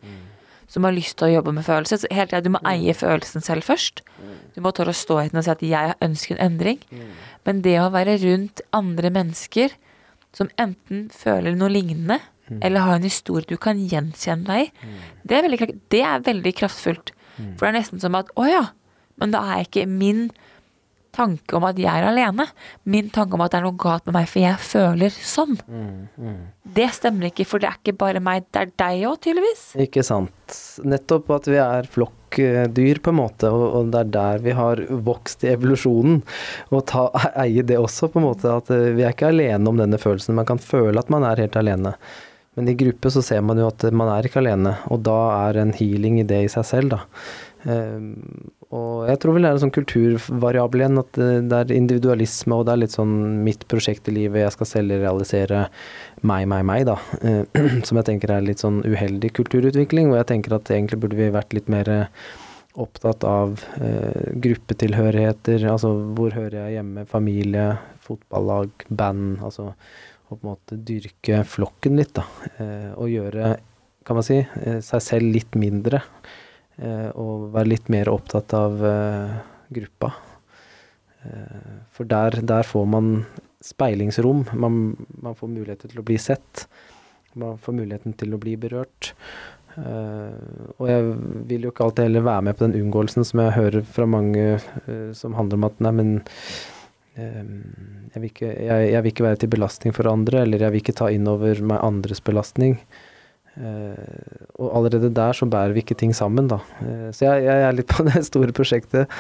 som 0.73 0.87
har 0.89 0.95
lyst 0.97 1.19
til 1.21 1.29
å 1.29 1.35
jobbe 1.35 1.53
med 1.53 1.67
følelser. 1.67 2.01
Så 2.01 2.09
helt 2.15 2.31
tida, 2.33 2.41
Du 2.41 2.55
må 2.55 2.61
eie 2.65 2.95
følelsen 2.97 3.45
selv 3.45 3.67
først. 3.69 4.01
Du 4.55 4.61
må 4.65 4.73
tåle 4.73 4.95
å 4.95 4.97
stå 4.97 5.19
i 5.21 5.29
den 5.29 5.41
og 5.41 5.45
si 5.45 5.51
at 5.51 5.61
'jeg 5.63 5.95
ønsker 6.01 6.37
en 6.39 6.59
endring'. 6.59 6.81
Men 7.45 7.61
det 7.61 7.77
å 7.81 7.93
være 7.93 8.17
rundt 8.23 8.63
andre 8.73 9.11
mennesker 9.11 9.71
som 10.37 10.51
enten 10.61 11.09
føler 11.13 11.57
noe 11.59 11.73
lignende, 11.73 12.19
mm. 12.49 12.61
eller 12.61 12.87
har 12.87 12.99
en 12.99 13.09
historie 13.09 13.49
du 13.49 13.59
kan 13.61 13.81
gjenkjenne 13.81 14.49
deg 14.49 14.69
i, 14.69 14.71
mm. 14.87 15.03
det, 15.23 15.37
er 15.37 15.47
veldig, 15.47 15.69
det 15.93 16.05
er 16.09 16.25
veldig 16.29 16.55
kraftfullt. 16.63 17.13
Mm. 17.37 17.53
For 17.57 17.67
det 17.67 17.73
er 17.73 17.79
nesten 17.81 18.03
som 18.03 18.17
at 18.19 18.33
å 18.39 18.47
ja, 18.49 18.65
men 19.21 19.35
da 19.35 19.43
er 19.55 19.67
ikke 19.67 19.87
min 19.89 20.31
tanke 21.15 21.57
om 21.57 21.67
at 21.69 21.79
jeg 21.81 21.91
er 21.91 22.09
alene. 22.09 22.47
Min 22.89 23.11
tanke 23.13 23.37
om 23.37 23.45
at 23.45 23.53
det 23.53 23.61
er 23.61 23.67
noe 23.67 23.79
galt 23.81 24.09
med 24.09 24.17
meg, 24.17 24.31
for 24.31 24.43
jeg 24.43 24.65
føler 24.65 25.13
sånn. 25.13 25.59
Mm, 25.69 25.93
mm. 26.17 26.41
Det 26.79 26.89
stemmer 26.97 27.29
ikke, 27.29 27.47
for 27.49 27.63
det 27.63 27.69
er 27.69 27.79
ikke 27.81 27.97
bare 28.01 28.23
meg, 28.25 28.47
det 28.55 28.65
er 28.65 28.73
deg 28.85 29.05
òg, 29.11 29.21
tydeligvis. 29.25 29.65
Ikke 29.85 30.05
sant. 30.07 30.57
Nettopp 30.89 31.31
at 31.37 31.49
vi 31.51 31.61
er 31.61 31.89
flokkdyr, 31.93 33.03
på 33.05 33.13
en 33.13 33.19
måte, 33.21 33.53
og, 33.53 33.65
og, 33.69 33.93
det 33.93 34.03
er 34.03 34.13
der 34.17 34.45
vi 34.47 34.57
har 34.57 34.85
vokst 35.11 35.47
i 35.47 35.53
evolusjonen. 35.53 36.21
Og 36.73 36.85
ta, 36.91 37.07
eie 37.45 37.65
det 37.67 37.81
også, 37.81 38.11
på 38.13 38.23
en 38.23 38.29
måte. 38.31 38.59
At 38.63 38.73
eh, 38.73 38.91
vi 38.97 39.07
er 39.07 39.17
ikke 39.17 39.33
alene 39.33 39.69
om 39.69 39.81
denne 39.81 40.01
følelsen. 40.01 40.39
Man 40.39 40.49
kan 40.49 40.63
føle 40.63 41.01
at 41.01 41.13
man 41.13 41.27
er 41.29 41.45
helt 41.45 41.59
alene. 41.61 41.97
Men 42.55 42.69
i 42.69 42.77
gruppe 42.77 43.11
så 43.13 43.23
ser 43.25 43.41
man 43.45 43.61
jo 43.61 43.71
at 43.71 43.85
man 43.97 44.11
er 44.13 44.27
ikke 44.29 44.43
alene, 44.43 44.75
og 44.93 45.01
da 45.07 45.19
er 45.49 45.63
en 45.63 45.73
healing 45.77 46.19
i 46.21 46.27
det 46.29 46.43
i 46.45 46.51
seg 46.53 46.67
selv, 46.69 46.93
da. 46.93 47.01
Um, 47.63 48.51
og 48.73 49.09
jeg 49.11 49.21
tror 49.21 49.37
vel 49.37 49.45
det 49.45 49.51
er 49.51 49.59
en 49.59 49.63
sånn 49.67 49.75
kulturvariabel 49.75 50.83
igjen, 50.83 51.01
at 51.03 51.19
det 51.19 51.59
er 51.59 51.75
individualisme, 51.77 52.57
og 52.57 52.67
det 52.67 52.75
er 52.75 52.83
litt 52.85 52.95
sånn 52.97 53.17
mitt 53.45 53.67
prosjekt 53.69 54.09
i 54.09 54.15
livet, 54.17 54.47
jeg 54.47 54.55
skal 54.55 54.71
selv 54.71 54.97
realisere 55.03 55.67
meg, 56.25 56.47
meg, 56.49 56.65
meg, 56.69 56.87
da. 56.89 56.97
Som 57.87 58.01
jeg 58.01 58.09
tenker 58.09 58.33
er 58.33 58.47
litt 58.47 58.65
sånn 58.65 58.81
uheldig 58.87 59.35
kulturutvikling, 59.37 60.13
og 60.13 60.23
jeg 60.23 60.31
tenker 60.33 60.57
at 60.57 60.73
egentlig 60.73 61.03
burde 61.05 61.21
vi 61.21 61.29
vært 61.35 61.53
litt 61.57 61.69
mer 61.73 61.93
opptatt 62.81 63.25
av 63.29 63.61
eh, 63.85 64.33
gruppetilhørigheter, 64.41 65.67
altså 65.69 65.93
hvor 66.17 66.33
hører 66.33 66.63
jeg 66.63 66.79
hjemme, 66.79 67.05
familie, 67.11 67.67
fotballag, 68.07 68.87
band, 68.89 69.43
altså 69.45 69.75
å 70.33 70.39
på 70.39 70.47
en 70.47 70.53
måte 70.55 70.79
dyrke 70.81 71.43
flokken 71.49 71.99
litt, 72.01 72.15
da. 72.17 72.25
Eh, 72.57 72.91
og 72.97 73.13
gjøre, 73.13 73.57
kan 74.07 74.19
man 74.19 74.27
si, 74.27 74.41
eh, 74.41 74.81
seg 74.85 75.05
selv 75.05 75.35
litt 75.37 75.59
mindre. 75.59 76.01
Eh, 76.83 77.09
og 77.21 77.53
være 77.55 77.75
litt 77.75 77.89
mer 77.93 78.11
opptatt 78.11 78.53
av 78.59 78.83
eh, 78.87 79.35
gruppa. 79.77 80.13
Eh, 81.23 81.81
for 81.95 82.09
der, 82.11 82.41
der, 82.43 82.67
får 82.67 82.89
man 82.91 83.13
speilingsrom. 83.63 84.47
Man, 84.59 84.83
man 85.23 85.39
får 85.39 85.53
muligheter 85.53 85.93
til 85.93 86.03
å 86.03 86.07
bli 86.07 86.19
sett. 86.19 86.67
Man 87.39 87.61
får 87.63 87.79
muligheten 87.79 88.17
til 88.19 88.35
å 88.35 88.41
bli 88.43 88.57
berørt. 88.61 89.15
Uh, 89.73 90.69
og 90.77 90.89
jeg 90.91 91.05
vil 91.49 91.63
jo 91.65 91.71
ikke 91.73 91.87
alltid 91.87 92.05
heller 92.05 92.25
være 92.27 92.45
med 92.45 92.57
på 92.59 92.67
den 92.67 92.75
unngåelsen 92.77 93.25
som 93.25 93.41
jeg 93.41 93.55
hører 93.57 93.87
fra 93.89 94.05
mange 94.05 94.43
uh, 94.59 95.13
som 95.17 95.33
handler 95.33 95.57
om 95.57 95.65
at 95.65 95.79
nei, 95.81 95.93
men 95.97 96.11
uh, 97.17 97.47
jeg, 98.13 98.19
vil 98.19 98.27
ikke, 98.29 98.51
jeg, 98.51 98.91
jeg, 98.91 98.99
vil 98.99 99.15
ikke, 99.15 99.25
være 99.25 99.41
til 99.41 99.53
belastning 99.55 99.97
for 99.97 100.11
andre, 100.13 100.43
eller 100.45 100.67
jeg 100.67 100.75
vil 100.75 100.85
ikke 100.85 100.97
ta 101.01 101.09
inn 101.15 101.31
over 101.31 101.65
meg 101.65 101.81
andres 101.89 102.21
belastning. 102.21 102.77
Og 103.53 104.69
allerede 104.79 105.11
der 105.13 105.37
så 105.37 105.49
bærer 105.51 105.75
vi 105.77 105.83
ikke 105.85 105.97
ting 105.99 106.15
sammen, 106.17 106.47
da. 106.49 106.61
så 107.13 107.27
jeg, 107.27 107.45
jeg, 107.45 107.65
er 107.67 107.77
litt 107.77 107.91
på 107.91 108.05
det 108.09 108.23
store 108.25 108.55
prosjektet 108.57 109.13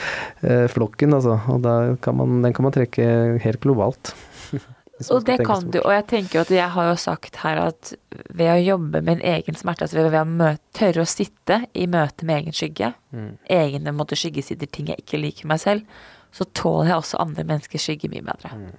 Flokken, 0.73 1.13
altså. 1.19 1.37
Og 1.53 1.67
kan 2.01 2.17
man, 2.17 2.39
den 2.47 2.57
kan 2.57 2.65
man 2.65 2.75
trekke 2.75 3.05
helt 3.45 3.61
globalt. 3.61 4.15
Og 5.11 5.25
det 5.27 5.39
kan 5.47 5.71
du, 5.73 5.81
og 5.81 5.93
jeg 5.95 6.05
tenker 6.11 6.39
jo 6.39 6.45
at 6.45 6.53
jeg 6.55 6.71
har 6.75 6.89
jo 6.91 6.97
sagt 7.01 7.39
her 7.43 7.59
at 7.65 7.93
ved 8.37 8.51
å 8.53 8.61
jobbe 8.61 9.01
med 9.03 9.19
en 9.19 9.25
egen 9.33 9.57
smerte, 9.59 9.87
altså 9.87 9.99
ved 9.99 10.15
å 10.15 10.25
møte, 10.29 10.63
tørre 10.77 11.03
å 11.03 11.09
sitte 11.09 11.63
i 11.75 11.89
møte 11.91 12.29
med 12.29 12.43
egen 12.43 12.57
skygge, 12.57 12.93
mm. 13.11 13.31
egne 13.57 13.95
måte, 13.97 14.19
skyggesider, 14.19 14.71
ting 14.71 14.93
jeg 14.93 15.03
ikke 15.03 15.21
liker 15.23 15.51
meg 15.51 15.63
selv, 15.63 16.03
så 16.33 16.47
tåler 16.57 16.93
jeg 16.93 17.01
også 17.01 17.21
andre 17.25 17.45
menneskers 17.49 17.89
skygge 17.89 18.13
mye 18.13 18.25
bedre. 18.25 18.53
Mm. 18.57 18.71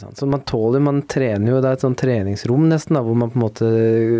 Så 0.00 0.26
man 0.26 0.44
tåler, 0.48 0.80
man 0.80 1.02
trener 1.10 1.52
jo, 1.52 1.60
det 1.62 1.70
er 1.70 1.78
et 1.78 1.84
sånn 1.84 1.96
treningsrom 1.98 2.68
nesten, 2.70 2.96
da, 2.96 3.02
hvor 3.06 3.18
man 3.18 3.32
på 3.32 3.38
en 3.38 3.44
måte 3.44 3.70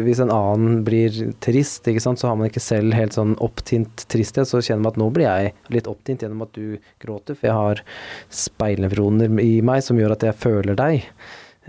Hvis 0.07 0.23
en 0.23 0.33
annen 0.35 0.83
blir 0.87 1.17
trist, 1.45 1.89
så 1.89 2.29
har 2.29 2.39
man 2.39 2.51
ikke 2.51 2.63
selv 2.63 2.97
helt 2.97 3.17
sånn 3.17 3.37
opptint 3.43 4.07
tristhet, 4.13 4.49
så 4.49 4.63
kjenner 4.63 4.87
man 4.87 4.95
at 4.95 5.01
nå 5.03 5.11
blir 5.15 5.29
jeg 5.29 5.55
litt 5.75 5.91
opptint 5.91 6.25
gjennom 6.25 6.45
at 6.47 6.57
du 6.57 6.77
gråter, 7.03 7.39
for 7.39 7.49
jeg 7.49 7.59
har 7.59 7.85
speilnevroner 8.43 9.41
i 9.43 9.55
meg 9.65 9.85
som 9.87 10.01
gjør 10.01 10.17
at 10.17 10.27
jeg 10.29 10.41
føler 10.43 10.79
deg. 10.79 11.09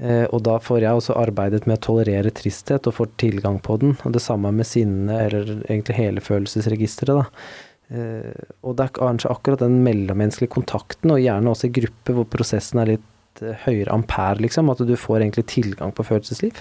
Eh, 0.01 0.25
og 0.33 0.41
da 0.45 0.57
får 0.61 0.81
jeg 0.81 0.97
også 0.97 1.17
arbeidet 1.21 1.67
med 1.69 1.77
å 1.77 1.85
tolerere 1.87 2.33
tristhet 2.33 2.89
og 2.89 2.97
får 2.97 3.13
tilgang 3.21 3.59
på 3.63 3.77
den. 3.81 3.93
Og 4.01 4.15
det 4.15 4.23
samme 4.25 4.51
med 4.55 4.67
sinne, 4.67 5.19
eller 5.27 5.59
egentlig 5.67 5.99
hele 5.99 6.23
følelsesregisteret, 6.23 7.21
da. 7.21 7.53
Eh, 7.93 8.45
og 8.65 8.77
det 8.77 8.87
er 8.87 8.95
kanskje 8.97 9.31
akkurat 9.31 9.61
den 9.61 9.81
mellommenneskelige 9.85 10.55
kontakten, 10.55 11.13
og 11.13 11.21
gjerne 11.21 11.53
også 11.53 11.69
i 11.69 11.75
gruppe 11.81 12.15
hvor 12.17 12.29
prosessen 12.31 12.81
er 12.81 12.95
litt 12.95 13.09
Eh, 13.41 13.55
høyere 13.65 13.93
ampere, 13.93 14.41
liksom. 14.43 14.69
At 14.73 14.83
du 14.85 14.95
får 14.99 15.21
egentlig 15.21 15.45
tilgang 15.49 15.93
på 15.95 16.05
følelsesliv. 16.05 16.59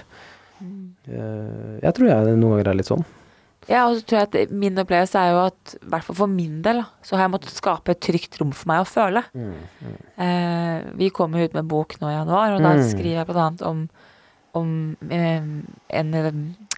Mm. 0.59 0.93
Eh, 1.07 1.75
jeg 1.83 1.97
tror 1.97 2.09
jeg 2.09 2.37
noen 2.37 2.55
ganger 2.55 2.71
er 2.71 2.79
litt 2.79 2.89
sånn. 2.89 3.05
Ja, 3.69 3.85
og 3.87 3.95
så 3.95 4.03
tror 4.03 4.19
jeg 4.19 4.27
at 4.27 4.55
min 4.59 4.79
opplevelse 4.81 5.19
er 5.19 5.29
jo 5.31 5.43
at 5.45 5.75
i 5.77 5.91
hvert 5.93 6.07
fall 6.07 6.17
for 6.17 6.31
min 6.31 6.57
del, 6.65 6.81
så 7.05 7.15
har 7.15 7.25
jeg 7.25 7.33
måttet 7.35 7.55
skape 7.55 7.93
et 7.93 8.01
trygt 8.03 8.35
rom 8.41 8.51
for 8.51 8.71
meg 8.73 8.83
å 8.83 8.89
føle. 8.89 9.23
Mm, 9.31 9.53
mm. 9.79 9.93
Eh, 10.25 10.89
vi 10.99 11.11
kommer 11.15 11.45
ut 11.45 11.55
med 11.55 11.69
bok 11.71 11.95
nå 12.01 12.09
i 12.11 12.17
januar, 12.17 12.57
og 12.57 12.65
da 12.65 12.73
mm. 12.75 12.83
skriver 12.89 13.21
jeg 13.21 13.29
bl.a. 13.29 13.47
om, 13.69 13.85
om 14.59 14.73
eh, 15.07 15.47
en 16.01 16.17
eh, 16.19 16.31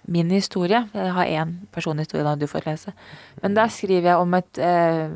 min 0.06 0.30
historie. 0.30 0.84
Jeg 0.94 1.14
har 1.16 1.32
én 1.42 1.56
personhistorie 1.74 2.26
da 2.26 2.36
du 2.38 2.46
får 2.50 2.68
lese. 2.68 2.94
Men 3.42 3.58
der 3.58 3.72
skriver 3.74 4.12
jeg 4.12 4.22
om 4.22 4.38
et 4.38 4.62
eh, 4.62 5.08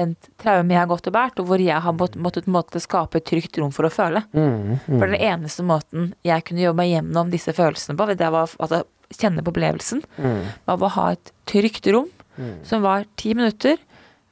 en 0.00 0.14
traume 0.40 0.74
jeg 0.74 0.80
har 0.80 0.90
gått 0.90 1.08
og 1.10 1.14
båret, 1.14 1.40
og 1.40 1.48
hvor 1.48 1.62
jeg 1.62 1.80
har 1.84 1.96
måttet, 1.96 2.48
måtte 2.50 2.82
skape 2.82 3.20
et 3.20 3.28
trygt 3.28 3.58
rom 3.60 3.72
for 3.74 3.88
å 3.88 3.92
føle. 3.92 4.24
Mm, 4.34 4.74
mm. 4.74 4.98
For 4.98 5.06
den 5.06 5.20
eneste 5.20 5.66
måten 5.66 6.12
jeg 6.26 6.46
kunne 6.48 6.64
jobbe 6.64 6.82
meg 6.82 6.92
gjennom 6.92 7.32
disse 7.32 7.54
følelsene 7.56 7.98
på, 7.98 8.08
det 8.12 8.30
var 8.34 8.54
altså, 8.58 8.82
kjenne 9.14 9.44
på 9.44 9.54
opplevelsen, 9.54 10.02
mm. 10.18 10.40
var 10.70 10.86
å 10.86 10.94
ha 10.96 11.10
et 11.14 11.34
trygt 11.50 11.88
rom 11.94 12.10
mm. 12.38 12.56
som 12.66 12.84
var 12.86 13.08
ti 13.20 13.34
minutter 13.36 13.78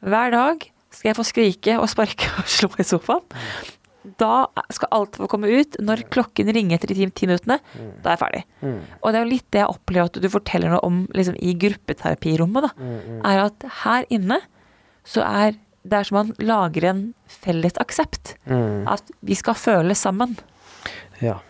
hver 0.02 0.34
dag. 0.34 0.66
Skal 0.92 1.12
jeg 1.12 1.20
få 1.20 1.24
skrike 1.24 1.78
og 1.80 1.88
sparke 1.88 2.28
og 2.42 2.50
slå 2.50 2.72
i 2.82 2.86
sofaen? 2.86 3.24
Da 4.18 4.48
skal 4.74 4.90
alt 4.96 5.16
få 5.16 5.28
komme 5.30 5.48
ut. 5.48 5.76
Når 5.78 6.04
klokken 6.12 6.50
ringer 6.52 6.74
etter 6.76 6.90
de 6.90 7.06
ti 7.14 7.28
minuttene, 7.28 7.60
mm. 7.62 7.92
da 8.02 8.10
er 8.10 8.16
jeg 8.16 8.22
ferdig. 8.24 8.40
Mm. 8.60 8.80
Og 8.98 9.06
det 9.06 9.18
er 9.18 9.22
jo 9.22 9.30
litt 9.30 9.46
det 9.54 9.60
jeg 9.62 9.74
opplever 9.76 10.10
at 10.10 10.18
du 10.24 10.26
forteller 10.32 10.74
noe 10.74 10.82
om 10.88 11.04
liksom, 11.14 11.38
i 11.38 11.54
gruppeterapirommet. 11.62 12.66
da, 12.66 12.90
Er 13.30 13.44
at 13.46 13.68
her 13.84 14.08
inne 14.12 14.40
så 15.04 15.24
er 15.26 15.54
det 15.82 15.98
er 15.98 16.06
som 16.06 16.20
man 16.20 16.34
lager 16.38 16.84
en 16.86 17.00
felles 17.26 17.78
aksept. 17.82 18.36
Mm. 18.46 18.86
At 18.90 19.08
vi 19.20 19.34
skal 19.38 19.58
føle 19.58 19.96
sammen. 19.98 20.36
Ja. 21.22 21.40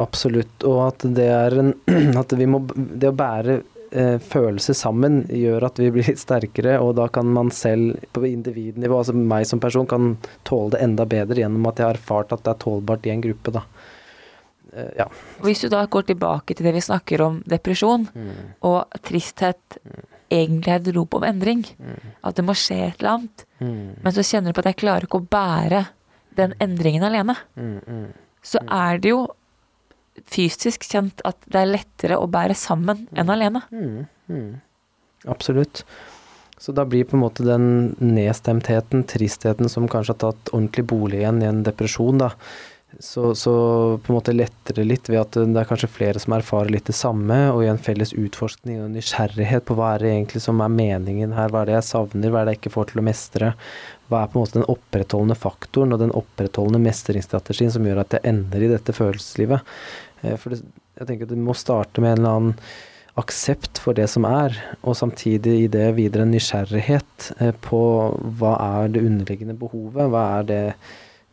Absolutt. 0.00 0.64
Og 0.66 0.80
at 0.88 1.04
det 1.16 1.28
er 1.30 1.58
en 1.60 1.74
At 2.20 2.32
vi 2.32 2.46
må 2.48 2.62
Det 2.72 3.10
å 3.10 3.16
bære 3.16 3.58
eh, 3.92 4.16
følelser 4.22 4.74
sammen 4.78 5.22
gjør 5.28 5.66
at 5.68 5.80
vi 5.82 5.90
blir 5.94 6.10
sterkere, 6.16 6.78
og 6.80 6.94
da 6.98 7.06
kan 7.12 7.28
man 7.30 7.52
selv 7.54 8.00
på 8.14 8.24
individnivå, 8.26 9.02
altså 9.02 9.14
meg 9.14 9.46
som 9.50 9.62
person, 9.62 9.88
kan 9.90 10.14
tåle 10.48 10.74
det 10.74 10.84
enda 10.86 11.06
bedre 11.10 11.42
gjennom 11.42 11.68
at 11.70 11.82
jeg 11.82 11.90
har 11.90 12.00
erfart 12.00 12.32
at 12.34 12.46
det 12.46 12.54
er 12.54 12.62
tålbart 12.64 13.06
i 13.06 13.12
en 13.14 13.26
gruppe, 13.26 13.54
da. 13.58 13.66
Eh, 14.72 14.94
ja. 15.02 15.10
Hvis 15.44 15.66
du 15.66 15.68
da 15.70 15.84
går 15.90 16.08
tilbake 16.14 16.56
til 16.56 16.70
det 16.70 16.74
vi 16.78 16.86
snakker 16.88 17.26
om 17.26 17.42
depresjon, 17.50 18.08
mm. 18.14 18.40
og 18.70 19.02
tristhet 19.06 19.82
mm 19.84 20.08
egentlig 20.30 20.72
er 20.72 20.80
et 20.80 20.92
rop 20.96 21.16
om 21.18 21.26
endring. 21.26 21.64
Mm. 21.78 22.14
At 22.26 22.38
det 22.38 22.44
må 22.46 22.56
skje 22.58 22.78
et 22.86 23.02
eller 23.02 23.16
annet. 23.16 23.44
Mm. 23.60 23.88
Men 24.04 24.16
så 24.16 24.24
kjenner 24.26 24.50
du 24.50 24.56
på 24.56 24.64
at 24.64 24.70
jeg 24.72 24.80
klarer 24.84 25.08
ikke 25.08 25.20
å 25.20 25.28
bære 25.36 25.84
den 26.38 26.54
endringen 26.62 27.04
alene. 27.06 27.36
Mm, 27.58 27.76
mm. 27.84 28.06
Så 28.46 28.62
mm. 28.62 28.72
er 28.78 29.02
det 29.02 29.12
jo 29.12 29.20
fysisk 30.30 30.86
kjent 30.88 31.22
at 31.28 31.38
det 31.50 31.60
er 31.60 31.74
lettere 31.74 32.18
å 32.20 32.30
bære 32.30 32.56
sammen 32.58 33.06
enn 33.14 33.26
mm. 33.28 33.34
alene. 33.36 33.64
Absolutt. 35.30 35.84
Så 36.60 36.74
da 36.76 36.84
blir 36.84 37.06
på 37.08 37.16
en 37.16 37.22
måte 37.22 37.44
den 37.46 37.94
nedstemtheten, 38.04 39.06
tristheten 39.08 39.70
som 39.72 39.88
kanskje 39.88 40.12
har 40.12 40.20
tatt 40.26 40.50
ordentlig 40.52 40.84
bolig 40.92 41.22
igjen 41.22 41.40
i 41.40 41.48
en 41.48 41.62
depresjon, 41.64 42.20
da, 42.20 42.34
så, 43.00 43.34
så, 43.34 43.52
på 44.02 44.12
en 44.12 44.16
måte 44.18 44.32
letter 44.36 44.76
det 44.76 44.84
litt 44.84 45.08
ved 45.08 45.22
at 45.22 45.36
det 45.38 45.56
er 45.56 45.68
kanskje 45.68 45.88
flere 45.88 46.20
som 46.20 46.34
erfarer 46.36 46.68
litt 46.74 46.90
det 46.90 46.96
samme, 46.96 47.38
og 47.54 47.62
i 47.64 47.70
en 47.72 47.80
felles 47.80 48.12
utforskning 48.12 48.82
og 48.84 48.90
nysgjerrighet 48.92 49.64
på 49.64 49.76
hva 49.78 49.94
er 49.94 50.04
det 50.04 50.10
egentlig 50.12 50.42
som 50.44 50.60
er 50.60 50.74
meningen 50.74 51.32
her, 51.32 51.48
hva 51.48 51.62
er 51.62 51.70
det 51.70 51.78
jeg 51.78 51.88
savner, 51.88 52.28
hva 52.28 52.42
er 52.42 52.50
det 52.50 52.54
jeg 52.54 52.62
ikke 52.62 52.74
får 52.76 52.92
til 52.92 53.00
å 53.00 53.06
mestre, 53.08 53.50
hva 54.12 54.20
er 54.20 54.28
på 54.28 54.36
en 54.36 54.44
måte 54.44 54.58
den 54.58 54.68
opprettholdende 54.74 55.38
faktoren 55.40 55.96
og 55.96 56.04
den 56.04 56.14
opprettholdende 56.20 56.82
mestringsstrategien 56.84 57.72
som 57.72 57.88
gjør 57.88 58.04
at 58.04 58.18
jeg 58.18 58.26
ender 58.34 58.66
i 58.66 58.70
dette 58.74 58.94
følelseslivet. 58.96 59.74
Eh, 60.20 60.36
for 60.36 60.52
det, 60.52 60.62
jeg 61.00 61.08
tenker 61.08 61.28
at 61.28 61.32
det 61.32 61.42
må 61.48 61.56
starte 61.56 62.04
med 62.04 62.18
en 62.18 62.20
eller 62.20 62.38
annen 62.38 62.56
aksept 63.20 63.80
for 63.82 63.96
det 63.96 64.06
som 64.12 64.26
er, 64.28 64.54
og 64.84 64.96
samtidig 64.98 65.56
i 65.64 65.68
det 65.72 65.88
videre 65.96 66.28
en 66.28 66.34
nysgjerrighet 66.36 67.32
eh, 67.38 67.54
på 67.64 67.84
hva 68.40 68.58
er 68.60 68.92
det 68.92 69.08
underliggende 69.08 69.56
behovet, 69.58 70.10
hva 70.12 70.26
er 70.38 70.50
det 70.50 70.64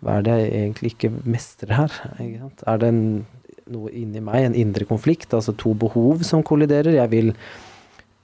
hva 0.06 0.20
er 0.20 0.26
det 0.26 0.36
jeg 0.38 0.50
egentlig 0.54 0.93
ikke 0.93 1.14
mestrer 1.26 1.74
her? 1.74 1.95
Er 2.22 2.82
det 2.82 2.89
en, 2.91 3.06
noe 3.74 3.93
inni 3.95 4.22
meg, 4.24 4.45
en 4.45 4.58
indre 4.58 4.86
konflikt, 4.89 5.34
altså 5.34 5.56
to 5.58 5.74
behov 5.78 6.22
som 6.28 6.45
kolliderer? 6.45 6.93
Jeg 7.00 7.14
vil 7.14 7.34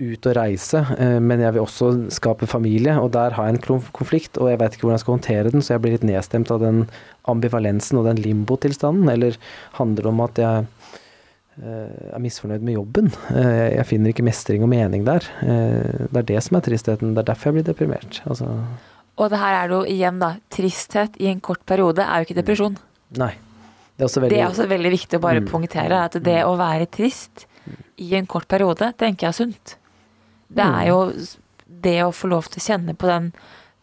ut 0.03 0.28
og 0.28 0.36
reise, 0.36 0.82
eh, 0.97 1.17
men 1.21 1.41
jeg 1.41 1.55
vil 1.55 1.63
også 1.63 1.89
skape 2.13 2.49
familie, 2.49 2.95
og 2.99 3.11
der 3.13 3.36
har 3.38 3.47
jeg 3.47 3.57
en 3.57 3.82
konflikt, 3.95 4.38
og 4.38 4.49
jeg 4.51 4.59
vet 4.59 4.76
ikke 4.76 4.88
hvordan 4.88 4.97
jeg 4.97 5.05
skal 5.05 5.17
håndtere 5.17 5.53
den, 5.53 5.65
så 5.65 5.76
jeg 5.76 5.84
blir 5.84 5.95
litt 5.95 6.07
nedstemt 6.07 6.51
av 6.53 6.61
den 6.63 6.86
ambivalensen 7.30 8.01
og 8.01 8.09
den 8.09 8.21
limbotilstanden, 8.21 9.09
eller 9.09 9.38
handler 9.80 10.03
det 10.03 10.11
om 10.11 10.24
at 10.26 10.41
jeg 10.43 10.65
eh, 11.63 12.09
er 12.13 12.24
misfornøyd 12.26 12.65
med 12.65 12.78
jobben. 12.78 13.13
Eh, 13.34 13.69
jeg 13.78 13.89
finner 13.89 14.13
ikke 14.13 14.26
mestring 14.30 14.65
og 14.65 14.74
mening 14.74 15.05
der. 15.07 15.30
Det 15.41 16.24
er 16.24 16.32
det 16.34 16.41
som 16.45 16.57
er 16.57 16.65
tristheten. 16.65 17.13
Det 17.13 17.24
er 17.24 17.32
derfor 17.32 17.49
jeg 17.49 17.61
blir 17.61 17.69
deprimert. 17.71 18.21
Altså 18.26 18.49
og 19.14 19.30
det 19.30 19.39
her 19.39 19.59
er 19.59 19.70
det 19.70 19.78
jo 19.78 19.84
igjen, 19.93 20.20
da. 20.22 20.34
Tristhet 20.53 21.18
i 21.22 21.30
en 21.30 21.41
kort 21.43 21.61
periode 21.70 22.01
er 22.05 22.22
jo 22.22 22.28
ikke 22.28 22.39
depresjon. 22.39 22.78
Nei. 23.22 23.34
Det 23.93 24.01
er 24.01 24.07
også 24.07 24.24
veldig, 24.24 24.34
det 24.34 24.41
er 24.41 24.49
også 24.49 24.66
veldig 24.72 24.91
viktig 24.95 25.20
å 25.20 25.24
bare 25.24 25.43
mm. 25.43 25.49
poengtere. 25.51 26.03
At 26.09 26.18
det 26.18 26.39
mm. 26.39 26.49
å 26.49 26.53
være 26.57 26.89
trist 26.89 27.45
i 28.01 28.14
en 28.18 28.30
kort 28.30 28.49
periode, 28.49 28.89
tenker 28.97 29.28
jeg 29.28 29.34
er 29.34 29.38
sunt. 29.38 29.76
Det 30.49 30.66
er 30.66 30.80
mm. 30.80 30.88
jo 30.89 31.01
det 31.84 31.99
å 32.05 32.14
få 32.16 32.32
lov 32.32 32.49
til 32.49 32.61
å 32.61 32.66
kjenne 32.72 32.97
på 32.97 33.09
den 33.09 33.34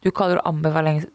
du 0.00 0.08
kaller 0.16 0.38
det 0.38 0.46
ambivalens, 0.48 1.06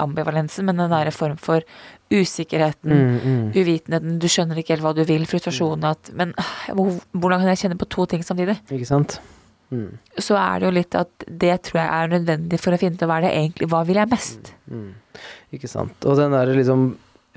ambivalensen, 0.00 0.64
men 0.64 0.78
den 0.80 0.92
derre 0.92 1.12
form 1.12 1.36
for 1.36 1.60
usikkerheten, 2.08 2.94
mm, 2.94 3.18
mm. 3.20 3.42
uvitenheten, 3.52 4.18
du 4.20 4.26
skjønner 4.32 4.60
ikke 4.60 4.74
helt 4.74 4.84
hva 4.86 4.94
du 4.96 5.02
vil, 5.04 5.26
frustrasjonen 5.28 5.84
at 5.90 6.08
Men 6.16 6.32
hvordan 6.72 7.42
kan 7.42 7.50
jeg 7.52 7.64
kjenne 7.64 7.78
på 7.80 7.90
to 7.92 8.06
ting 8.08 8.24
samtidig? 8.24 8.56
Ikke 8.72 8.88
sant? 8.88 9.18
Mm. 9.74 10.20
så 10.22 10.36
er 10.38 10.60
det 10.60 10.68
jo 10.68 10.74
litt 10.76 10.96
at 10.98 11.24
det 11.26 11.54
tror 11.66 11.80
jeg 11.80 11.90
er 11.90 12.12
nødvendig 12.12 12.60
for 12.62 12.76
å 12.76 12.78
finne 12.80 12.98
ut 12.98 13.08
hva 13.10 13.16
det 13.24 13.32
egentlig 13.34 13.68
Hva 13.72 13.80
vil 13.88 13.98
jeg 13.98 14.10
mest? 14.12 14.52
Mm. 14.70 14.92
Ikke 15.56 15.70
sant. 15.70 16.06
Og 16.06 16.18
den 16.18 16.34
derre 16.34 16.54
liksom 16.56 16.92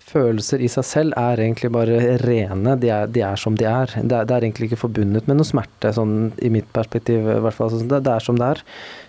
følelser 0.08 0.62
i 0.62 0.70
seg 0.72 0.86
selv 0.86 1.18
er 1.20 1.42
egentlig 1.42 1.72
bare 1.74 1.98
rene. 2.22 2.76
De 2.80 2.92
er, 2.94 3.10
de 3.12 3.24
er 3.26 3.40
som 3.42 3.58
de 3.58 3.66
er. 3.68 3.92
Det, 3.96 4.14
er. 4.14 4.28
det, 4.30 4.36
er. 4.36 4.46
egentlig 4.46 4.70
ikke 4.70 4.84
forbundet 4.86 5.28
med 5.28 5.40
noe 5.40 5.48
smerte, 5.48 5.92
sånn 5.96 6.32
i 6.44 6.52
mitt 6.54 6.70
perspektiv 6.76 7.26
i 7.26 7.40
hvert 7.44 7.58
fall. 7.58 7.74
Sånn, 7.74 7.90
det, 7.92 8.04
det, 8.06 8.14
er 8.14 8.26
som 8.26 8.40
det 8.40 8.52
er. 8.56 8.64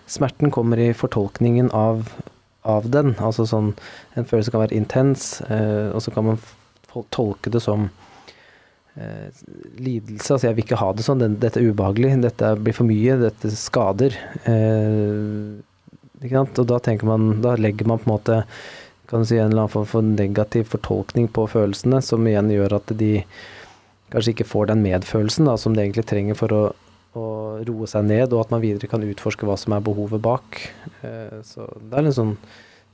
Smerten 0.09 0.53
kommer 0.55 0.81
i 0.81 0.91
fortolkningen 0.97 1.71
av, 1.77 2.09
av 2.65 2.89
den. 2.89 3.15
Altså 3.21 3.47
sånn 3.49 3.75
En 4.17 4.27
følelse 4.27 4.55
kan 4.55 4.65
være 4.65 4.79
intens, 4.79 5.39
eh, 5.47 5.93
og 5.93 6.03
så 6.03 6.15
kan 6.15 6.33
man 6.33 6.41
tolke 7.15 7.53
det 7.53 7.61
som 7.63 7.91
lidelse. 9.79 10.33
Altså, 10.35 10.49
jeg 10.49 10.57
vil 10.57 10.67
ikke 10.67 10.81
ha 10.81 10.91
det 10.97 11.07
sånn. 11.07 11.23
Dette 11.41 11.61
er 11.61 11.71
ubehagelig. 11.71 12.17
Dette 12.25 12.53
blir 12.59 12.77
for 12.77 12.89
mye. 12.89 13.19
Dette 13.21 13.53
skader. 13.55 14.17
Eh, 14.49 15.65
og 16.19 16.65
da 16.67 16.81
tenker 16.83 17.07
man 17.07 17.37
Da 17.45 17.53
legger 17.55 17.87
man 17.87 18.01
på 18.03 18.09
en 18.09 18.15
måte 18.17 18.41
kan 19.09 19.23
du 19.23 19.27
si, 19.27 19.39
en 19.39 19.47
eller 19.49 19.63
annen 19.63 19.73
form 19.73 19.87
for 19.89 20.05
negativ 20.05 20.67
fortolkning 20.69 21.31
på 21.33 21.47
følelsene, 21.49 22.03
som 22.05 22.27
igjen 22.29 22.51
gjør 22.53 22.75
at 22.77 22.91
de 23.01 23.23
kanskje 24.13 24.35
ikke 24.35 24.49
får 24.51 24.69
den 24.69 24.83
medfølelsen 24.85 25.49
da, 25.49 25.55
som 25.57 25.73
de 25.73 25.81
egentlig 25.81 26.05
trenger 26.11 26.37
for 26.37 26.53
å, 26.53 26.63
å, 27.17 27.25
roe 27.65 27.89
seg 27.89 28.05
ned, 28.05 28.35
og 28.35 28.43
at 28.45 28.53
man 28.53 28.61
videre 28.61 28.91
kan 28.91 29.07
utforske 29.07 29.49
hva 29.49 29.57
som 29.61 29.73
er 29.73 29.87
behovet 29.87 30.21
bak. 30.25 30.61
Eh, 31.01 31.39
så 31.47 31.71
det 31.81 31.97
er 31.97 32.05
litt 32.05 32.19
sånn 32.19 32.35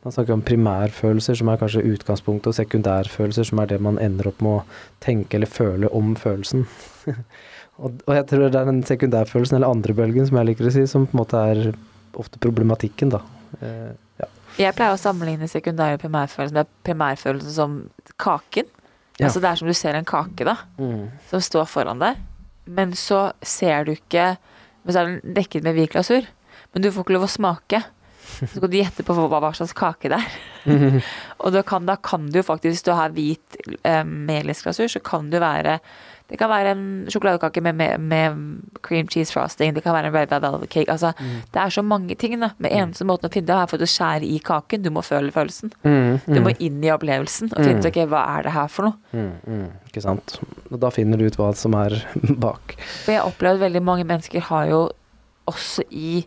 Man 0.05 0.13
snakker 0.13 0.35
om 0.37 0.45
primærfølelser, 0.45 1.39
som 1.41 1.49
er 1.49 1.61
kanskje 1.61 1.85
utgangspunktet, 1.95 2.51
og 2.51 2.57
sekundærfølelser, 2.59 3.47
som 3.49 3.63
er 3.63 3.71
det 3.71 3.81
man 3.81 3.97
ender 4.03 4.29
opp 4.29 4.43
med 4.45 4.59
å 4.59 4.81
tenke 5.05 5.39
eller 5.39 5.49
føle 5.49 5.89
om 5.97 6.13
følelsen. 6.21 6.67
og, 7.81 8.03
og, 8.05 8.13
jeg 8.19 8.27
tror 8.29 8.45
det 8.45 8.61
er 8.61 8.69
den 8.69 8.83
sekundærfølelsen, 8.85 9.57
eller 9.57 9.73
andrebølgen, 9.73 10.29
som 10.29 10.41
jeg 10.41 10.51
liker 10.51 10.69
å 10.69 10.75
si, 10.77 10.85
som 10.91 11.09
på 11.09 11.17
en 11.17 11.23
måte 11.23 11.41
er 11.41 11.73
ofte 12.21 12.43
problematikken, 12.43 13.15
da. 13.17 13.23
Eh, 13.65 13.95
ja. 14.21 14.29
Jeg 14.61 14.77
pleier 14.77 14.95
å 14.95 15.01
sammenligne 15.01 15.49
sekundær 15.51 15.97
og 15.97 16.05
primærfølelsen 16.05 16.61
med 16.61 16.77
primærfølelsen 16.87 17.57
som 17.57 17.81
kaken. 18.21 18.69
Ja. 19.17 19.31
Altså 19.31 19.41
det 19.41 19.51
er 19.51 19.61
som 19.63 19.71
du 19.71 19.75
ser 19.79 19.97
en 19.97 20.07
kake, 20.07 20.45
da, 20.47 20.59
mm. 20.77 21.03
som 21.33 21.43
står 21.49 21.67
foran 21.71 22.03
deg. 22.03 22.21
Men 22.65 22.93
så 22.99 23.31
ser 23.45 23.85
du 23.85 23.93
ikke 23.93 24.37
Men 24.85 24.93
så 24.93 25.01
er 25.01 25.07
den 25.09 25.35
dekket 25.37 25.65
med 25.65 25.79
hvit 25.79 25.93
glasur. 25.95 26.27
Men 26.75 26.83
du 26.85 26.91
får 26.93 27.07
ikke 27.07 27.15
lov 27.15 27.23
å 27.25 27.33
smake. 27.33 27.79
Så 28.41 28.51
skal 28.57 28.70
du 28.70 28.78
gjette 28.78 29.07
på 29.07 29.16
hva, 29.16 29.41
hva 29.43 29.53
slags 29.57 29.74
kake 29.76 30.11
det 30.12 30.18
er. 30.20 30.41
Mm. 30.64 30.99
og 31.43 31.55
da 31.55 31.62
kan, 31.66 31.87
da 31.89 31.99
kan, 32.01 32.26
du 32.32 32.41
faktisk, 32.43 32.72
hvis 32.72 32.87
du 32.87 32.95
har 32.97 33.14
hvit 33.14 33.61
eh, 33.82 34.03
melisglasur, 34.05 34.91
så 34.91 35.03
kan 35.05 35.30
du 35.32 35.41
være 35.43 35.78
det 36.24 36.39
kan 36.41 36.49
være 36.49 36.70
en 36.72 36.85
sjokoladekake 37.12 37.61
med, 37.61 37.76
med, 37.76 38.01
med, 38.01 38.37
cream 38.82 39.09
cheese 39.12 39.32
frosting. 39.32 39.74
Det 39.76 39.82
kan 39.85 39.93
være 39.93 40.09
en 40.09 40.14
red 40.14 40.30
velvet 40.32 40.70
cake. 40.72 40.91
Altså, 40.91 41.12
mm. 41.20 41.43
Det 41.53 41.61
er 41.61 41.68
så 41.68 41.82
mange 41.82 42.14
ting. 42.14 42.39
da. 42.41 42.49
Med 42.57 42.72
mm. 42.72 42.78
eneste 42.78 43.05
måten 43.05 43.28
å 43.28 43.32
finne 43.32 43.51
det 43.51 43.59
er 43.59 43.68
for 43.68 43.85
å 43.85 43.89
skjære 43.89 44.24
i 44.24 44.39
kaken. 44.41 44.82
Du 44.87 44.89
må 44.95 45.03
føle 45.05 45.32
følelsen. 45.35 45.74
Mm, 45.85 46.16
mm. 46.24 46.32
Du 46.32 46.41
må 46.41 46.55
inn 46.57 46.80
i 46.80 46.93
opplevelsen 46.95 47.53
og 47.53 47.61
finne 47.61 47.76
ut 47.76 47.85
mm. 47.85 47.91
ok, 47.91 48.01
hva 48.09 48.22
er 48.39 48.49
det 48.49 48.55
her 48.57 48.72
for 48.72 48.89
noe. 48.89 49.28
Mm, 49.45 49.66
ikke 49.91 50.05
sant. 50.07 50.39
Og 50.70 50.80
da 50.80 50.93
finner 50.95 51.20
du 51.20 51.26
ut 51.28 51.37
hva 51.39 51.51
som 51.61 51.76
er 51.76 51.99
bak. 52.47 52.78
For 53.05 53.18
jeg 53.18 53.28
opplever 53.28 53.61
at 53.61 53.66
veldig 53.66 53.85
mange 53.85 54.09
mennesker 54.09 54.49
har 54.49 54.72
jo 54.72 54.80
også 55.53 55.85
i 55.93 56.22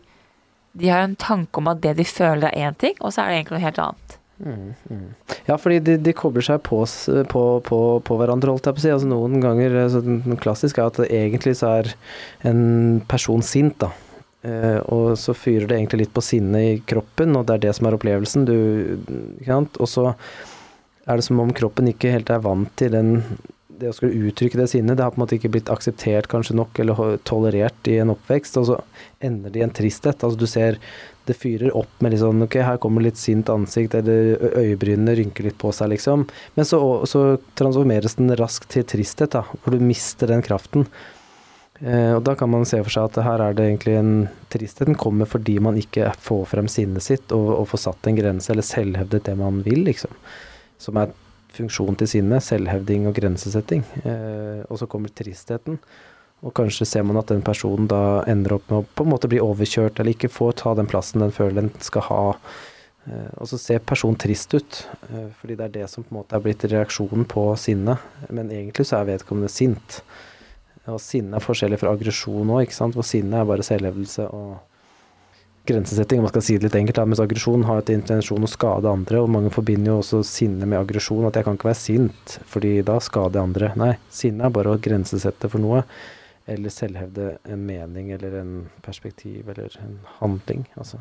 De 0.72 0.90
har 0.92 1.06
en 1.06 1.16
tanke 1.18 1.60
om 1.60 1.70
at 1.70 1.80
det 1.82 1.96
de 1.98 2.06
føler 2.06 2.50
er 2.50 2.68
én 2.68 2.78
ting, 2.78 2.96
og 3.00 3.12
så 3.12 3.24
er 3.24 3.30
det 3.30 3.38
egentlig 3.38 3.56
noe 3.56 3.66
helt 3.66 3.82
annet. 3.84 4.18
Mm, 4.38 4.74
mm. 4.90 5.06
Ja, 5.48 5.56
fordi 5.58 5.78
de, 5.82 5.96
de, 5.98 6.12
kobler 6.14 6.44
seg 6.46 6.60
på, 6.66 6.84
på, 7.32 7.44
på, 7.66 7.78
på, 8.06 8.18
hverandre, 8.20 8.52
holdt 8.54 8.68
jeg 8.68 8.76
på 8.76 8.82
å 8.82 8.84
si. 8.84 8.92
Altså, 8.94 9.08
noen 9.10 9.40
ganger 9.42 9.74
altså, 9.82 10.02
Den 10.04 10.38
klassiske 10.38 10.82
er 10.82 10.92
at 10.92 11.00
egentlig 11.08 11.56
så 11.58 11.72
er 11.80 11.90
en 12.46 13.00
person 13.10 13.42
sint, 13.42 13.80
da. 13.82 13.90
Eh, 14.46 14.78
og 14.94 15.16
så 15.18 15.34
fyrer 15.34 15.66
det 15.66 15.80
egentlig 15.80 16.04
litt 16.04 16.14
på 16.14 16.22
sinnet 16.22 16.68
i 16.68 16.78
kroppen, 16.86 17.34
og 17.34 17.48
det 17.48 17.56
er 17.56 17.66
det 17.66 17.74
som 17.78 17.88
er 17.88 17.98
opplevelsen. 17.98 18.46
Du, 18.46 18.54
og 19.50 19.88
så 19.90 20.12
er 20.12 21.18
det 21.18 21.26
som 21.26 21.40
om 21.42 21.54
kroppen 21.56 21.90
ikke 21.90 22.12
helt 22.14 22.30
er 22.30 22.44
vant 22.44 22.70
til 22.78 22.94
den 22.94 23.16
det 23.78 23.90
å 23.90 23.94
skulle 23.96 24.28
uttrykke 24.28 24.58
det 24.58 24.68
sinnet, 24.72 24.98
det 24.98 25.04
har 25.04 25.12
på 25.14 25.20
en 25.20 25.24
måte 25.24 25.36
ikke 25.38 25.50
blitt 25.54 25.70
akseptert 25.72 26.28
kanskje 26.30 26.56
nok 26.58 26.78
eller 26.82 27.18
tolerert 27.28 27.90
i 27.90 27.98
en 28.02 28.12
oppvekst, 28.14 28.58
og 28.60 28.66
så 28.70 28.78
ender 29.24 29.54
det 29.54 29.62
i 29.62 29.66
en 29.66 29.74
tristhet. 29.74 30.24
Altså 30.24 30.38
du 30.40 30.46
ser 30.50 30.80
det 31.28 31.36
fyrer 31.36 31.74
opp 31.76 32.00
med 32.00 32.14
litt 32.14 32.22
sånn 32.22 32.46
Ok, 32.46 32.56
her 32.64 32.80
kommer 32.80 33.04
litt 33.04 33.20
sint 33.20 33.50
ansikt, 33.52 33.98
eller 33.98 34.40
øyebrynene 34.62 35.14
rynker 35.18 35.48
litt 35.48 35.58
på 35.60 35.72
seg, 35.76 35.92
liksom. 35.92 36.24
Men 36.56 36.68
så, 36.68 36.80
så 37.08 37.24
transformeres 37.58 38.16
den 38.20 38.32
raskt 38.40 38.70
til 38.72 38.86
tristhet, 38.88 39.36
da, 39.36 39.44
hvor 39.62 39.76
du 39.76 39.84
mister 39.84 40.30
den 40.30 40.44
kraften. 40.44 40.88
Eh, 41.78 42.14
og 42.16 42.24
da 42.26 42.34
kan 42.38 42.50
man 42.50 42.66
se 42.66 42.80
for 42.82 42.90
seg 42.90 43.10
at 43.10 43.20
her 43.26 43.44
er 43.44 43.54
det 43.54 43.68
egentlig 43.68 43.98
en 44.00 44.12
tristhet. 44.50 44.88
Den 44.88 44.98
kommer 44.98 45.28
fordi 45.30 45.58
man 45.62 45.78
ikke 45.78 46.10
får 46.24 46.44
frem 46.54 46.70
sinnet 46.72 47.04
sitt 47.04 47.34
og, 47.36 47.52
og 47.60 47.68
får 47.70 47.84
satt 47.84 48.08
en 48.08 48.18
grense, 48.18 48.50
eller 48.54 48.66
selvhevdet 48.66 49.26
det 49.28 49.36
man 49.38 49.62
vil, 49.66 49.84
liksom. 49.90 50.14
Som 50.80 50.98
er 51.02 51.12
funksjon 51.58 51.98
til 51.98 52.10
sinnet. 52.10 52.44
Selvhevding 52.46 53.08
og 53.10 53.16
grensesetting. 53.18 53.84
Eh, 54.04 54.62
og 54.68 54.80
så 54.80 54.88
kommer 54.90 55.12
tristheten. 55.12 55.78
Og 56.46 56.54
kanskje 56.54 56.86
ser 56.86 57.06
man 57.06 57.18
at 57.18 57.30
den 57.32 57.42
personen 57.42 57.88
da 57.90 58.22
ender 58.30 58.56
opp 58.58 58.68
med 58.70 58.80
å 58.80 58.86
på 58.94 59.04
en 59.06 59.12
måte 59.12 59.30
bli 59.30 59.40
overkjørt, 59.42 59.98
eller 59.98 60.14
ikke 60.14 60.30
får 60.30 60.60
ta 60.62 60.74
den 60.78 60.90
plassen 60.90 61.24
den 61.24 61.34
føler 61.34 61.64
den 61.64 61.72
skal 61.82 62.06
ha. 62.06 62.22
Eh, 63.08 63.30
og 63.40 63.50
så 63.50 63.58
ser 63.58 63.82
personen 63.82 64.18
trist 64.20 64.54
ut, 64.54 64.80
eh, 65.10 65.28
fordi 65.40 65.58
det 65.58 65.66
er 65.66 65.76
det 65.80 65.90
som 65.90 66.04
på 66.04 66.14
en 66.14 66.20
måte 66.20 66.38
er 66.38 66.44
blitt 66.44 66.66
reaksjonen 66.70 67.26
på 67.28 67.50
sinnet. 67.58 67.98
Men 68.30 68.52
egentlig 68.54 68.86
så 68.86 69.00
er 69.00 69.12
vedkommende 69.14 69.50
sint. 69.50 70.02
Og 70.88 71.00
sinne 71.02 71.36
er 71.36 71.44
forskjellig 71.44 71.80
fra 71.82 71.92
aggresjon 71.92 72.54
òg, 72.54 72.64
ikke 72.64 72.78
sant. 72.78 72.96
For 72.96 73.06
sinne 73.06 73.42
er 73.42 73.48
bare 73.48 73.66
selvhevdelse 73.66 74.30
og 74.32 74.58
grensesetting, 75.68 76.20
om 76.20 76.26
man 76.26 76.32
skal 76.32 76.44
si 76.44 76.56
det 76.58 76.68
litt 76.68 76.78
enkelt. 76.80 77.00
Mens 77.10 77.22
aggresjon 77.22 77.66
har 77.68 77.82
til 77.86 78.00
intensjon 78.00 78.44
å 78.44 78.50
skade 78.50 78.90
andre, 78.90 79.22
og 79.22 79.32
mange 79.32 79.52
forbinder 79.54 79.92
jo 79.92 79.98
også 80.02 80.22
sinne 80.26 80.68
med 80.68 80.80
aggresjon. 80.80 81.26
At 81.28 81.38
jeg 81.38 81.46
kan 81.46 81.58
ikke 81.58 81.70
være 81.70 81.80
sint, 81.80 82.38
fordi 82.48 82.78
da 82.86 82.98
skader 83.04 83.40
jeg 83.40 83.50
andre. 83.50 83.72
Nei, 83.80 83.92
sinne 84.12 84.48
er 84.48 84.54
bare 84.54 84.72
å 84.74 84.80
grensesette 84.82 85.50
for 85.52 85.62
noe 85.62 85.84
eller 86.48 86.72
selvhevde 86.72 87.34
en 87.52 87.60
mening 87.68 88.08
eller 88.14 88.38
en 88.40 88.52
perspektiv 88.84 89.50
eller 89.52 89.74
en 89.84 89.98
handling. 90.18 90.64
Altså. 90.80 91.00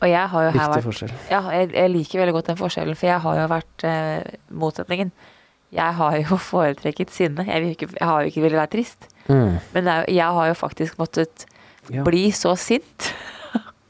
Og 0.00 0.08
jeg 0.08 0.30
har 0.32 0.46
jo 0.46 0.52
her 0.54 0.74
vært 0.76 1.02
ja, 1.28 1.40
jeg, 1.52 1.72
jeg, 1.74 1.90
liker 1.92 2.22
veldig 2.22 2.34
godt 2.38 2.52
den 2.52 2.60
forskjellen, 2.60 2.96
for 2.96 3.10
jeg 3.10 3.22
har 3.24 3.40
jo 3.40 3.48
vært 3.50 3.86
eh, 3.88 4.36
motsetningen. 4.62 5.10
Jeg 5.74 5.96
har 5.98 6.18
jo 6.22 6.38
foretrekket 6.52 7.12
sinne. 7.14 7.46
Jeg, 7.50 7.74
ikke, 7.74 7.90
jeg 7.98 8.10
har 8.12 8.22
jo 8.22 8.32
ikke 8.32 8.44
villet 8.46 8.62
være 8.62 8.74
trist. 8.78 9.10
Mm. 9.26 9.58
Men 9.74 9.90
jo, 9.90 9.98
jeg 10.20 10.38
har 10.38 10.52
jo 10.52 10.56
faktisk 10.58 11.02
måttet 11.02 11.46
ja. 11.90 12.06
bli 12.06 12.28
så 12.34 12.54
sint 12.58 13.10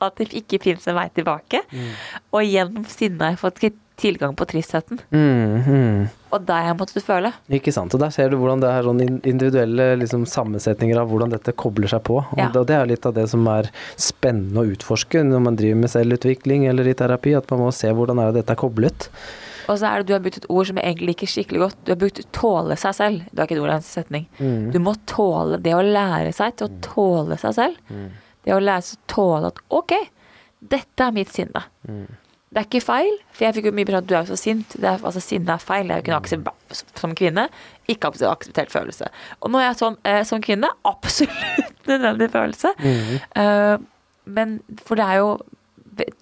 at 0.01 0.17
det 0.21 0.31
ikke 0.37 0.61
finnes 0.63 0.89
en 0.89 0.99
vei 0.99 1.09
tilbake. 1.15 1.63
Mm. 1.71 1.93
Og 2.33 2.45
gjennom 2.47 2.85
sinnet 2.89 3.25
har 3.25 3.35
jeg 3.35 3.43
fått 3.45 3.63
tilgang 4.01 4.37
på 4.37 4.47
tristheten. 4.49 5.01
Mm, 5.13 5.63
mm. 5.67 6.07
Og 6.31 6.45
det 6.47 6.57
har 6.57 6.71
jeg 6.71 6.79
måttet 6.79 7.05
føle. 7.05 7.33
Ikke 7.53 7.75
sant. 7.75 7.93
Og 7.95 8.01
der 8.01 8.15
ser 8.15 8.31
du 8.31 8.39
hvordan 8.41 8.63
det 8.63 8.71
er 8.71 8.87
sånn 8.87 9.03
individuelle 9.05 9.91
liksom, 10.01 10.25
sammensetninger 10.31 11.01
av 11.01 11.11
hvordan 11.11 11.35
dette 11.35 11.53
kobler 11.59 11.91
seg 11.91 12.05
på. 12.09 12.21
Ja. 12.39 12.49
Og 12.49 12.65
det 12.71 12.79
er 12.79 12.89
litt 12.89 13.07
av 13.09 13.17
det 13.19 13.27
som 13.33 13.45
er 13.53 13.69
spennende 14.01 14.63
å 14.63 14.73
utforske 14.73 15.25
når 15.27 15.45
man 15.49 15.61
driver 15.61 15.83
med 15.83 15.93
selvutvikling 15.93 16.67
eller 16.71 16.89
i 16.89 16.97
terapi, 16.97 17.37
at 17.37 17.51
man 17.53 17.67
må 17.67 17.75
se 17.77 17.93
hvordan 17.93 18.23
er 18.23 18.35
dette 18.39 18.57
er 18.57 18.63
koblet. 18.63 19.11
Og 19.71 19.77
så 19.79 19.91
er 19.91 20.01
det 20.01 20.09
du 20.09 20.17
har 20.17 20.25
brukt 20.25 20.41
et 20.41 20.49
ord 20.51 20.67
som 20.67 20.81
jeg 20.81 20.89
egentlig 20.89 21.13
liker 21.13 21.31
skikkelig 21.31 21.61
godt. 21.67 21.77
Du 21.85 21.93
har 21.93 22.01
brukt 22.01 22.25
'tåle 22.33 22.77
seg 22.81 22.97
selv'. 22.97 23.21
Det 23.31 23.39
er 23.39 23.47
ikke 23.47 23.59
et 23.59 23.63
ord, 23.63 23.71
det 23.71 23.77
er 23.77 23.83
en 23.83 23.91
setning. 23.91 24.25
Mm. 24.41 24.65
Du 24.73 24.79
må 24.83 24.97
tåle 25.07 25.61
det 25.63 25.77
å 25.77 25.85
lære 25.85 26.33
seg 26.35 26.57
til 26.57 26.67
å 26.67 26.73
mm. 26.73 26.81
tåle 26.89 27.39
seg 27.39 27.55
selv. 27.55 27.77
Det 28.47 28.57
å 28.57 28.63
lære 28.63 28.87
seg 28.87 28.99
å 28.99 29.13
tåle 29.15 29.53
at 29.53 29.61
'ok, 29.69 29.95
dette 30.61 31.07
er 31.07 31.17
mitt 31.17 31.33
sinne'. 31.33 31.65
Mm. 31.89 32.09
Det 32.51 32.59
er 32.59 32.67
ikke 32.67 32.83
feil, 32.83 33.13
for 33.31 33.45
jeg 33.47 33.55
fikk 33.55 33.67
jo 33.69 33.73
mye 33.79 33.87
beskjed 33.87 34.03
at 34.03 34.07
du 34.11 34.15
er 34.17 34.25
jo 34.25 34.35
så 34.35 34.37
sint. 34.41 34.73
Det 34.75 34.89
er, 34.91 34.99
altså 35.07 35.21
Sinne 35.23 35.55
er 35.55 35.63
feil. 35.63 35.87
Jeg 35.87 36.03
kunne 36.03 36.19
akseptert 36.19 36.99
som 36.99 37.13
kvinne. 37.15 37.45
Ikke 37.87 38.11
akseptert 38.11 38.73
følelse. 38.73 39.07
Og 39.39 39.53
nå 39.55 39.61
er 39.61 39.69
jeg 39.69 39.79
sånn 39.79 39.99
eh, 40.03 40.25
som 40.27 40.43
kvinne 40.43 40.67
absolutt 40.93 41.87
nødvendig 41.87 42.27
følelse. 42.33 42.73
Mm. 42.83 43.13
Uh, 43.39 43.77
men 44.27 44.57
for 44.83 44.99
det 44.99 45.07
er 45.07 45.21
jo, 45.23 45.29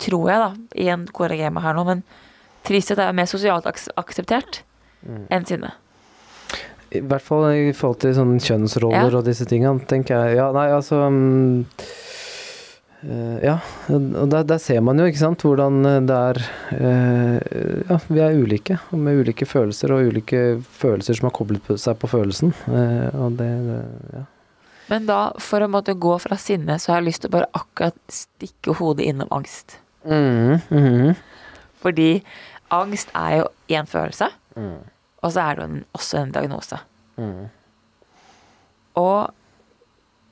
tror 0.05 0.29
jeg, 0.29 0.43
da, 0.43 0.51
igjen 0.85 1.07
korriger 1.17 1.55
meg 1.55 1.65
her 1.65 1.79
nå, 1.79 1.87
men 1.89 2.05
tristhet 2.69 3.01
er 3.01 3.17
mer 3.17 3.29
sosialt 3.31 3.65
aks 3.71 3.89
akseptert 3.97 4.61
mm. 5.09 5.31
enn 5.33 5.49
sinne. 5.49 5.73
I 6.93 7.01
hvert 7.09 7.25
fall 7.25 7.47
i 7.55 7.73
forhold 7.77 8.03
til 8.05 8.13
sånne 8.17 8.37
kjønnsroller 8.45 9.09
ja. 9.09 9.17
og 9.17 9.25
disse 9.25 9.49
tingene, 9.49 9.81
tenker 9.89 10.29
jeg. 10.29 10.37
Ja, 10.43 10.51
nei, 10.53 10.69
altså 10.77 11.07
um 11.09 11.65
ja, 13.07 13.59
og 13.95 14.31
der, 14.33 14.43
der, 14.43 14.59
ser 14.59 14.81
man 14.83 14.99
jo 14.99 15.05
ikke 15.07 15.21
sant, 15.21 15.43
hvordan 15.47 15.85
eh, 15.87 15.99
det 16.09 16.17
er 16.17 16.41
uh, 16.73 17.37
Ja, 17.93 17.99
vi 18.09 18.23
er 18.25 18.41
ulike, 18.41 18.79
med 18.91 19.21
ulike 19.23 19.47
følelser, 19.47 19.95
og 19.95 20.11
ulike 20.11 20.41
følelser 20.81 21.19
som 21.19 21.29
har 21.29 21.37
koblet 21.39 21.71
seg 21.79 22.01
på 22.03 22.11
følelsen. 22.11 22.51
Og 22.67 23.39
det, 23.39 23.49
det, 23.69 23.79
ja. 24.17 24.25
Men 24.89 25.07
da, 25.07 25.21
for 25.43 25.63
å 25.63 25.71
måtte 25.71 25.95
gå 26.01 26.15
fra 26.23 26.39
sinne, 26.41 26.79
så 26.81 26.95
har 26.95 27.03
jeg 27.03 27.11
lyst 27.11 27.23
til 27.23 27.31
å 27.31 27.37
bare 27.37 27.51
akkurat 27.57 27.99
stikke 28.11 28.75
hodet 28.81 29.07
innom 29.11 29.31
angst. 29.37 29.77
Mm, 30.09 30.59
mm. 30.73 31.11
Fordi 31.83 32.11
angst 32.75 33.13
er 33.17 33.43
jo 33.43 33.49
én 33.79 33.89
følelse, 33.89 34.31
mm. 34.57 34.79
og 35.23 35.35
så 35.35 35.45
er 35.45 35.61
det 35.61 35.69
også 35.99 36.23
en 36.23 36.33
diagnose. 36.35 36.81
Mm. 37.21 37.47
Og 38.99 39.38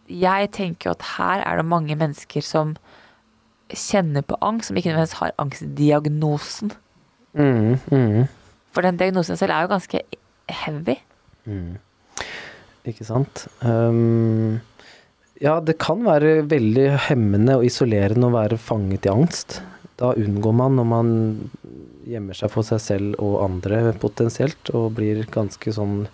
jeg 0.09 0.51
tenker 0.57 0.93
at 0.93 1.05
her 1.17 1.43
er 1.47 1.61
det 1.61 1.69
mange 1.69 1.97
mennesker 1.99 2.45
som 2.45 2.77
kjenner 3.73 4.23
på 4.23 4.39
angst, 4.45 4.71
som 4.71 4.79
ikke 4.79 4.93
nødvendigvis 4.93 5.19
har 5.21 5.35
angstdiagnosen. 5.43 6.73
Mm, 7.37 7.77
mm. 7.91 8.29
For 8.75 8.87
den 8.87 9.01
diagnosen 9.01 9.39
selv 9.39 9.55
er 9.57 9.67
jo 9.67 9.73
ganske 9.75 10.03
heavy. 10.63 10.97
Ikke 12.87 13.07
sant. 13.07 13.47
Um, 13.61 14.61
ja, 15.43 15.59
det 15.61 15.79
kan 15.83 16.05
være 16.07 16.47
veldig 16.49 16.87
hemmende 17.09 17.59
og 17.59 17.67
isolerende 17.67 18.31
å 18.31 18.37
være 18.37 18.61
fanget 18.61 19.09
i 19.09 19.13
angst. 19.13 19.61
Da 20.01 20.13
unngår 20.17 20.55
man 20.57 20.77
når 20.79 20.89
man 20.89 21.13
gjemmer 22.07 22.37
seg 22.39 22.53
for 22.53 22.67
seg 22.67 22.81
selv 22.85 23.23
og 23.23 23.41
andre 23.45 23.91
potensielt, 23.99 24.71
og 24.77 24.95
blir 24.99 25.25
ganske 25.33 25.73
sånn 25.75 26.05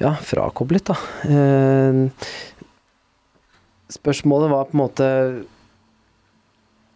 ja, 0.00 0.14
frakoblet, 0.18 0.90
da. 0.90 0.96
Eh, 1.26 2.30
spørsmålet 3.92 4.50
var 4.50 4.64
på 4.70 4.74
en 4.76 4.80
måte 4.80 5.06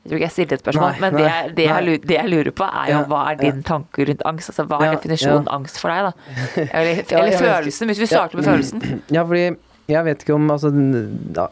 Jeg 0.05 0.11
tror 0.12 0.16
ikke 0.18 0.24
jeg 0.28 0.32
stilte 0.36 0.55
et 0.57 0.62
spørsmål, 0.62 0.91
Nei, 0.95 1.01
men 1.03 1.16
det, 1.18 1.24
jeg- 1.26 1.55
det, 1.57 1.64
jeg, 1.68 1.84
lurer, 1.84 2.03
det 2.09 2.16
jeg 2.16 2.28
lurer 2.32 2.51
på, 2.57 2.64
er 2.64 2.86
jo 2.89 2.99
Ja, 2.99 3.05
hva 3.11 3.22
er 3.32 3.34
din 3.43 3.57
ja. 3.61 3.62
tanke 3.68 4.07
rundt 4.09 4.22
angst? 4.30 4.49
Altså 4.53 4.64
hva 4.70 4.78
er 4.80 4.84
Ja, 4.86 4.95
definisjonen 4.97 5.45
ja. 5.51 5.55
angst 5.59 5.78
for 5.82 5.89
deg, 5.93 6.09
da? 6.09 6.12
Eller, 6.78 7.03
eller 7.12 7.39
følelsen, 7.39 7.86
hvis 7.93 8.01
vi 8.01 8.07
starter 8.09 8.36
med 8.41 8.45
følelsen. 8.49 8.80
Ja, 9.16 9.22
fordi 9.28 9.51
jeg 9.89 10.05
vet 10.05 10.22
ikke 10.24 10.34
om 10.36 10.51
altså, 10.51 10.68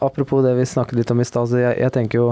Apropos 0.01 0.43
det 0.45 0.55
vi 0.57 0.65
snakket 0.69 0.99
litt 0.99 1.11
om 1.13 1.21
i 1.21 1.25
stad, 1.25 1.47
så 1.49 1.57
jeg, 1.61 1.77
jeg 1.81 1.91
tenker 1.95 2.19
jo 2.21 2.27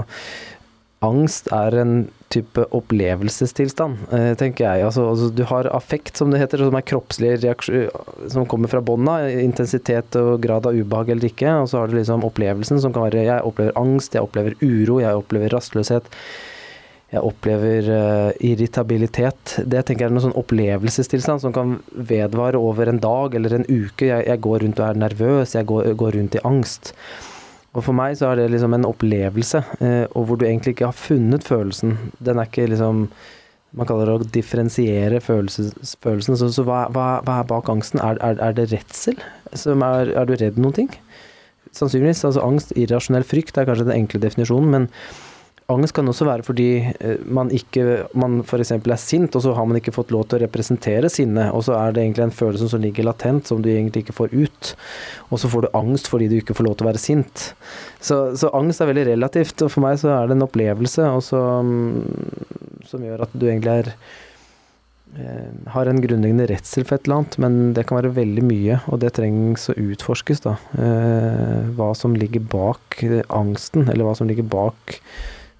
Angst 1.04 1.50
er 1.52 1.74
en 1.76 1.96
type 2.32 2.62
opplevelsestilstand, 2.74 3.98
eh, 4.16 4.32
tenker 4.38 4.64
jeg. 4.64 4.86
Altså, 4.86 5.04
altså, 5.10 5.28
du 5.30 5.44
har 5.44 5.68
affekt, 5.76 6.16
som 6.16 6.32
det 6.32 6.40
heter, 6.40 6.64
som 6.64 6.74
er 6.78 6.86
kroppslig 6.88 7.34
reaksjon 7.42 8.32
som 8.32 8.48
kommer 8.48 8.72
fra 8.72 8.80
bånda. 8.80 9.18
Intensitet 9.42 10.16
og 10.16 10.40
grad 10.42 10.66
av 10.66 10.74
ubehag 10.74 11.12
eller 11.12 11.28
ikke. 11.28 11.52
Og 11.62 11.68
så 11.68 11.82
har 11.82 11.92
du 11.92 11.98
liksom 11.98 12.24
opplevelsen, 12.26 12.80
som 12.80 12.92
kan 12.92 13.06
være 13.06 13.26
Jeg 13.26 13.44
opplever 13.44 13.76
angst, 13.76 14.14
jeg 14.14 14.24
opplever 14.24 14.56
uro, 14.62 15.00
jeg 15.00 15.22
opplever 15.22 15.52
rastløshet. 15.52 16.10
Jeg 17.12 17.22
opplever 17.22 17.86
uh, 17.86 18.32
irritabilitet. 18.42 19.60
Det 19.62 19.84
tenker 19.86 20.04
jeg 20.04 20.10
er 20.10 20.16
noen 20.16 20.26
sånn 20.26 20.40
opplevelsestilstand 20.40 21.44
som 21.44 21.52
kan 21.54 21.76
vedvare 21.94 22.58
over 22.58 22.90
en 22.90 22.98
dag 22.98 23.36
eller 23.38 23.54
en 23.54 23.68
uke. 23.68 24.08
Jeg, 24.08 24.26
jeg 24.26 24.42
går 24.42 24.64
rundt 24.64 24.82
og 24.82 24.88
er 24.88 25.00
nervøs, 25.04 25.54
jeg 25.54 25.68
går, 25.70 25.92
går 25.94 26.18
rundt 26.18 26.34
i 26.34 26.42
angst. 26.48 26.96
Og 27.76 27.84
for 27.84 27.96
meg 27.96 28.16
så 28.16 28.30
er 28.30 28.40
det 28.40 28.50
liksom 28.54 28.72
en 28.72 28.88
opplevelse, 28.88 29.60
eh, 29.84 30.04
og 30.16 30.28
hvor 30.28 30.38
du 30.40 30.46
egentlig 30.46 30.76
ikke 30.76 30.88
har 30.88 30.96
funnet 30.96 31.44
følelsen. 31.44 31.96
Den 32.24 32.40
er 32.40 32.48
ikke 32.48 32.70
liksom 32.72 33.08
Man 33.76 33.84
kaller 33.84 34.08
det 34.08 34.12
å 34.14 34.28
differensiere 34.32 35.18
følelses, 35.20 35.96
følelsen. 36.00 36.36
Så, 36.38 36.46
så 36.54 36.62
hva, 36.64 36.86
hva, 36.94 37.18
hva 37.26 37.40
er 37.42 37.48
bak 37.50 37.66
angsten? 37.68 38.00
Er, 38.00 38.16
er, 38.24 38.38
er 38.40 38.54
det 38.56 38.70
redsel? 38.70 39.18
Er, 39.52 40.12
er 40.16 40.24
du 40.24 40.32
redd 40.32 40.56
noen 40.56 40.72
ting? 40.78 40.94
Sannsynligvis. 41.76 42.22
Altså 42.24 42.44
angst, 42.46 42.72
irrasjonell 42.78 43.26
frykt 43.26 43.58
er 43.58 43.66
kanskje 43.68 43.84
den 43.90 43.98
enkle 43.98 44.22
definisjonen, 44.22 44.70
men 44.72 44.88
Angst 45.66 45.96
kan 45.96 46.06
også 46.06 46.28
være 46.28 46.44
fordi 46.46 46.68
eh, 46.78 47.22
man 47.26 47.48
ikke 47.50 48.04
man 48.14 48.38
f.eks. 48.44 48.70
er 48.76 49.00
sint, 49.02 49.34
og 49.34 49.42
så 49.42 49.54
har 49.56 49.66
man 49.66 49.80
ikke 49.80 49.94
fått 49.94 50.12
lov 50.14 50.28
til 50.28 50.38
å 50.38 50.44
representere 50.44 51.10
sinnet, 51.10 51.50
og 51.50 51.64
så 51.66 51.74
er 51.74 51.94
det 51.94 52.04
egentlig 52.04 52.26
en 52.28 52.36
følelse 52.38 52.68
som 52.70 52.82
ligger 52.84 53.08
latent, 53.08 53.50
som 53.50 53.64
du 53.64 53.72
egentlig 53.72 54.04
ikke 54.04 54.14
får 54.14 54.36
ut. 54.36 54.70
Og 55.34 55.42
så 55.42 55.50
får 55.50 55.66
du 55.66 55.74
angst 55.74 56.10
fordi 56.12 56.28
du 56.30 56.36
ikke 56.38 56.54
får 56.54 56.68
lov 56.68 56.76
til 56.78 56.86
å 56.86 56.90
være 56.92 57.02
sint. 57.02 57.48
Så, 57.98 58.20
så 58.38 58.52
angst 58.54 58.84
er 58.84 58.92
veldig 58.92 59.08
relativt, 59.10 59.58
og 59.66 59.72
for 59.74 59.82
meg 59.82 59.98
så 60.02 60.14
er 60.14 60.30
det 60.30 60.36
en 60.36 60.46
opplevelse 60.46 61.10
og 61.16 61.24
så, 61.26 61.42
mm, 61.66 62.86
som 62.86 63.02
gjør 63.02 63.26
at 63.26 63.34
du 63.34 63.48
egentlig 63.48 63.74
er 63.82 63.90
eh, 65.18 65.50
har 65.74 65.90
en 65.90 66.02
grunnleggende 66.04 66.46
redsel 66.52 66.86
for 66.86 66.94
et 66.94 67.08
eller 67.08 67.24
annet, 67.24 67.40
men 67.42 67.56
det 67.74 67.88
kan 67.88 67.98
være 67.98 68.14
veldig 68.20 68.46
mye, 68.46 68.78
og 68.86 69.02
det 69.02 69.16
trengs 69.18 69.66
å 69.74 69.80
utforskes, 69.88 70.46
da. 70.46 70.54
Eh, 70.78 71.72
hva 71.74 71.90
som 71.98 72.14
ligger 72.14 72.46
bak 72.54 73.02
angsten, 73.34 73.88
eller 73.90 74.06
hva 74.06 74.14
som 74.14 74.30
ligger 74.30 74.46
bak 74.46 75.00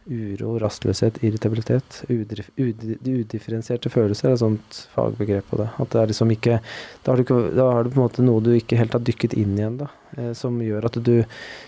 uro, 0.07 0.57
rastløshet, 0.63 1.19
irritabilitet. 1.27 2.03
Udif 2.11 2.51
udi- 2.59 2.99
udifferensierte 3.03 3.91
følelser 3.91 4.31
er 4.31 4.37
et 4.37 4.43
sånt 4.43 4.81
fagbegrep 4.95 5.49
på 5.51 5.59
det. 5.61 5.69
At 5.83 5.91
det 5.93 6.01
er 6.03 6.11
liksom 6.13 6.31
ikke 6.35 6.61
Da 7.05 7.13
har 7.13 7.17
du, 7.17 7.23
ikke, 7.25 7.39
da 7.57 7.67
har 7.73 7.85
du 7.85 7.91
på 7.91 8.01
en 8.01 8.05
måte 8.07 8.23
noe 8.27 8.43
du 8.45 8.53
ikke 8.55 8.79
helt 8.79 8.93
har 8.95 9.03
dykket 9.07 9.35
inn 9.35 9.57
igjen, 9.59 9.79
da. 9.83 9.89
Eh, 10.17 10.33
som 10.39 10.59
gjør 10.63 10.87
at 10.89 10.99
du 11.07 11.25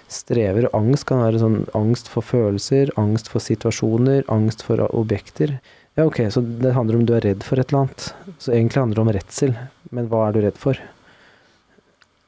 strever. 0.08 0.68
Angst 0.76 1.06
kan 1.10 1.22
være 1.24 1.40
sånn 1.42 1.58
angst 1.78 2.08
for 2.12 2.22
følelser, 2.26 2.92
angst 3.00 3.28
for 3.32 3.42
situasjoner, 3.44 4.22
angst 4.32 4.62
for 4.66 4.82
objekter. 4.94 5.58
Ja, 5.98 6.04
ok, 6.06 6.22
så 6.30 6.42
det 6.62 6.74
handler 6.76 7.00
om 7.00 7.06
du 7.08 7.14
er 7.16 7.24
redd 7.26 7.42
for 7.42 7.58
et 7.58 7.72
eller 7.72 7.88
annet. 7.88 8.12
Så 8.38 8.52
egentlig 8.54 8.78
handler 8.84 9.00
det 9.00 9.02
om 9.06 9.12
redsel. 9.18 9.56
Men 9.90 10.06
hva 10.12 10.28
er 10.28 10.36
du 10.36 10.40
redd 10.44 10.58
for? 10.62 10.78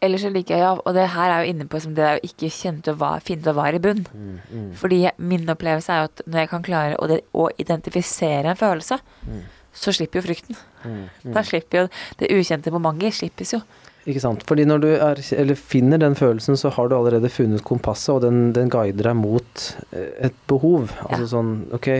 Ellers 0.00 0.22
så 0.24 0.30
liker 0.32 0.54
jeg, 0.56 0.64
ja, 0.64 0.72
og 0.80 0.94
det 0.96 1.06
her 1.12 1.30
er 1.34 1.44
jo 1.44 1.52
inne 1.52 1.66
på 1.68 1.80
som 1.84 1.92
det 1.96 2.04
er 2.06 2.16
å 2.18 2.24
ikke 2.24 2.48
kjenne 2.48 2.80
til 2.86 2.94
hva, 2.96 3.10
finne 3.20 3.44
ut 3.44 3.56
hva 3.56 3.66
er 3.68 3.76
i 3.76 3.82
bunn. 3.84 4.00
Fordi 4.80 5.02
min 5.20 5.44
opplevelse 5.52 5.92
er 5.92 5.98
jo 6.00 6.08
at 6.08 6.22
når 6.26 6.40
jeg 6.40 6.50
kan 6.54 6.64
klare 6.64 6.96
å, 6.96 7.08
det, 7.10 7.18
å 7.36 7.50
identifisere 7.60 8.48
en 8.54 8.56
følelse, 8.60 8.96
så 9.76 9.92
slipper 9.94 10.20
jo 10.20 10.26
frykten. 10.30 10.56
Da 11.36 11.42
slipper 11.46 11.82
jo 11.82 11.90
det 12.22 12.30
ukjente 12.32 12.72
momentet 12.72 13.18
slippes 13.18 13.52
jo. 13.58 13.60
Ikke 14.08 14.22
sant. 14.24 14.44
Fordi 14.48 14.64
når 14.64 14.80
du 14.80 14.88
er, 14.94 15.20
eller 15.36 15.58
finner 15.60 16.00
den 16.00 16.16
følelsen, 16.16 16.56
så 16.56 16.72
har 16.72 16.88
du 16.88 16.96
allerede 16.96 17.28
funnet 17.28 17.60
kompasset, 17.68 18.14
og 18.14 18.22
den, 18.24 18.54
den 18.56 18.72
guider 18.72 19.10
deg 19.10 19.18
mot 19.20 19.66
eh, 19.92 20.30
et 20.30 20.38
behov. 20.48 20.94
Altså 21.10 21.26
Ja. 21.26 21.32
sånn 21.34 21.50
Ok, 21.76 21.90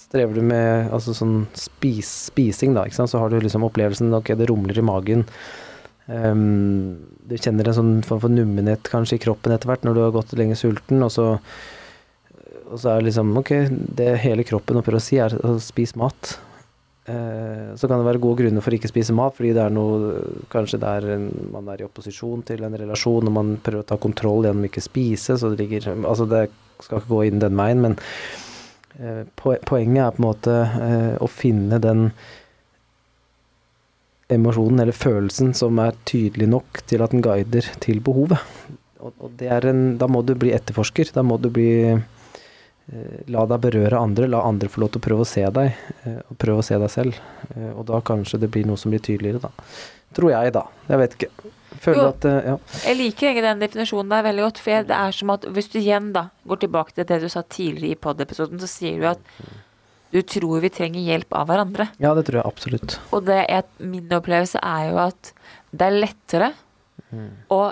strever 0.00 0.40
du 0.40 0.40
med 0.48 0.88
altså 0.92 1.12
sånn 1.16 1.44
spis, 1.52 2.08
spising, 2.30 2.72
da, 2.76 2.86
så 2.88 3.20
har 3.20 3.28
du 3.28 3.38
liksom 3.40 3.68
opplevelsen 3.68 4.12
Ok, 4.16 4.32
det 4.40 4.48
rumler 4.48 4.80
i 4.80 4.84
magen. 4.88 5.26
Ehm, 6.12 6.96
du 7.28 7.36
kjenner 7.38 7.70
en 7.70 7.78
sånn 7.78 7.92
form 8.06 8.24
for 8.26 8.32
nummenhet 8.32 8.88
kanskje 8.92 9.16
i 9.16 9.22
kroppen 9.22 9.54
etter 9.54 9.70
hvert 9.70 9.86
når 9.86 9.96
du 9.96 10.02
har 10.04 10.14
gått 10.14 10.34
lenge 10.38 10.58
sulten, 10.58 11.02
og 11.04 11.12
så 11.14 11.28
og 12.72 12.80
så 12.80 12.88
er 12.88 13.02
det 13.02 13.10
liksom 13.10 13.34
Ok, 13.36 13.52
det 14.00 14.08
hele 14.22 14.46
kroppen 14.48 14.80
prøver 14.80 14.96
å 14.96 15.04
si, 15.04 15.18
er 15.20 15.34
å 15.44 15.58
spise 15.60 15.98
mat. 16.00 16.36
Uh, 17.02 17.74
så 17.74 17.88
kan 17.90 17.98
det 17.98 18.06
være 18.06 18.20
gode 18.22 18.44
grunner 18.44 18.62
for 18.62 18.72
å 18.72 18.78
ikke 18.78 18.90
spise 18.92 19.14
mat, 19.16 19.34
fordi 19.34 19.50
det 19.56 19.64
er 19.64 19.72
noe 19.74 20.20
Kanskje 20.52 20.78
er 20.86 21.08
en, 21.16 21.24
man 21.50 21.66
er 21.72 21.82
i 21.82 21.86
opposisjon 21.88 22.44
til 22.46 22.62
en 22.62 22.76
relasjon, 22.78 23.26
og 23.26 23.34
man 23.34 23.56
prøver 23.58 23.82
å 23.82 23.88
ta 23.88 23.98
kontroll 24.00 24.46
gjennom 24.46 24.68
ikke 24.68 24.84
spise, 24.84 25.34
så 25.36 25.50
det 25.50 25.58
ligger 25.64 25.90
Altså, 25.96 26.28
det 26.30 26.46
skal 26.82 27.00
ikke 27.00 27.10
gå 27.10 27.24
inn 27.26 27.42
den 27.42 27.58
veien, 27.58 27.82
men 27.82 27.98
uh, 29.02 29.26
poenget 29.34 30.04
er 30.06 30.14
på 30.14 30.22
en 30.22 30.28
måte 30.28 30.54
uh, 30.54 31.16
å 31.18 31.28
finne 31.30 31.82
den 31.82 32.12
emosjonen 34.30 34.80
eller 34.80 34.96
følelsen 34.96 35.52
som 35.56 35.78
er 35.82 35.96
tydelig 36.08 36.48
nok 36.48 36.82
til 36.86 37.02
at 37.04 37.10
den 37.14 37.22
guider 37.24 37.66
til 37.82 38.00
behovet. 38.04 38.38
Og, 39.02 39.12
og 39.18 39.30
det 39.38 39.48
er 39.50 39.66
en 39.66 39.96
Da 39.98 40.06
må 40.06 40.22
du 40.22 40.34
bli 40.38 40.52
etterforsker. 40.54 41.10
Da 41.14 41.24
må 41.26 41.38
du 41.42 41.50
bli 41.50 41.70
eh, 41.90 43.16
La 43.32 43.46
deg 43.50 43.62
berøre 43.62 43.98
andre, 43.98 44.28
la 44.30 44.42
andre 44.46 44.68
få 44.70 44.82
lov 44.84 44.92
til 44.92 45.02
å 45.02 45.06
prøve 45.06 45.24
å 45.24 45.28
se 45.28 45.42
deg, 45.58 45.74
eh, 46.04 46.20
og 46.28 46.38
prøve 46.38 46.62
å 46.62 46.66
se 46.66 46.78
deg 46.78 46.92
selv. 46.92 47.18
Eh, 47.54 47.72
og 47.72 47.86
da 47.90 48.00
kanskje 48.04 48.40
det 48.42 48.50
blir 48.54 48.66
noe 48.68 48.78
som 48.80 48.94
blir 48.94 49.02
tydeligere, 49.02 49.42
da. 49.42 49.50
Tror 50.12 50.30
jeg, 50.34 50.52
da. 50.54 50.66
Jeg 50.90 51.00
vet 51.00 51.18
ikke. 51.18 51.30
Føler 51.82 52.02
Jo. 52.02 52.08
at 52.12 52.24
Ja. 52.44 52.56
Jeg 52.84 52.96
liker 52.98 53.26
egentlig 53.30 53.46
den 53.46 53.62
definisjonen 53.64 54.10
der 54.12 54.26
veldig 54.26 54.42
godt, 54.44 54.58
for 54.60 54.84
det 54.86 54.96
er 54.98 55.10
som 55.16 55.30
at 55.30 55.46
hvis 55.48 55.70
du 55.72 55.78
igjen 55.80 56.12
da 56.12 56.26
går 56.46 56.60
tilbake 56.66 56.92
til 56.94 57.04
det 57.08 57.20
du 57.22 57.28
sa 57.32 57.42
tidligere 57.42 57.96
i 57.96 58.00
pod-episoden, 58.06 58.60
så 58.60 58.68
sier 58.68 59.00
du 59.00 59.06
at 59.08 59.18
du 60.12 60.20
tror 60.28 60.60
vi 60.64 60.70
trenger 60.72 61.00
hjelp 61.00 61.32
av 61.38 61.48
hverandre. 61.48 61.88
ja, 62.02 62.12
det 62.14 62.26
tror 62.28 62.42
jeg 62.42 62.48
absolutt. 62.48 62.98
Og 63.12 63.24
det 63.28 63.40
er, 63.48 63.64
min 63.80 64.12
opplevelse 64.12 64.60
er 64.62 64.90
jo 64.90 65.00
at 65.06 65.32
det 65.72 65.88
er 65.88 65.98
lettere 66.02 66.52
å 67.52 67.62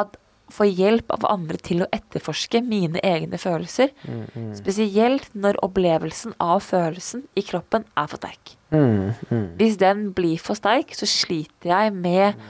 at 0.00 0.16
få 0.50 0.66
hjelp 0.66 1.12
av 1.14 1.26
andre 1.30 1.60
til 1.62 1.84
å 1.84 1.88
etterforske 1.94 2.62
mine 2.66 3.00
egne 3.06 3.38
følelser. 3.38 3.92
Spesielt 4.58 5.28
når 5.36 5.60
opplevelsen 5.64 6.34
av 6.42 6.64
følelsen 6.66 7.26
i 7.38 7.44
kroppen 7.46 7.86
er 7.94 8.08
for 8.10 8.22
sterk. 8.22 8.56
Mm, 8.74 9.12
mm. 9.30 9.46
Hvis 9.60 9.78
den 9.80 10.08
blir 10.16 10.40
for 10.42 10.58
sterk, 10.58 10.94
så 10.96 11.08
sliter 11.08 11.70
jeg 11.72 11.94
med 11.94 12.40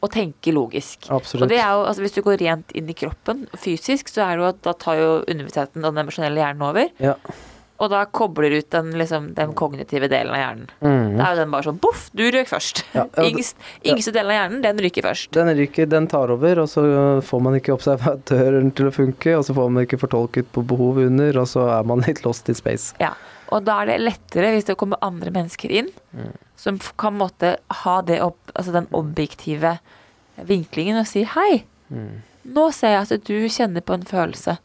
å 0.00 0.08
tenke 0.08 0.52
logisk. 0.56 1.10
Absolutt. 1.12 1.44
Og 1.44 1.52
det 1.52 1.60
er 1.60 1.74
jo, 1.76 1.84
altså 1.84 2.04
Hvis 2.06 2.16
du 2.16 2.22
går 2.24 2.40
rent 2.40 2.72
inn 2.76 2.88
i 2.88 2.96
kroppen 2.96 3.44
fysisk, 3.60 4.08
så 4.08 4.24
er 4.24 4.38
det 4.38 4.44
jo 4.44 4.50
at 4.54 4.60
da 4.64 4.72
tar 4.72 5.00
jo 5.00 5.10
underbevisstheten 5.20 5.84
og 5.84 5.92
den 5.92 6.04
emosjonelle 6.06 6.40
hjernen 6.40 6.68
over. 6.70 6.92
Ja. 7.02 7.16
Og 7.80 7.88
da 7.88 8.02
kobler 8.12 8.52
ut 8.58 8.66
den, 8.74 8.90
liksom, 9.00 9.30
den 9.38 9.54
kognitive 9.56 10.08
delen 10.12 10.34
av 10.36 10.40
hjernen. 10.42 10.66
Mm. 10.84 11.14
Da 11.16 11.24
er 11.24 11.32
jo 11.32 11.38
den 11.40 11.54
bare 11.54 11.64
sånn 11.64 11.78
boff, 11.80 12.02
du 12.12 12.26
røk 12.34 12.50
først. 12.50 12.82
Ja, 12.92 13.06
ja, 13.16 13.24
Yngst, 13.24 13.56
yngste 13.88 14.12
delen 14.12 14.30
av 14.34 14.36
hjernen, 14.36 14.60
den 14.66 14.82
ryker 14.84 15.06
først. 15.08 15.30
Den 15.32 15.48
ryker, 15.56 15.88
den 15.88 16.06
tar 16.12 16.28
over, 16.34 16.60
og 16.60 16.68
så 16.68 16.84
får 17.24 17.40
man 17.46 17.56
ikke 17.56 17.72
observatøren 17.78 18.68
til 18.76 18.90
å 18.90 18.94
funke, 18.94 19.32
og 19.38 19.46
så 19.48 19.56
får 19.56 19.72
man 19.72 19.86
ikke 19.88 20.00
fortolket 20.04 20.52
på 20.52 20.66
behov 20.68 21.00
under, 21.06 21.40
og 21.40 21.48
så 21.48 21.64
er 21.80 21.88
man 21.88 22.04
litt 22.04 22.20
lost 22.26 22.52
in 22.52 22.58
space. 22.58 22.92
Ja. 23.00 23.14
Og 23.50 23.64
da 23.66 23.80
er 23.82 23.88
det 23.94 23.96
lettere 24.04 24.52
hvis 24.54 24.68
det 24.68 24.76
kommer 24.78 25.00
andre 25.02 25.32
mennesker 25.34 25.72
inn, 25.80 25.88
Mm. 26.12 26.32
som 26.60 26.78
kan 26.98 27.14
måtte 27.16 27.56
ha 27.84 28.00
det 28.02 28.20
opp, 28.20 28.38
altså 28.54 28.72
den 28.76 28.86
objektive 28.92 29.78
vinklingen 30.46 30.98
og 31.00 31.06
si 31.08 31.22
hei. 31.24 31.64
Mm. 31.90 32.20
Nå 32.48 32.66
ser 32.72 32.94
jeg 32.94 33.06
at 33.06 33.28
du 33.28 33.48
kjenner 33.52 33.84
på 33.84 33.98
en 33.98 34.06
følelse. 34.08 34.56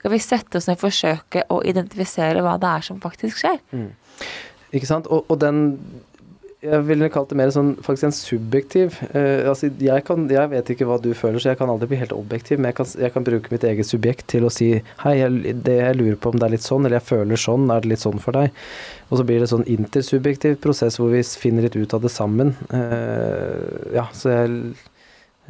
Skal 0.00 0.14
vi 0.14 0.22
sette 0.22 0.58
oss 0.58 0.66
ned 0.68 0.78
og 0.78 0.84
forsøke 0.84 1.44
å 1.52 1.60
identifisere 1.62 2.42
hva 2.44 2.56
det 2.60 2.70
er 2.70 2.86
som 2.86 3.00
faktisk 3.02 3.42
skjer? 3.44 3.60
Ikke 4.74 4.88
sant? 4.88 5.10
Og, 5.10 5.26
og 5.30 5.38
den 5.42 5.60
jeg 6.60 6.84
ville 6.84 7.08
kalt 7.08 7.30
det 7.30 7.38
mer 7.40 7.50
sånn 7.54 7.70
faktisk 7.80 8.06
en 8.10 8.12
subjektiv 8.12 8.98
uh, 9.14 9.48
altså 9.48 9.70
jeg, 9.80 10.04
kan, 10.04 10.26
jeg 10.28 10.50
vet 10.52 10.72
ikke 10.74 10.88
hva 10.88 10.98
du 11.00 11.08
føler, 11.16 11.40
så 11.40 11.54
jeg 11.54 11.60
kan 11.60 11.72
aldri 11.72 11.88
bli 11.88 12.00
helt 12.02 12.12
objektiv, 12.12 12.60
men 12.60 12.68
jeg 12.68 12.76
kan, 12.76 12.90
jeg 13.00 13.14
kan 13.14 13.26
bruke 13.26 13.52
mitt 13.54 13.64
eget 13.64 13.88
subjekt 13.88 14.26
til 14.28 14.44
å 14.44 14.52
si 14.52 14.68
hei, 15.04 15.14
jeg, 15.22 15.54
det 15.64 15.78
jeg 15.78 15.96
lurer 15.96 16.18
på 16.20 16.34
om 16.34 16.40
det 16.40 16.48
er 16.48 16.54
litt 16.58 16.66
sånn, 16.66 16.84
eller 16.84 16.98
jeg 16.98 17.08
føler 17.08 17.40
sånn, 17.40 17.64
er 17.72 17.80
det 17.80 17.94
litt 17.94 18.04
sånn 18.04 18.20
for 18.20 18.36
deg? 18.36 18.52
Og 19.08 19.18
så 19.18 19.26
blir 19.26 19.40
det 19.40 19.48
sånn 19.50 19.64
intersubjektiv 19.72 20.60
prosess 20.62 21.00
hvor 21.00 21.14
vi 21.14 21.24
finner 21.24 21.64
litt 21.64 21.80
ut 21.80 21.96
av 21.96 22.04
det 22.04 22.12
sammen. 22.12 22.52
Uh, 22.68 23.96
ja, 23.96 24.04
så 24.16 24.34
jeg 24.34 24.74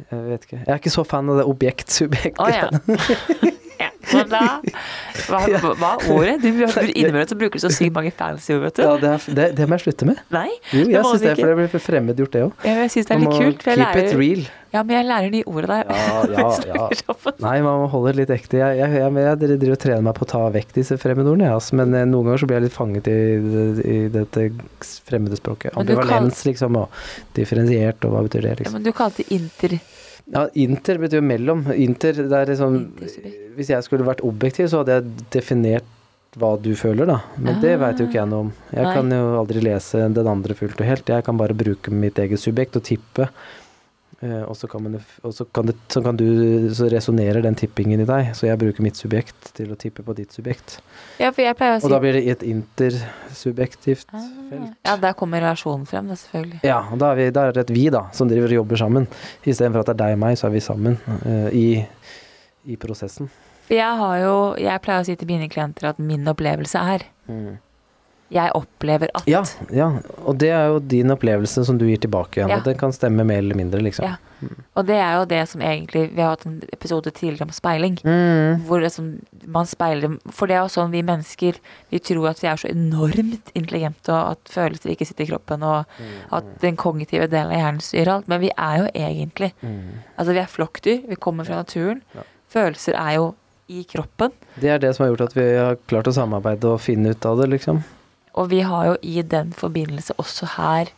jeg 0.09 0.27
vet 0.27 0.45
ikke. 0.47 0.59
Jeg 0.65 0.73
er 0.73 0.79
ikke 0.81 0.93
så 0.93 1.03
fan 1.07 1.29
av 1.29 1.41
det 1.41 1.47
objekt-subjekt. 1.51 2.39
Ah, 2.39 2.51
ja. 2.51 3.51
Men 4.11 4.29
da 4.31 4.41
Hva, 5.27 5.41
hva 5.79 5.91
er 5.95 6.07
ordet? 6.11 6.37
Du, 6.43 6.47
innimellom 6.49 7.27
så 7.29 7.37
bruker 7.39 7.59
du 7.59 7.63
så 7.63 7.71
sykt 7.73 7.93
mange 7.95 8.11
fancy 8.15 8.53
ord, 8.55 8.63
vet 8.65 8.79
du. 8.79 8.83
Ja, 8.85 8.95
det, 9.01 9.11
er, 9.17 9.35
det, 9.37 9.45
det 9.59 9.67
må 9.69 9.77
jeg 9.77 9.85
slutte 9.87 10.07
med. 10.09 10.23
Nei, 10.33 10.47
Jo, 10.73 10.85
jeg 10.91 11.03
syns 11.05 11.23
det, 11.25 11.35
for 11.39 11.51
det 11.51 11.59
blir 11.59 11.85
fremmedgjort, 11.85 12.33
det 12.33 12.41
òg. 12.47 12.65
Jeg 12.67 12.91
syns 12.95 13.09
det 13.11 13.15
er 13.15 13.21
litt 13.25 13.37
kult. 13.37 13.63
For 13.67 13.71
jeg 13.83 13.93
keep 13.95 14.01
it 14.01 14.17
real. 14.19 14.43
ja, 14.71 14.83
men 14.87 14.95
jeg 14.97 15.07
lærer 15.11 15.33
nye 15.35 15.47
ordene 15.51 15.77
der. 15.77 15.93
Ja, 15.93 16.47
ja, 16.67 16.83
ja. 17.01 17.15
Nei, 17.45 17.55
man 17.65 17.81
må 17.83 17.87
holde 17.91 18.13
det 18.13 18.21
litt 18.23 18.33
ekte. 18.37 18.59
Jeg, 18.61 18.79
jeg, 18.81 18.97
jeg, 18.97 19.15
jeg 19.27 19.41
driver 19.43 19.75
og 19.77 19.81
trener 19.85 20.05
meg 20.09 20.17
på 20.19 20.27
å 20.27 20.31
ta 20.33 20.43
vekk 20.57 20.75
disse 20.79 20.97
fremmedordene, 21.01 21.47
jeg, 21.49 21.59
altså. 21.59 21.79
men 21.81 21.95
eh, 21.97 22.05
noen 22.09 22.29
ganger 22.29 22.43
så 22.43 22.49
blir 22.51 22.59
jeg 22.59 22.67
litt 22.67 22.77
fanget 22.77 23.09
i, 23.11 23.19
i 23.95 23.97
dette 24.13 24.47
fremmede 25.07 25.39
språket. 25.39 25.75
Ambivalens, 25.79 26.43
liksom, 26.49 26.79
og 26.81 27.01
differensiert, 27.37 28.03
og 28.07 28.15
hva 28.17 28.25
betyr 28.27 28.47
det, 28.47 28.55
Ja, 28.55 28.61
liksom. 28.63 28.79
men 28.79 28.87
du 28.87 28.93
kalte 28.95 29.23
det 29.23 29.39
inter... 29.39 29.79
Ja, 30.31 30.45
inter 30.53 30.99
betyr 31.01 31.19
jo 31.19 31.25
mellom. 31.25 31.65
Inter, 31.75 32.13
det 32.13 32.37
er 32.37 32.51
liksom 32.53 32.77
Hvis 33.57 33.71
jeg 33.73 33.83
skulle 33.83 34.07
vært 34.07 34.23
objektiv, 34.23 34.69
så 34.71 34.81
hadde 34.81 34.99
jeg 34.99 35.25
definert 35.33 35.97
hva 36.39 36.53
du 36.55 36.69
føler, 36.79 37.09
da. 37.09 37.17
Men 37.43 37.57
det 37.59 37.73
veit 37.81 37.99
jo 37.99 38.05
ikke 38.07 38.21
jeg 38.21 38.29
noe 38.31 38.45
om. 38.45 38.51
Jeg 38.71 38.85
Nei. 38.85 38.93
kan 38.95 39.11
jo 39.11 39.23
aldri 39.41 39.63
lese 39.65 40.05
den 40.15 40.29
andre 40.31 40.55
fullt 40.55 40.79
og 40.79 40.87
helt. 40.87 41.11
Jeg 41.11 41.25
kan 41.27 41.39
bare 41.39 41.57
bruke 41.57 41.91
mitt 41.91 42.21
eget 42.23 42.39
subjekt 42.39 42.77
og 42.79 42.85
tippe. 42.87 43.27
Eh, 44.21 44.43
og 44.45 44.55
så 44.55 44.69
kan, 44.71 44.85
man, 44.85 44.95
og 45.27 45.33
så 45.35 45.47
kan, 45.49 45.67
det, 45.67 45.75
så 45.91 46.03
kan 46.05 46.15
du 46.15 46.69
Så 46.77 46.87
resonnerer 46.93 47.41
den 47.43 47.57
tippingen 47.59 48.03
i 48.03 48.07
deg. 48.07 48.31
Så 48.37 48.47
jeg 48.47 48.61
bruker 48.61 48.85
mitt 48.85 48.99
subjekt 48.99 49.51
til 49.57 49.73
å 49.73 49.79
tippe 49.79 50.05
på 50.07 50.15
ditt 50.15 50.31
subjekt. 50.31 50.79
Ja, 51.19 51.31
for 51.31 51.43
jeg 51.43 51.55
pleier 51.59 51.75
å 51.75 51.81
si 51.81 51.85
Og 51.87 51.91
da 51.93 51.99
blir 52.03 52.15
det 52.17 52.21
i 52.23 52.31
et 52.33 52.43
intersubjektivt 52.47 54.07
Ah, 54.13 54.25
felt. 54.49 54.73
Ja, 54.87 54.95
der 55.01 55.13
kommer 55.17 55.41
relasjonen 55.43 55.85
frem, 55.89 56.07
da, 56.11 56.15
selvfølgelig. 56.19 56.61
Ja, 56.67 56.79
og 56.91 56.99
da 57.01 57.11
er, 57.11 57.19
vi, 57.19 57.29
da 57.35 57.47
er 57.49 57.55
det 57.57 57.65
et 57.67 57.73
vi, 57.75 57.85
da, 57.93 58.05
som 58.15 58.29
driver 58.31 58.51
og 58.51 58.61
jobber 58.61 58.81
sammen. 58.81 59.07
Istedenfor 59.43 59.83
at 59.83 59.91
det 59.91 59.95
er 59.97 60.01
deg 60.05 60.17
og 60.17 60.21
meg, 60.25 60.37
så 60.39 60.47
er 60.49 60.55
vi 60.55 60.63
sammen 60.63 60.97
uh, 61.25 61.49
i, 61.55 61.65
i 62.71 62.77
prosessen. 62.81 63.29
For 63.67 63.77
jeg 63.77 63.97
har 64.01 64.15
jo 64.19 64.31
Jeg 64.59 64.81
pleier 64.83 65.03
å 65.03 65.05
si 65.07 65.13
til 65.15 65.29
mine 65.29 65.47
klienter 65.51 65.91
at 65.91 65.99
min 66.01 66.27
opplevelse 66.27 66.79
er 66.95 67.05
Jeg 68.31 68.51
opplever 68.55 69.09
at 69.13 69.25
Ja, 69.27 69.41
ja, 69.75 69.89
og 70.23 70.37
det 70.39 70.49
er 70.55 70.67
jo 70.71 70.79
din 70.79 71.11
opplevelse 71.11 71.65
som 71.67 71.77
du 71.77 71.83
gir 71.89 71.99
tilbake 71.99 72.39
igjen. 72.39 72.49
Ja. 72.53 72.57
Og 72.61 72.63
det 72.63 72.77
kan 72.79 72.93
stemme 72.95 73.25
mer 73.27 73.41
eller 73.43 73.57
mindre, 73.59 73.81
liksom. 73.83 74.05
Ja. 74.07 74.15
Og 74.73 74.87
det 74.87 74.95
er 74.97 75.19
jo 75.19 75.25
det 75.29 75.41
som 75.51 75.61
egentlig 75.61 76.15
Vi 76.15 76.21
har 76.23 76.31
hatt 76.33 76.47
en 76.47 76.55
episode 76.73 77.11
tidligere 77.13 77.45
om 77.45 77.51
speiling. 77.53 77.99
Mm. 78.01 78.63
Hvor 78.65 78.81
liksom 78.81 79.11
man 79.45 79.67
speiler 79.69 80.15
For 80.33 80.49
det 80.49 80.55
er 80.55 80.63
jo 80.63 80.71
sånn 80.73 80.89
vi 80.95 81.03
mennesker 81.05 81.59
Vi 81.93 81.99
tror 82.01 82.31
at 82.31 82.41
vi 82.41 82.47
er 82.49 82.57
så 82.57 82.71
enormt 82.71 83.51
intelligente, 83.53 84.09
og 84.09 84.31
at 84.31 84.49
følelser 84.55 84.95
ikke 84.95 85.05
sitter 85.05 85.27
i 85.27 85.31
kroppen, 85.35 85.61
og 85.61 85.85
Mm. 85.99 86.33
at 86.39 86.49
den 86.63 86.75
kognitive 86.79 87.27
delen 87.29 87.51
av 87.53 87.59
hjernen 87.59 87.81
styrer 87.85 88.13
alt. 88.15 88.27
Men 88.27 88.41
vi 88.41 88.49
er 88.57 88.77
jo 88.79 88.87
egentlig 88.95 89.51
Altså, 90.17 90.31
vi 90.33 90.39
er 90.39 90.49
flokkdyr. 90.49 91.07
Vi 91.09 91.15
kommer 91.15 91.45
fra 91.45 91.61
naturen. 91.61 92.01
Mm. 92.15 92.23
Følelser 92.49 92.93
er 92.97 93.15
jo 93.19 93.35
i 93.69 93.83
kroppen. 93.87 94.31
Det 94.59 94.69
er 94.69 94.79
det 94.79 94.95
som 94.95 95.05
har 95.05 95.13
gjort 95.13 95.29
at 95.29 95.35
vi 95.37 95.45
har 95.55 95.75
klart 95.87 96.07
å 96.09 96.13
samarbeide 96.13 96.65
og 96.73 96.81
finne 96.81 97.11
ut 97.13 97.25
av 97.25 97.37
det, 97.37 97.49
liksom. 97.53 97.83
Og 98.33 98.49
vi 98.53 98.61
har 98.63 98.91
jo 98.91 98.97
i 99.01 99.21
den 99.21 99.51
forbindelse 99.53 100.15
også 100.21 100.53
her 100.57 100.91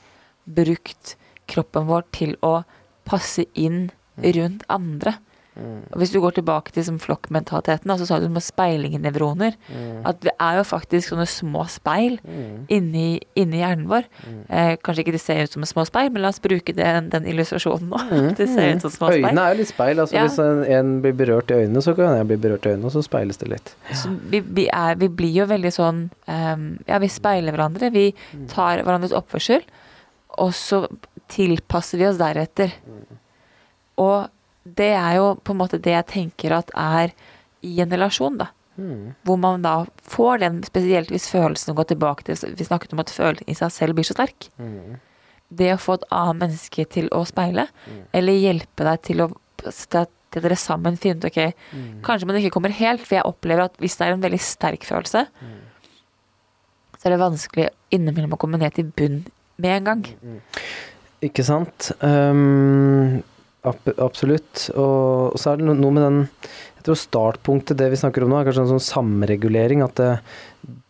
brukt 0.46 1.16
kroppen 1.50 1.88
vår 1.90 2.06
til 2.16 2.36
å 2.46 2.64
passe 3.08 3.46
inn 3.54 3.90
rundt 4.18 4.66
andre. 4.72 5.18
Og 5.56 6.02
hvis 6.02 6.12
du 6.14 6.18
går 6.24 6.34
tilbake 6.40 6.74
til 6.74 6.86
flokkmentaliteten, 7.02 7.90
da, 7.90 7.98
så 8.00 8.08
sa 8.10 8.18
du 8.20 8.26
med 8.34 8.42
Mm. 9.70 10.00
At 10.10 10.22
det 10.26 10.34
er 10.42 10.58
jo 10.58 10.64
faktisk 10.66 11.12
sånne 11.12 11.28
små 11.30 11.66
speil 11.70 12.18
inni, 12.74 13.20
inni 13.40 13.62
hjernen 13.62 13.86
vår. 13.92 14.08
Eh, 14.50 14.74
kanskje 14.82 15.06
ikke 15.06 15.16
det 15.16 15.22
ser 15.22 15.44
ut 15.46 15.54
som 15.54 15.66
små 15.70 15.86
speil, 15.90 16.10
men 16.14 16.26
la 16.26 16.32
oss 16.34 16.42
bruke 16.44 16.74
den, 16.78 17.12
den 17.14 17.30
illustrasjonen 17.30 17.92
nå. 17.92 18.02
det 18.40 18.50
ser 18.50 18.74
ut 18.74 18.88
som 18.88 18.96
små 18.98 19.12
speil. 19.14 19.30
Øynene 19.30 19.46
er 19.46 19.54
jo 19.54 19.62
litt 19.62 19.74
speil. 19.74 20.04
Altså, 20.04 20.18
Ja. 20.18 20.26
Hvis 20.28 20.42
en, 20.42 20.64
en 20.80 20.92
blir 21.06 21.16
berørt 21.18 21.54
i 21.54 21.62
øynene, 21.64 21.82
så 21.86 21.96
kan 21.98 22.18
jeg 22.18 22.30
bli 22.34 22.42
berørt 22.48 22.66
i 22.66 22.74
øynene, 22.74 22.90
og 22.90 22.96
så 22.98 23.06
speiles 23.06 23.42
det 23.42 23.50
litt. 23.54 23.74
Så 23.94 24.12
vi, 24.32 24.42
vi, 24.42 24.68
er, 24.74 24.98
vi 25.02 25.10
blir 25.10 25.34
jo 25.44 25.50
veldig 25.50 25.74
sånn 25.74 26.06
um, 26.28 26.68
Ja, 26.90 27.00
vi 27.02 27.10
speiler 27.14 27.54
hverandre. 27.56 27.94
Vi 27.94 28.10
tar 28.52 28.82
hverandres 28.82 29.14
oppførsel, 29.16 29.66
og 30.42 30.54
så 30.58 30.86
tilpasser 31.34 32.02
vi 32.02 32.08
oss 32.10 32.18
deretter. 32.22 32.74
Og 34.02 34.30
det 34.64 34.92
er 34.96 35.16
jo 35.20 35.36
på 35.44 35.54
en 35.54 35.60
måte 35.60 35.82
det 35.82 35.94
jeg 35.96 36.10
tenker 36.12 36.56
at 36.56 36.72
er 36.76 37.14
i 37.64 37.80
en 37.84 37.92
relasjon, 37.92 38.38
da. 38.40 38.50
Hvor 39.24 39.38
man 39.38 39.62
da 39.62 39.86
får 40.10 40.40
den, 40.42 40.64
spesielt 40.66 41.12
hvis 41.14 41.30
følelsene 41.30 41.76
går 41.78 41.92
tilbake 41.92 42.24
til 42.26 42.56
Vi 42.58 42.66
snakket 42.66 42.94
om 42.96 43.04
at 43.04 43.12
følelsen 43.14 43.50
i 43.50 43.54
seg 43.54 43.72
selv 43.72 43.94
blir 43.94 44.08
så 44.08 44.16
sterk. 44.18 44.48
Det 45.54 45.70
å 45.76 45.78
få 45.78 46.00
et 46.00 46.08
annet 46.10 46.40
menneske 46.42 46.86
til 46.90 47.12
å 47.14 47.22
speile, 47.30 47.68
eller 48.14 48.34
hjelpe 48.34 48.88
deg 48.88 49.02
til 49.06 49.22
å 49.22 49.30
til 49.64 50.02
at 50.02 50.10
dere 50.34 50.56
sammen 50.58 50.98
finner 50.98 51.22
ut 51.22 51.30
ok, 51.30 51.54
kanskje 52.04 52.28
man 52.28 52.36
ikke 52.40 52.50
kommer 52.56 52.74
helt, 52.74 53.04
for 53.06 53.16
jeg 53.16 53.28
opplever 53.30 53.68
at 53.70 53.78
hvis 53.80 53.96
det 54.00 54.08
er 54.08 54.16
en 54.16 54.24
veldig 54.24 54.40
sterk 54.42 54.84
følelse, 54.84 55.28
så 56.98 57.06
er 57.06 57.14
det 57.14 57.22
vanskelig 57.22 57.68
innimellom 57.94 58.34
å 58.34 58.40
komme 58.42 58.58
ned 58.58 58.74
til 58.74 58.90
bunn 58.90 59.22
med 59.62 59.78
en 59.78 59.86
gang. 59.86 60.04
Ikke 61.24 61.46
sant? 61.46 61.92
Um, 62.02 63.22
absolutt. 63.64 64.70
Og, 64.76 65.40
så 65.40 65.54
er 65.54 65.60
det 65.60 65.68
noe 65.72 65.96
med 65.96 66.04
den 66.04 66.22
Jeg 66.78 66.88
tror 66.88 67.00
startpunktet, 67.00 67.80
det 67.80 67.92
vi 67.94 68.00
snakker 68.00 68.26
om 68.26 68.34
nå, 68.34 68.40
er 68.40 68.50
kanskje 68.50 68.66
en 68.66 68.74
sånn 68.76 68.88
samregulering. 68.88 69.84
At 69.86 69.96
det, 70.00 70.10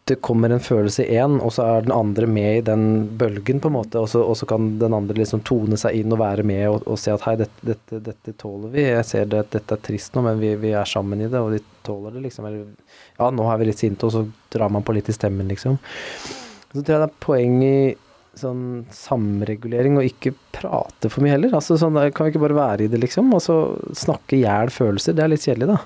det 0.10 0.18
kommer 0.26 0.52
en 0.52 0.64
følelse 0.64 1.06
i 1.06 1.16
én, 1.22 1.38
og 1.40 1.54
så 1.56 1.68
er 1.70 1.86
den 1.86 1.94
andre 1.96 2.28
med 2.28 2.58
i 2.58 2.64
den 2.66 2.86
bølgen, 3.20 3.62
på 3.64 3.70
en 3.70 3.76
måte. 3.78 4.02
Og 4.02 4.10
så, 4.12 4.24
og 4.26 4.36
så 4.40 4.48
kan 4.50 4.74
den 4.82 4.96
andre 4.98 5.22
liksom 5.22 5.46
tone 5.48 5.78
seg 5.80 6.02
inn 6.02 6.12
og 6.12 6.20
være 6.24 6.44
med 6.50 6.66
og, 6.72 6.88
og 6.90 7.00
se 7.00 7.14
at 7.14 7.24
hei, 7.28 7.38
dette, 7.40 7.68
dette, 7.70 8.02
dette 8.10 8.36
tåler 8.42 8.74
vi. 8.74 8.88
Jeg 8.90 9.08
ser 9.08 9.30
det, 9.32 9.46
dette 9.54 9.78
er 9.78 9.84
trist 9.86 10.18
nå, 10.18 10.26
men 10.26 10.42
vi, 10.42 10.56
vi 10.60 10.74
er 10.76 10.90
sammen 10.90 11.22
i 11.24 11.30
det, 11.30 11.40
og 11.40 11.54
de 11.56 11.62
tåler 11.86 12.18
det, 12.18 12.26
liksom. 12.26 12.50
Eller 12.50 12.66
ja, 13.20 13.30
nå 13.30 13.48
er 13.48 13.62
vi 13.62 13.70
litt 13.70 13.84
sinte, 13.86 14.10
og 14.10 14.18
så 14.18 14.26
drar 14.58 14.74
man 14.74 14.84
på 14.84 14.98
litt 14.98 15.14
i 15.14 15.16
stemmen, 15.16 15.52
liksom. 15.52 15.78
Så 16.74 16.82
tror 16.82 16.96
jeg 16.96 17.04
det 17.04 17.12
er 17.12 17.22
poeng 17.22 17.60
i 17.62 17.78
sånn 18.40 18.86
samregulering 18.94 19.98
og 20.00 20.08
ikke 20.08 20.34
prate 20.56 21.10
for 21.12 21.24
mye 21.24 21.36
heller. 21.36 21.54
Altså 21.54 21.78
sånn, 21.80 21.98
der 21.98 22.14
Kan 22.14 22.28
vi 22.28 22.34
ikke 22.34 22.44
bare 22.48 22.58
være 22.58 22.86
i 22.86 22.92
det, 22.92 23.02
liksom? 23.04 23.32
Og 23.36 23.44
så 23.46 23.58
snakke 23.98 24.38
i 24.38 24.44
hjel 24.44 24.74
følelser. 24.74 25.18
Det 25.18 25.26
er 25.26 25.34
litt 25.34 25.46
kjedelig, 25.46 25.70
da. 25.76 25.80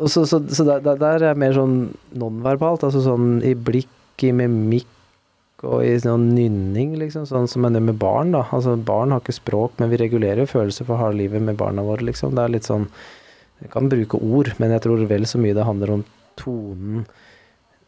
Og 0.00 0.12
så, 0.12 0.24
så, 0.28 0.40
så 0.48 0.66
der, 0.68 0.84
der, 1.00 1.24
er 1.30 1.40
mer 1.40 1.56
sånn 1.56 1.76
nonverbalt. 2.20 2.84
Altså 2.86 3.02
sånn 3.04 3.40
i 3.46 3.54
blikk, 3.56 3.90
i 4.26 4.32
mimikk 4.36 5.64
og 5.66 5.82
i 5.84 5.96
sånn 6.00 6.30
nynning, 6.36 6.94
liksom. 7.00 7.26
Sånn 7.28 7.48
som 7.50 7.64
man 7.64 7.76
gjør 7.76 7.88
med 7.88 8.00
barn, 8.00 8.34
da. 8.36 8.44
Altså 8.56 8.76
barn 8.76 9.14
har 9.14 9.24
ikke 9.24 9.38
språk, 9.40 9.74
men 9.80 9.92
vi 9.92 10.00
regulerer 10.00 10.48
følelser 10.50 10.88
for 10.88 11.00
harde 11.00 11.20
livet 11.20 11.44
med 11.44 11.58
barna 11.60 11.84
våre, 11.86 12.04
liksom. 12.08 12.36
Det 12.36 12.44
er 12.44 12.56
litt 12.58 12.68
sånn 12.68 12.88
Vi 13.60 13.68
kan 13.68 13.90
bruke 13.92 14.16
ord, 14.16 14.54
men 14.56 14.70
jeg 14.72 14.80
tror 14.86 15.02
vel 15.04 15.26
så 15.28 15.36
mye 15.36 15.52
det 15.52 15.66
handler 15.68 15.98
om 15.98 16.04
tonen. 16.40 17.02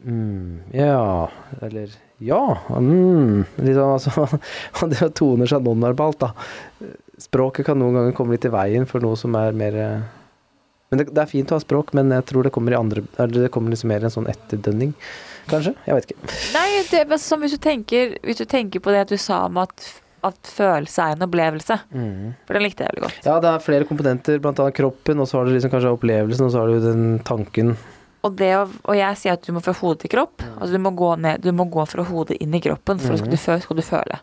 Mm, 0.03 0.59
ja, 0.75 1.29
eller 1.61 1.91
ja. 2.17 2.57
Mm, 2.69 3.45
liksom, 3.55 3.83
altså, 3.83 4.27
det 4.91 5.09
toner 5.15 5.49
seg 5.49 5.63
nonverbalt, 5.63 6.23
da. 6.23 6.89
Språket 7.21 7.67
kan 7.67 7.79
noen 7.79 7.97
ganger 7.97 8.17
komme 8.17 8.35
litt 8.35 8.47
i 8.47 8.51
veien 8.53 8.87
for 8.89 9.03
noe 9.03 9.17
som 9.19 9.35
er 9.37 9.55
mer 9.55 9.75
eh, 9.79 10.05
Men 10.91 10.99
det, 10.99 11.07
det 11.13 11.23
er 11.23 11.29
fint 11.29 11.51
å 11.51 11.57
ha 11.59 11.63
språk, 11.63 11.93
men 11.97 12.11
jeg 12.11 12.25
tror 12.29 12.47
det 12.47 12.53
kommer 12.53 12.75
i 12.75 12.79
andre 12.79 13.03
det 13.31 13.51
kommer 13.53 13.73
liksom 13.73 13.91
mer 13.93 14.05
en 14.05 14.13
sånn 14.13 14.29
etterdønning, 14.29 14.93
kanskje? 15.49 15.75
Jeg 15.87 15.97
vet 15.97 16.11
ikke. 16.11 16.31
Nei, 16.53 16.67
det 16.91 17.03
er 17.03 17.19
som 17.21 17.43
hvis 17.43 17.55
du 17.55 17.61
tenker, 17.63 18.17
hvis 18.25 18.41
du 18.41 18.47
tenker 18.49 18.83
på 18.83 18.93
det 18.93 19.05
at 19.05 19.13
du 19.13 19.17
sa 19.21 19.45
om 19.47 19.61
at, 19.63 19.87
at 20.27 20.53
følelse 20.57 21.07
er 21.07 21.17
en 21.17 21.25
opplevelse. 21.25 21.79
For 22.45 22.59
den 22.59 22.67
likte 22.67 22.85
jeg 22.85 22.93
veldig 22.93 23.07
godt. 23.07 23.25
Ja, 23.25 23.39
det 23.43 23.55
er 23.55 23.65
flere 23.65 23.89
komponenter, 23.89 24.37
annet 24.41 24.77
kroppen, 24.77 25.23
og 25.23 25.29
så 25.29 25.39
har 25.39 25.49
du 25.49 25.55
liksom 25.55 25.73
kanskje 25.73 25.95
opplevelsen, 25.97 26.47
og 26.49 26.53
så 26.53 26.61
har 26.61 26.73
du 26.73 26.87
den 26.91 27.07
tanken. 27.25 27.73
Og, 28.23 28.35
det, 28.39 28.49
og 28.55 28.95
jeg 28.95 29.19
sier 29.19 29.35
at 29.35 29.43
du 29.43 29.51
må 29.51 29.59
fra 29.63 29.73
hode 29.75 29.99
til 29.99 30.13
kropp. 30.13 30.43
Altså 30.55 30.71
du 30.77 30.83
må 30.83 30.93
gå 30.95 31.09
ned, 31.19 31.41
du 31.43 31.51
må 31.55 31.65
gå 31.71 31.83
fra 31.91 32.05
hodet 32.07 32.37
inn 32.43 32.55
i 32.55 32.61
kroppen, 32.63 33.01
for 33.01 33.11
så 33.11 33.19
skal 33.19 33.33
du, 33.33 33.39
skal 33.65 33.79
du 33.79 33.83
føle. 33.83 34.19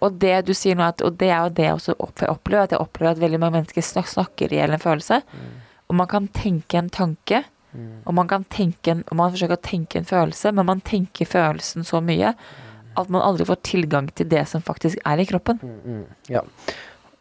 Og 0.00 0.16
det 0.22 0.38
du 0.48 0.54
sier 0.56 0.78
nå, 0.78 0.86
at, 0.88 1.02
og 1.04 1.18
det 1.20 1.28
er 1.28 1.42
jo 1.44 1.54
det 1.58 1.66
jeg 1.66 1.76
også 1.76 1.94
opplever, 2.00 2.62
at 2.64 2.72
jeg 2.72 2.80
opplever 2.80 3.12
at 3.12 3.20
veldig 3.20 3.40
mange 3.42 3.58
mennesker 3.58 3.84
snak, 3.84 4.08
snakker 4.08 4.52
i 4.52 4.62
hjel 4.62 4.72
en 4.72 4.80
følelse. 4.80 5.20
Og 5.90 5.98
man 5.98 6.08
kan 6.08 6.30
tenke 6.32 6.80
en 6.80 6.88
tanke, 6.88 7.42
og 8.08 8.16
man 8.16 8.30
kan 8.30 8.48
tenke 8.50 8.94
en, 8.94 9.04
og 9.10 9.20
man 9.20 9.34
forsøker 9.34 9.58
å 9.58 9.68
tenke 9.68 10.00
en 10.00 10.08
følelse, 10.08 10.54
men 10.56 10.66
man 10.72 10.80
tenker 10.80 11.28
følelsen 11.28 11.84
så 11.86 12.00
mye 12.02 12.32
at 12.98 13.12
man 13.12 13.22
aldri 13.22 13.44
får 13.46 13.60
tilgang 13.68 14.08
til 14.16 14.26
det 14.32 14.46
som 14.50 14.64
faktisk 14.64 14.98
er 15.06 15.20
i 15.22 15.28
kroppen. 15.28 15.60
Ja. 16.32 16.42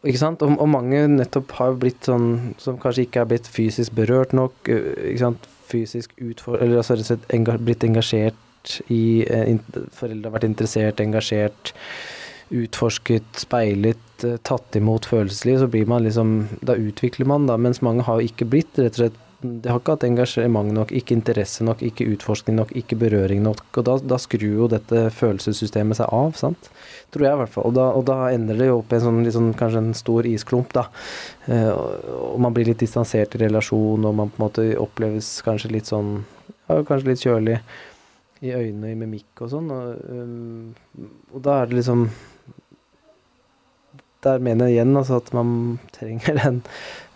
Ikke 0.08 0.22
sant? 0.22 0.42
Og, 0.42 0.56
og 0.56 0.70
mange 0.72 1.04
nettopp 1.12 1.52
har 1.60 1.76
blitt 1.78 2.08
sånn 2.08 2.56
som 2.62 2.80
kanskje 2.80 3.06
ikke 3.06 3.26
er 3.26 3.30
blitt 3.34 3.50
fysisk 3.52 3.94
berørt 3.98 4.32
nok. 4.38 4.56
Ikke 4.72 5.22
sant? 5.28 5.50
Fysisk 5.70 6.16
utfordret 6.18 6.66
Eller 6.66 6.82
altså 6.82 6.98
rett 6.98 7.06
og 7.06 7.12
slett 7.12 7.34
enga, 7.36 7.58
blitt 7.62 7.86
engasjert 7.88 8.46
i 8.92 9.24
eh, 9.24 9.54
Foreldre 9.96 10.30
har 10.30 10.36
vært 10.36 10.50
interessert, 10.50 11.00
engasjert. 11.04 11.74
utforsket, 12.50 13.28
speilet, 13.38 14.24
eh, 14.26 14.40
tatt 14.44 14.76
imot 14.76 15.06
følelsesliv, 15.06 15.60
så 15.62 15.68
blir 15.72 15.86
man 15.88 16.04
liksom 16.04 16.48
Da 16.66 16.76
utvikler 16.76 17.30
man, 17.30 17.48
da, 17.48 17.58
mens 17.58 17.84
mange 17.86 18.04
har 18.08 18.22
ikke 18.26 18.50
blitt, 18.50 18.74
rett 18.78 18.98
og 18.98 19.04
slett 19.04 19.26
de 19.42 19.72
har 19.72 19.80
ikke 19.80 19.94
hatt 19.96 20.04
engasjement 20.04 20.72
nok, 20.76 20.90
ikke 20.92 21.16
interesse 21.16 21.64
nok, 21.64 21.80
ikke 21.86 22.08
utforskning 22.12 22.58
nok, 22.58 22.74
ikke 22.76 22.98
berøring 23.00 23.40
nok. 23.46 23.62
Og 23.80 23.86
da, 23.88 23.96
da 24.04 24.18
skrur 24.20 24.44
jo 24.64 24.68
dette 24.72 25.06
følelsessystemet 25.16 26.02
seg 26.02 26.12
av, 26.12 26.34
sant. 26.40 26.68
Tror 27.14 27.26
jeg 27.26 27.38
i 27.38 27.40
hvert 27.44 27.54
fall. 27.54 27.70
Og 27.70 27.78
da, 27.78 27.86
og 27.96 28.04
da 28.10 28.18
ender 28.34 28.60
det 28.60 28.68
jo 28.68 28.82
opp 28.82 28.92
i 28.92 28.98
en 28.98 29.06
sånn, 29.06 29.22
liksom, 29.24 29.52
kanskje 29.60 29.84
en 29.86 29.96
stor 29.98 30.28
isklump, 30.28 30.76
da. 30.76 30.90
Eh, 31.48 31.72
og 31.72 32.36
man 32.44 32.56
blir 32.56 32.68
litt 32.68 32.84
distansert 32.84 33.38
i 33.38 33.44
relasjon, 33.46 34.10
og 34.10 34.18
man 34.20 34.34
på 34.34 34.42
en 34.42 34.46
måte 34.48 34.68
oppleves 34.82 35.38
kanskje 35.48 35.72
litt 35.78 35.88
sånn 35.90 36.20
ja, 36.20 36.82
Kanskje 36.86 37.14
litt 37.14 37.24
kjølig 37.24 37.56
i 38.44 38.52
øynene, 38.54 38.92
i 38.92 38.98
mimikk 39.00 39.46
og 39.46 39.54
sånn. 39.56 39.72
Og, 39.74 40.04
um, 40.12 41.08
og 41.34 41.44
da 41.48 41.62
er 41.62 41.72
det 41.72 41.80
liksom 41.80 42.10
Der 44.20 44.42
mener 44.44 44.68
jeg 44.68 44.76
igjen 44.76 45.00
altså 45.00 45.22
at 45.22 45.30
man 45.32 45.80
trenger 45.96 46.36
den 46.44 46.60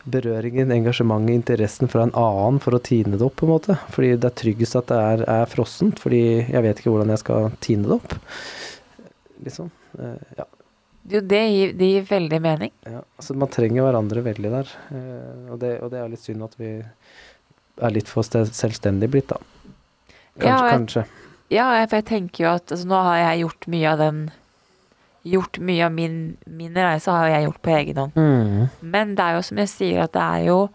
berøringen, 0.06 0.72
engasjementet, 0.76 1.34
interessen 1.36 1.88
fra 1.91 2.04
en 2.04 2.12
annen 2.20 2.60
for 2.64 2.76
å 2.76 2.82
tine 2.84 3.16
det 3.18 3.24
opp, 3.26 3.38
på 3.39 3.45
en 3.47 3.54
måte. 3.54 3.78
Fordi 3.93 4.10
det 4.20 4.30
er 4.30 4.36
tryggest 4.41 4.76
at 4.80 4.89
det 4.91 4.97
er, 4.99 5.24
er 5.32 5.45
frossent, 5.51 6.01
fordi 6.04 6.20
jeg 6.49 6.64
vet 6.66 6.82
ikke 6.82 6.91
hvordan 6.91 7.14
jeg 7.14 7.22
skal 7.24 7.51
tine 7.64 7.88
det 7.88 7.95
opp. 7.99 8.18
Liksom. 9.43 9.72
Eh, 9.99 10.36
ja. 10.41 10.45
Jo, 11.12 11.20
det 11.28 11.41
gir, 11.51 11.74
det 11.80 11.89
gir 11.93 12.06
veldig 12.08 12.41
mening. 12.43 12.72
ja. 12.88 13.01
Altså, 13.20 13.36
man 13.36 13.51
trenger 13.51 13.84
hverandre 13.84 14.22
veldig 14.24 14.51
der. 14.54 14.70
Eh, 14.95 15.49
og, 15.51 15.58
det, 15.64 15.74
og 15.84 15.91
det 15.91 15.99
er 15.99 16.12
litt 16.14 16.24
synd 16.24 16.45
at 16.45 16.56
vi 16.60 16.70
er 16.80 17.91
litt 17.95 18.08
for 18.12 18.24
selvstendig 18.28 19.10
blitt, 19.12 19.32
da. 19.34 19.39
Kanskje, 20.39 20.47
Ja, 20.47 20.58
jeg- 20.68 20.78
kanskje. 20.78 21.06
Ja, 21.51 21.66
for 21.86 21.99
jeg 21.99 22.06
tenker 22.08 22.43
jo 22.45 22.54
at 22.56 22.72
altså, 22.72 22.88
nå 22.89 22.97
har 23.04 23.18
jeg 23.20 23.43
gjort 23.43 23.68
mye 23.70 23.91
av 23.91 23.99
den 23.99 24.22
Gjort 25.24 25.59
mye 25.63 25.86
av 25.86 25.91
min, 25.95 26.38
min 26.47 26.74
reise 26.76 27.11
har 27.11 27.28
jeg 27.32 27.45
gjort 27.45 27.61
på 27.63 27.71
egen 27.78 27.97
hånd. 28.01 28.13
Mm. 28.15 28.69
Men 28.82 29.15
det 29.15 29.24
er 29.24 29.38
jo 29.38 29.41
som 29.47 29.57
jeg 29.61 29.69
sier, 29.71 30.01
at 30.03 30.11
det 30.13 30.21
er 30.21 30.45
jo 30.49 30.69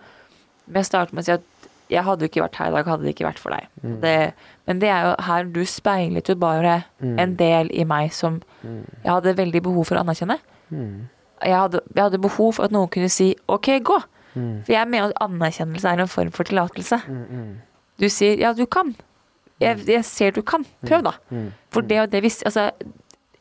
Jeg 0.75 0.85
starter 0.85 1.15
med 1.15 1.23
å 1.23 1.25
si 1.25 1.33
at 1.33 1.43
jeg 1.89 2.05
hadde 2.05 2.21
jo 2.21 2.29
ikke 2.29 2.43
vært 2.45 2.57
her 2.61 2.69
i 2.69 2.73
dag, 2.75 2.85
hadde 2.85 3.03
det 3.07 3.15
ikke 3.15 3.25
vært 3.25 3.39
for 3.41 3.51
deg. 3.55 3.69
Mm. 3.83 4.01
Det, 4.03 4.33
men 4.69 4.81
det 4.83 4.89
er 4.93 5.07
jo 5.07 5.13
her 5.25 5.45
du 5.45 5.63
speilet 5.65 6.29
jo 6.29 6.35
bare 6.37 6.85
Mm. 7.01 7.19
en 7.19 7.35
del 7.37 7.71
i 7.73 7.85
meg 7.85 8.13
som 8.13 8.43
jeg 8.63 9.09
hadde 9.13 9.37
veldig 9.37 9.63
behov 9.63 9.87
for 9.87 9.97
å 9.97 10.01
anerkjenne. 10.05 10.37
Mm. 10.71 11.09
Jeg 11.45 11.55
hadde, 11.57 11.81
jeg 11.95 12.03
hadde 12.03 12.19
behov 12.21 12.53
for 12.55 12.65
at 12.65 12.71
noen 12.73 12.89
kunne 12.89 13.09
si 13.09 13.35
'ok, 13.49 13.81
gå'. 13.81 14.03
Mm. 14.35 14.65
For 14.65 14.73
jeg 14.73 14.89
mener 14.89 15.09
at 15.09 15.13
anerkjennelse 15.21 15.89
er 15.89 16.01
en 16.01 16.09
form 16.09 16.31
for 16.31 16.45
tillatelse. 16.45 17.01
Mm. 17.09 17.25
Mm. 17.31 17.57
Du 18.01 18.09
sier 18.09 18.37
'ja, 18.37 18.53
du 18.53 18.67
kan'. 18.67 18.95
Jeg, 19.61 19.89
jeg 19.89 20.05
ser 20.05 20.31
du 20.31 20.43
kan. 20.43 20.65
Prøv, 20.87 21.03
da. 21.05 21.11
Mm. 21.31 21.53
For 21.71 21.81
det 21.81 22.01
og 22.01 22.13
det 22.13 22.21
hvis 22.23 22.43
Altså, 22.45 22.71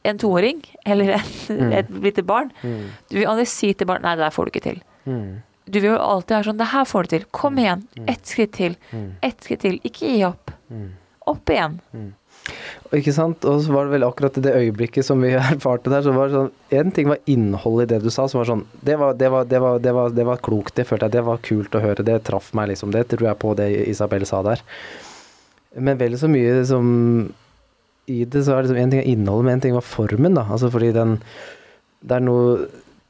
en 0.10 0.18
toåring 0.22 0.62
eller 0.86 1.14
en, 1.18 1.28
Mm. 1.50 1.72
et 1.74 1.90
lite 2.04 2.24
barn 2.26 2.52
Mm. 2.64 2.90
Du 3.10 3.18
vil 3.20 3.28
aldri 3.28 3.46
si 3.46 3.74
til 3.74 3.88
barn 3.88 4.02
'nei, 4.02 4.16
det 4.16 4.24
der 4.26 4.32
får 4.36 4.46
du 4.46 4.52
ikke 4.52 4.66
til'. 4.70 4.82
Mm. 5.06 5.42
Du 5.70 5.80
vil 5.82 5.90
jo 5.92 5.98
alltid 5.98 6.36
være 6.38 6.46
sånn 6.52 6.58
'det 6.58 6.68
her 6.72 6.86
får 6.86 7.04
du 7.08 7.16
til'. 7.18 7.26
Kom 7.32 7.58
igjen. 7.58 7.88
Ett 8.08 8.24
skritt 8.26 8.52
til. 8.54 8.76
Mm. 8.94 9.12
Ett 9.24 9.42
skritt 9.44 9.60
til. 9.62 9.80
Ikke 9.84 10.08
gi 10.08 10.24
opp. 10.24 10.52
Mm. 10.72 10.90
Opp 11.28 11.46
igjen. 11.50 11.82
Og 12.88 12.94
Ikke 12.94 13.12
sant? 13.14 13.44
Og 13.44 13.60
så 13.62 13.74
var 13.74 13.84
det 13.86 13.92
vel 14.00 14.04
akkurat 14.10 14.38
i 14.38 14.42
det 14.42 14.54
øyeblikket 14.56 15.04
som 15.04 15.20
vi 15.22 15.32
erfarte 15.36 15.90
der, 15.92 16.02
så 16.02 16.14
var 16.14 16.28
det 16.30 16.36
sånn 16.36 16.52
En 16.72 16.92
ting 16.92 17.08
var 17.10 17.18
innholdet 17.28 17.92
i 17.92 17.96
det 17.96 18.04
du 18.04 18.10
sa, 18.10 18.28
som 18.28 18.40
var 18.40 18.46
sånn 18.46 18.66
Det 18.82 18.98
var, 18.98 19.14
det 19.14 19.30
var, 19.30 19.44
det 19.44 19.60
var, 19.60 19.80
det 19.80 19.94
var, 19.94 20.10
det 20.10 20.26
var 20.26 20.38
klokt, 20.38 20.76
det 20.76 20.88
følte 20.88 21.06
jeg. 21.08 21.12
Det 21.12 21.26
var 21.26 21.38
kult 21.40 21.72
å 21.76 21.82
høre. 21.82 22.04
Det 22.06 22.24
traff 22.24 22.54
meg, 22.54 22.70
liksom. 22.70 22.92
Det 22.92 23.08
tror 23.10 23.28
jeg 23.28 23.40
på, 23.40 23.56
det 23.56 23.88
Isabel 23.90 24.26
sa 24.26 24.42
der. 24.44 24.62
Men 25.78 25.98
vel 25.98 26.14
så 26.18 26.28
mye 26.30 26.64
som 26.66 27.34
i 28.08 28.24
det, 28.26 28.44
så 28.44 28.56
er 28.56 28.66
liksom 28.66 28.80
en 28.80 28.94
ting 28.94 29.02
er 29.02 29.10
innholdet, 29.12 29.46
men 29.46 29.58
en 29.58 29.64
ting 29.66 29.76
var 29.76 29.86
formen, 29.86 30.38
da. 30.38 30.46
Altså 30.48 30.72
fordi 30.74 30.94
den 30.96 31.18
Det 32.00 32.14
er 32.14 32.24
noe 32.24 32.68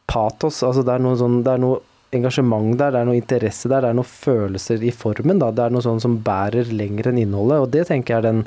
patos, 0.07 0.63
altså 0.63 0.81
det 0.87 0.93
er 0.95 1.03
noe 1.03 1.17
sånn 1.19 1.41
Det 1.43 1.53
er 1.53 1.61
noe 1.61 1.81
engasjement 2.15 2.77
der, 2.79 2.93
det 2.95 3.01
er 3.01 3.07
noe 3.09 3.19
interesse 3.19 3.67
der, 3.67 3.83
det 3.83 3.89
er 3.91 3.97
noen 3.97 4.07
følelser 4.07 4.83
i 4.83 4.93
formen, 4.95 5.41
da. 5.43 5.51
Det 5.51 5.65
er 5.65 5.75
noe 5.75 5.83
sånn 5.83 6.01
som 6.01 6.17
bærer 6.23 6.71
lenger 6.71 7.11
enn 7.11 7.19
innholdet, 7.21 7.61
og 7.61 7.71
det 7.73 7.83
tenker 7.89 8.15
jeg 8.15 8.23
er 8.23 8.27
den 8.29 8.43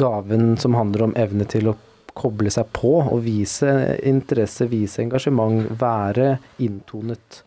gaven 0.00 0.56
som 0.58 0.74
handler 0.74 1.06
om 1.06 1.14
evne 1.20 1.46
til 1.48 1.70
å 1.70 1.76
koble 2.18 2.50
seg 2.52 2.66
på 2.74 2.96
og 3.04 3.22
vise 3.24 3.70
interesse, 4.06 4.66
vise 4.70 5.02
engasjement, 5.04 5.68
være 5.78 6.36
inntonet. 6.62 7.42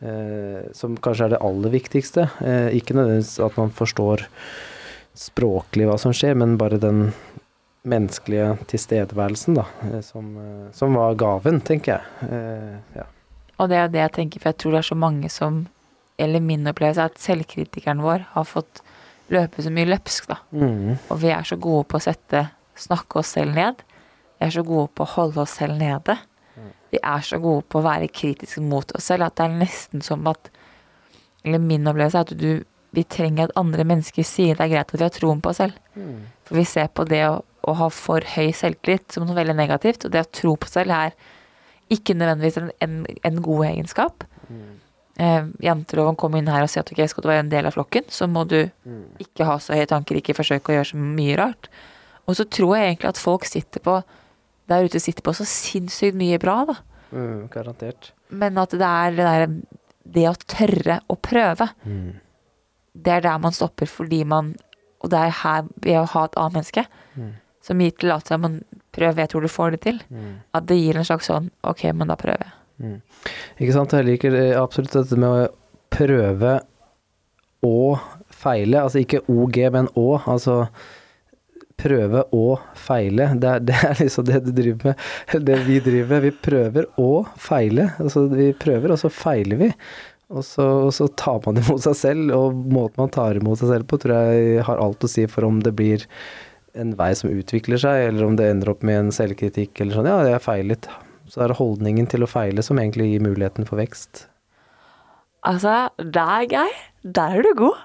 Eh, 0.00 0.66
som 0.76 0.96
kanskje 1.00 1.28
er 1.28 1.34
det 1.34 1.42
aller 1.46 1.72
viktigste. 1.72 2.28
Eh, 2.44 2.68
ikke 2.78 2.96
nødvendigvis 2.96 3.38
at 3.46 3.56
man 3.56 3.72
forstår 3.74 4.26
språklig 5.16 5.88
hva 5.88 5.96
som 6.00 6.12
skjer, 6.14 6.36
men 6.36 6.58
bare 6.60 6.80
den 6.80 7.08
menneskelige 7.86 8.50
tilstedeværelsen, 8.70 9.56
da, 9.58 9.64
eh, 9.88 10.00
som, 10.04 10.32
eh, 10.42 10.72
som 10.76 10.94
var 10.98 11.14
gaven, 11.18 11.60
tenker 11.64 11.96
jeg. 11.96 12.30
Eh, 12.30 12.98
ja. 12.98 13.06
Og 13.58 13.70
det 13.70 13.78
er 13.80 13.88
det 13.88 14.02
jeg 14.02 14.12
tenker, 14.18 14.42
for 14.42 14.52
jeg 14.52 14.58
tror 14.60 14.76
det 14.76 14.82
er 14.82 14.90
så 14.92 15.00
mange 15.00 15.30
som 15.32 15.66
Eller 16.18 16.40
min 16.40 16.64
opplevelse 16.64 17.02
er 17.02 17.10
at 17.10 17.18
selvkritikeren 17.20 18.00
vår 18.00 18.22
har 18.32 18.44
fått 18.48 18.78
løpe 19.28 19.60
så 19.60 19.68
mye 19.68 19.84
løpsk, 19.84 20.28
da. 20.30 20.38
Mm, 20.50 20.94
Og 21.10 21.18
vi 21.20 21.28
er 21.28 21.42
så 21.44 21.58
gode 21.60 21.84
på 21.84 21.98
å 21.98 22.00
sette 22.00 22.46
Snakke 22.76 23.18
oss 23.20 23.34
selv 23.36 23.52
ned. 23.54 23.82
Vi 24.38 24.46
er 24.46 24.50
så 24.50 24.62
gode 24.64 24.88
på 24.94 25.04
å 25.04 25.10
holde 25.14 25.42
oss 25.42 25.50
selv 25.58 25.76
nede. 25.76 26.16
Vi 26.90 26.98
er 27.02 27.20
så 27.20 27.38
gode 27.38 27.64
på 27.68 27.80
å 27.80 27.84
være 27.84 28.08
kritiske 28.08 28.62
mot 28.64 28.92
oss 28.96 29.04
selv 29.10 29.26
at 29.26 29.36
det 29.36 29.44
er 29.44 29.58
nesten 29.60 30.02
som 30.02 30.26
at 30.26 30.50
Eller 31.44 31.58
min 31.58 31.86
opplevelse 31.86 32.16
er 32.16 32.20
at 32.20 32.38
du 32.38 32.64
Vi 32.92 33.04
trenger 33.04 33.44
at 33.44 33.56
andre 33.56 33.84
mennesker 33.84 34.24
sier 34.24 34.56
det 34.56 34.64
er 34.64 34.72
greit 34.72 34.94
at 34.94 34.98
vi 34.98 35.04
har 35.04 35.10
troen 35.12 35.40
på 35.40 35.50
oss 35.50 35.56
selv. 35.60 35.76
For 36.44 36.56
vi 36.56 36.64
ser 36.64 36.88
på 36.88 37.04
det 37.04 37.26
å, 37.28 37.42
å 37.66 37.74
ha 37.80 37.88
for 37.90 38.24
høy 38.36 38.52
selvtillit 38.54 39.12
som 39.14 39.26
noe 39.26 39.36
veldig 39.36 39.56
negativt. 39.58 40.04
Og 40.06 40.12
det 40.14 40.22
å 40.24 40.30
tro 40.30 40.54
på 40.60 40.68
selv 40.70 40.94
er 40.94 41.14
ikke 41.92 42.14
nødvendigvis 42.18 42.56
en, 42.60 42.70
en, 42.82 42.96
en 43.26 43.40
god 43.42 43.66
egenskap. 43.68 44.24
Eh, 45.16 45.46
janteloven 45.64 46.16
kommer 46.20 46.42
inn 46.42 46.50
her 46.52 46.66
og 46.66 46.68
sier 46.70 46.82
at 46.84 46.90
ok, 46.92 47.00
skal 47.08 47.24
du 47.24 47.28
være 47.30 47.44
en 47.46 47.52
del 47.52 47.66
av 47.68 47.72
flokken, 47.76 48.04
så 48.12 48.26
må 48.28 48.42
du 48.50 48.58
ikke 49.22 49.46
ha 49.48 49.54
så 49.62 49.72
høye 49.78 49.86
tanker, 49.88 50.18
ikke 50.20 50.34
forsøke 50.36 50.72
å 50.72 50.76
gjøre 50.78 50.90
så 50.90 50.98
mye 51.00 51.38
rart. 51.40 51.70
Og 52.26 52.36
så 52.36 52.44
tror 52.50 52.74
jeg 52.76 52.90
egentlig 52.90 53.12
at 53.14 53.22
folk 53.22 53.46
sitter 53.48 53.80
på 53.86 53.96
der 54.68 54.84
ute 54.88 54.98
sitter 55.00 55.22
på 55.22 55.32
så 55.38 55.46
sinnssykt 55.46 56.18
mye 56.18 56.40
bra, 56.42 56.56
da. 56.68 56.74
mm, 57.14 57.46
garantert. 57.54 58.10
Men 58.34 58.58
at 58.58 58.74
det 58.74 58.82
er 58.82 59.10
det 59.14 59.24
derre 59.30 59.50
Det 60.06 60.22
å 60.30 60.34
tørre 60.46 61.00
å 61.10 61.16
prøve, 61.18 61.68
Mm. 61.86 62.12
det 62.94 63.12
er 63.12 63.20
der 63.24 63.38
man 63.42 63.52
stopper 63.54 63.86
fordi 63.90 64.24
man 64.24 64.52
Og 65.02 65.10
det 65.10 65.18
er 65.18 65.30
her 65.42 65.62
ved 65.82 65.96
å 66.00 66.04
ha 66.12 66.24
et 66.26 66.36
annet 66.36 66.52
menneske 66.58 66.84
som 67.66 67.80
gir 67.82 67.94
tillatelse 67.98 68.38
man 68.38 68.60
prøver, 68.94 69.24
jeg 69.24 69.32
tror 69.32 69.44
du 69.46 69.50
får 69.50 69.74
det 69.74 69.82
til. 69.88 70.00
At 70.54 70.68
det 70.70 70.78
gir 70.78 70.98
en 70.98 71.06
slags 71.08 71.28
sånn 71.30 71.50
Ok, 71.66 71.82
men 71.92 72.12
da 72.12 72.16
prøver 72.20 72.46
jeg. 72.46 72.54
Ikke 73.58 73.74
sant, 73.74 73.94
jeg 73.96 74.06
liker 74.06 74.36
eh, 74.36 74.52
absolutt 74.60 74.94
dette 74.98 75.18
med 75.18 75.32
å 75.32 75.48
prøve 75.96 76.58
å 77.64 77.78
feile, 78.36 78.82
altså 78.84 79.00
ikke 79.00 79.24
OG, 79.32 79.58
men 79.72 79.88
å, 79.96 80.10
altså 80.28 80.66
prøve 81.80 82.22
å 82.36 82.56
feile, 82.78 83.30
det 83.40 83.48
er, 83.48 83.64
det 83.68 83.78
er 83.84 83.96
liksom 84.00 84.26
det 84.28 84.42
du 84.46 84.52
driver 84.56 84.92
med, 84.92 85.46
det 85.48 85.56
vi 85.66 85.78
driver 85.84 86.12
med, 86.14 86.26
vi 86.26 86.34
prøver 86.48 86.90
å 87.00 87.10
feile, 87.40 87.90
altså 88.02 88.26
vi 88.32 88.50
prøver, 88.56 88.92
og 88.92 89.00
så 89.00 89.12
feiler 89.12 89.60
vi, 89.64 89.70
og 90.32 90.42
så, 90.42 90.64
og 90.88 90.92
så 90.96 91.06
tar 91.14 91.38
man 91.44 91.56
det 91.56 91.66
imot 91.66 91.84
seg 91.84 91.98
selv, 92.00 92.32
og 92.34 92.56
måten 92.74 93.04
man 93.04 93.12
tar 93.14 93.38
imot 93.38 93.60
seg 93.60 93.72
selv 93.72 93.88
på, 93.90 94.00
tror 94.02 94.16
jeg 94.16 94.64
har 94.66 94.82
alt 94.82 95.06
å 95.06 95.10
si 95.10 95.26
for 95.30 95.46
om 95.46 95.60
det 95.62 95.74
blir 95.78 96.06
en 96.76 96.94
vei 96.98 97.10
som 97.18 97.32
utvikler 97.32 97.80
seg, 97.80 98.06
eller 98.10 98.28
om 98.28 98.38
det 98.38 98.48
ender 98.50 98.72
opp 98.72 98.86
med 98.86 99.00
en 99.00 99.12
selvkritikk, 99.14 99.80
eller 99.82 99.98
sånn, 99.98 100.08
ja, 100.10 100.16
jeg 100.30 100.44
feilet, 100.44 100.88
så 101.30 101.42
er 101.42 101.52
det 101.52 101.58
holdningen 101.58 102.08
til 102.10 102.24
å 102.26 102.30
feile 102.30 102.64
som 102.64 102.78
egentlig 102.80 103.10
gir 103.10 103.24
muligheten 103.24 103.68
for 103.68 103.80
vekst. 103.80 104.26
Altså, 105.46 105.88
der, 105.98 106.46
Geir, 106.50 106.80
der 107.02 107.38
er 107.38 107.46
du 107.46 107.52
god. 107.58 107.84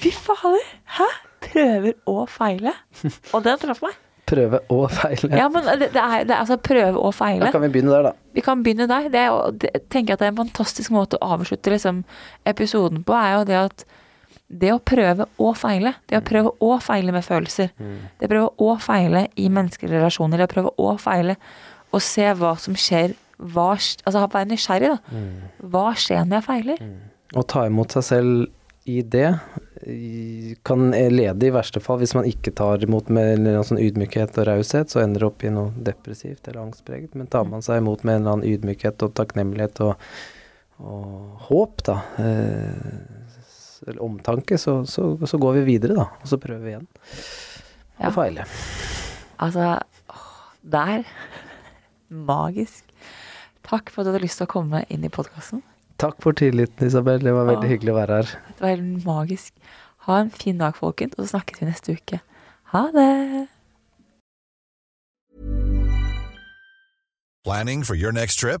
Fy 0.00 0.12
fader. 0.14 0.62
Hæ? 0.96 1.08
Prøver 1.44 1.96
å 2.08 2.22
feile. 2.30 2.72
Og 3.34 3.42
den 3.44 3.60
traff 3.60 3.82
meg. 3.84 3.96
Prøve 4.30 4.60
å 4.70 4.84
feile. 4.92 5.32
Ja, 5.34 5.48
men 5.50 5.66
det, 5.66 5.90
det, 5.90 6.02
er, 6.02 6.26
det 6.28 6.36
er 6.36 6.44
altså 6.44 6.54
prøve 6.62 7.00
å 7.02 7.10
feile. 7.14 7.48
Da 7.48 7.54
kan 7.54 7.64
vi 7.64 7.72
begynne 7.74 7.96
der, 7.96 8.10
da. 8.10 8.28
Vi 8.36 8.44
kan 8.46 8.60
begynne 8.62 8.86
der. 8.86 9.08
Det, 9.10 9.24
er 9.26 9.56
det, 9.58 9.72
tenker 9.90 10.12
jeg 10.12 10.18
at 10.18 10.22
det 10.22 10.28
er 10.28 10.34
en 10.36 10.42
fantastisk 10.44 10.94
måte 10.94 11.18
å 11.18 11.32
avslutte 11.34 11.72
liksom, 11.72 12.04
episoden 12.46 13.02
på, 13.06 13.16
er 13.16 13.32
jo 13.34 13.48
det 13.48 13.58
at 13.58 13.84
det 14.50 14.72
å 14.74 14.80
prøve 14.82 15.26
å 15.38 15.52
feile, 15.54 15.94
det 16.10 16.18
å 16.18 16.24
prøve 16.26 16.52
å 16.58 16.76
feile 16.82 17.14
med 17.14 17.24
følelser, 17.26 17.70
det 18.18 18.26
å 18.26 18.32
prøve 18.32 18.50
å 18.66 18.76
feile 18.82 19.28
i 19.38 19.48
menneskelige 19.48 20.00
relasjoner, 20.00 20.42
det 20.42 20.48
å 20.48 20.54
prøve 20.54 20.72
å 20.76 20.94
feile 20.98 21.36
og 21.94 22.02
se 22.02 22.26
hva 22.38 22.54
som 22.58 22.74
skjer, 22.78 23.14
hva, 23.38 23.72
altså 23.78 24.26
være 24.26 24.50
nysgjerrig 24.50 24.92
da. 24.92 25.20
Hva 25.72 25.90
skjer 25.98 26.26
når 26.26 26.40
jeg 26.40 26.46
feiler? 26.48 26.82
Å 27.34 27.44
ta 27.46 27.64
imot 27.70 27.94
seg 27.94 28.06
selv 28.06 28.90
i 28.90 29.02
det 29.06 29.28
kan 30.66 30.90
lede 30.90 31.46
i 31.46 31.52
verste 31.54 31.80
fall, 31.80 32.00
hvis 32.02 32.14
man 32.16 32.26
ikke 32.28 32.52
tar 32.56 32.82
imot 32.84 33.08
med 33.08 33.22
en 33.22 33.38
eller 33.38 33.60
annen 33.60 33.68
sånn 33.70 33.80
ydmykhet 33.80 34.36
og 34.40 34.48
raushet, 34.48 34.92
så 34.92 35.00
ender 35.04 35.22
det 35.22 35.28
opp 35.30 35.44
i 35.46 35.52
noe 35.54 35.72
depressivt 35.86 36.48
eller 36.48 36.64
angstpreget. 36.66 37.14
Men 37.16 37.30
tar 37.32 37.46
man 37.48 37.64
seg 37.64 37.80
imot 37.80 38.04
med 38.04 38.18
en 38.18 38.22
eller 38.22 38.36
annen 38.38 38.50
ydmykhet 38.50 39.06
og 39.06 39.14
takknemlighet 39.16 39.80
og, 39.86 40.10
og 40.82 41.46
håp, 41.48 41.84
da, 41.86 41.96
eh, 42.20 43.19
eller 43.86 44.02
omtanke, 44.04 44.58
så, 44.58 44.80
så, 44.86 45.14
så 45.26 45.40
går 45.40 45.60
vi 45.60 45.66
videre, 45.74 45.96
da. 45.98 46.06
Og 46.20 46.28
så 46.28 46.38
prøver 46.40 46.62
vi 46.64 46.74
igjen. 46.74 46.86
Ja. 48.00 48.10
feiler. 48.14 48.44
feile. 48.44 48.46
Altså, 49.40 49.70
der 50.62 51.04
magisk. 52.32 52.84
Takk 53.66 53.92
for 53.92 54.02
at 54.02 54.08
du 54.08 54.12
hadde 54.14 54.24
lyst 54.24 54.40
til 54.40 54.48
å 54.48 54.52
komme 54.54 54.82
inn 54.90 55.04
i 55.06 55.12
podkasten. 55.12 55.62
Takk 56.00 56.16
for 56.24 56.32
tilliten, 56.36 56.86
Isabel. 56.88 57.20
Det 57.20 57.32
var 57.36 57.48
veldig 57.48 57.68
Åh. 57.68 57.72
hyggelig 57.74 57.92
å 57.92 57.98
være 58.00 58.20
her. 58.22 58.34
Det 58.56 58.64
var 58.64 58.74
helt 58.74 59.04
magisk. 59.04 59.52
Ha 60.08 60.20
en 60.22 60.30
fin 60.32 60.58
dag, 60.60 60.76
folkens, 60.76 61.12
og 61.18 61.26
så 61.26 61.34
snakkes 61.36 61.60
vi 61.60 61.68
neste 61.68 61.96
uke. 61.98 62.20
Ha 62.72 62.86
det! 62.94 63.48
Planning 67.44 67.84
for 67.84 67.94
your 67.94 68.12
next 68.12 68.36
trip? 68.40 68.60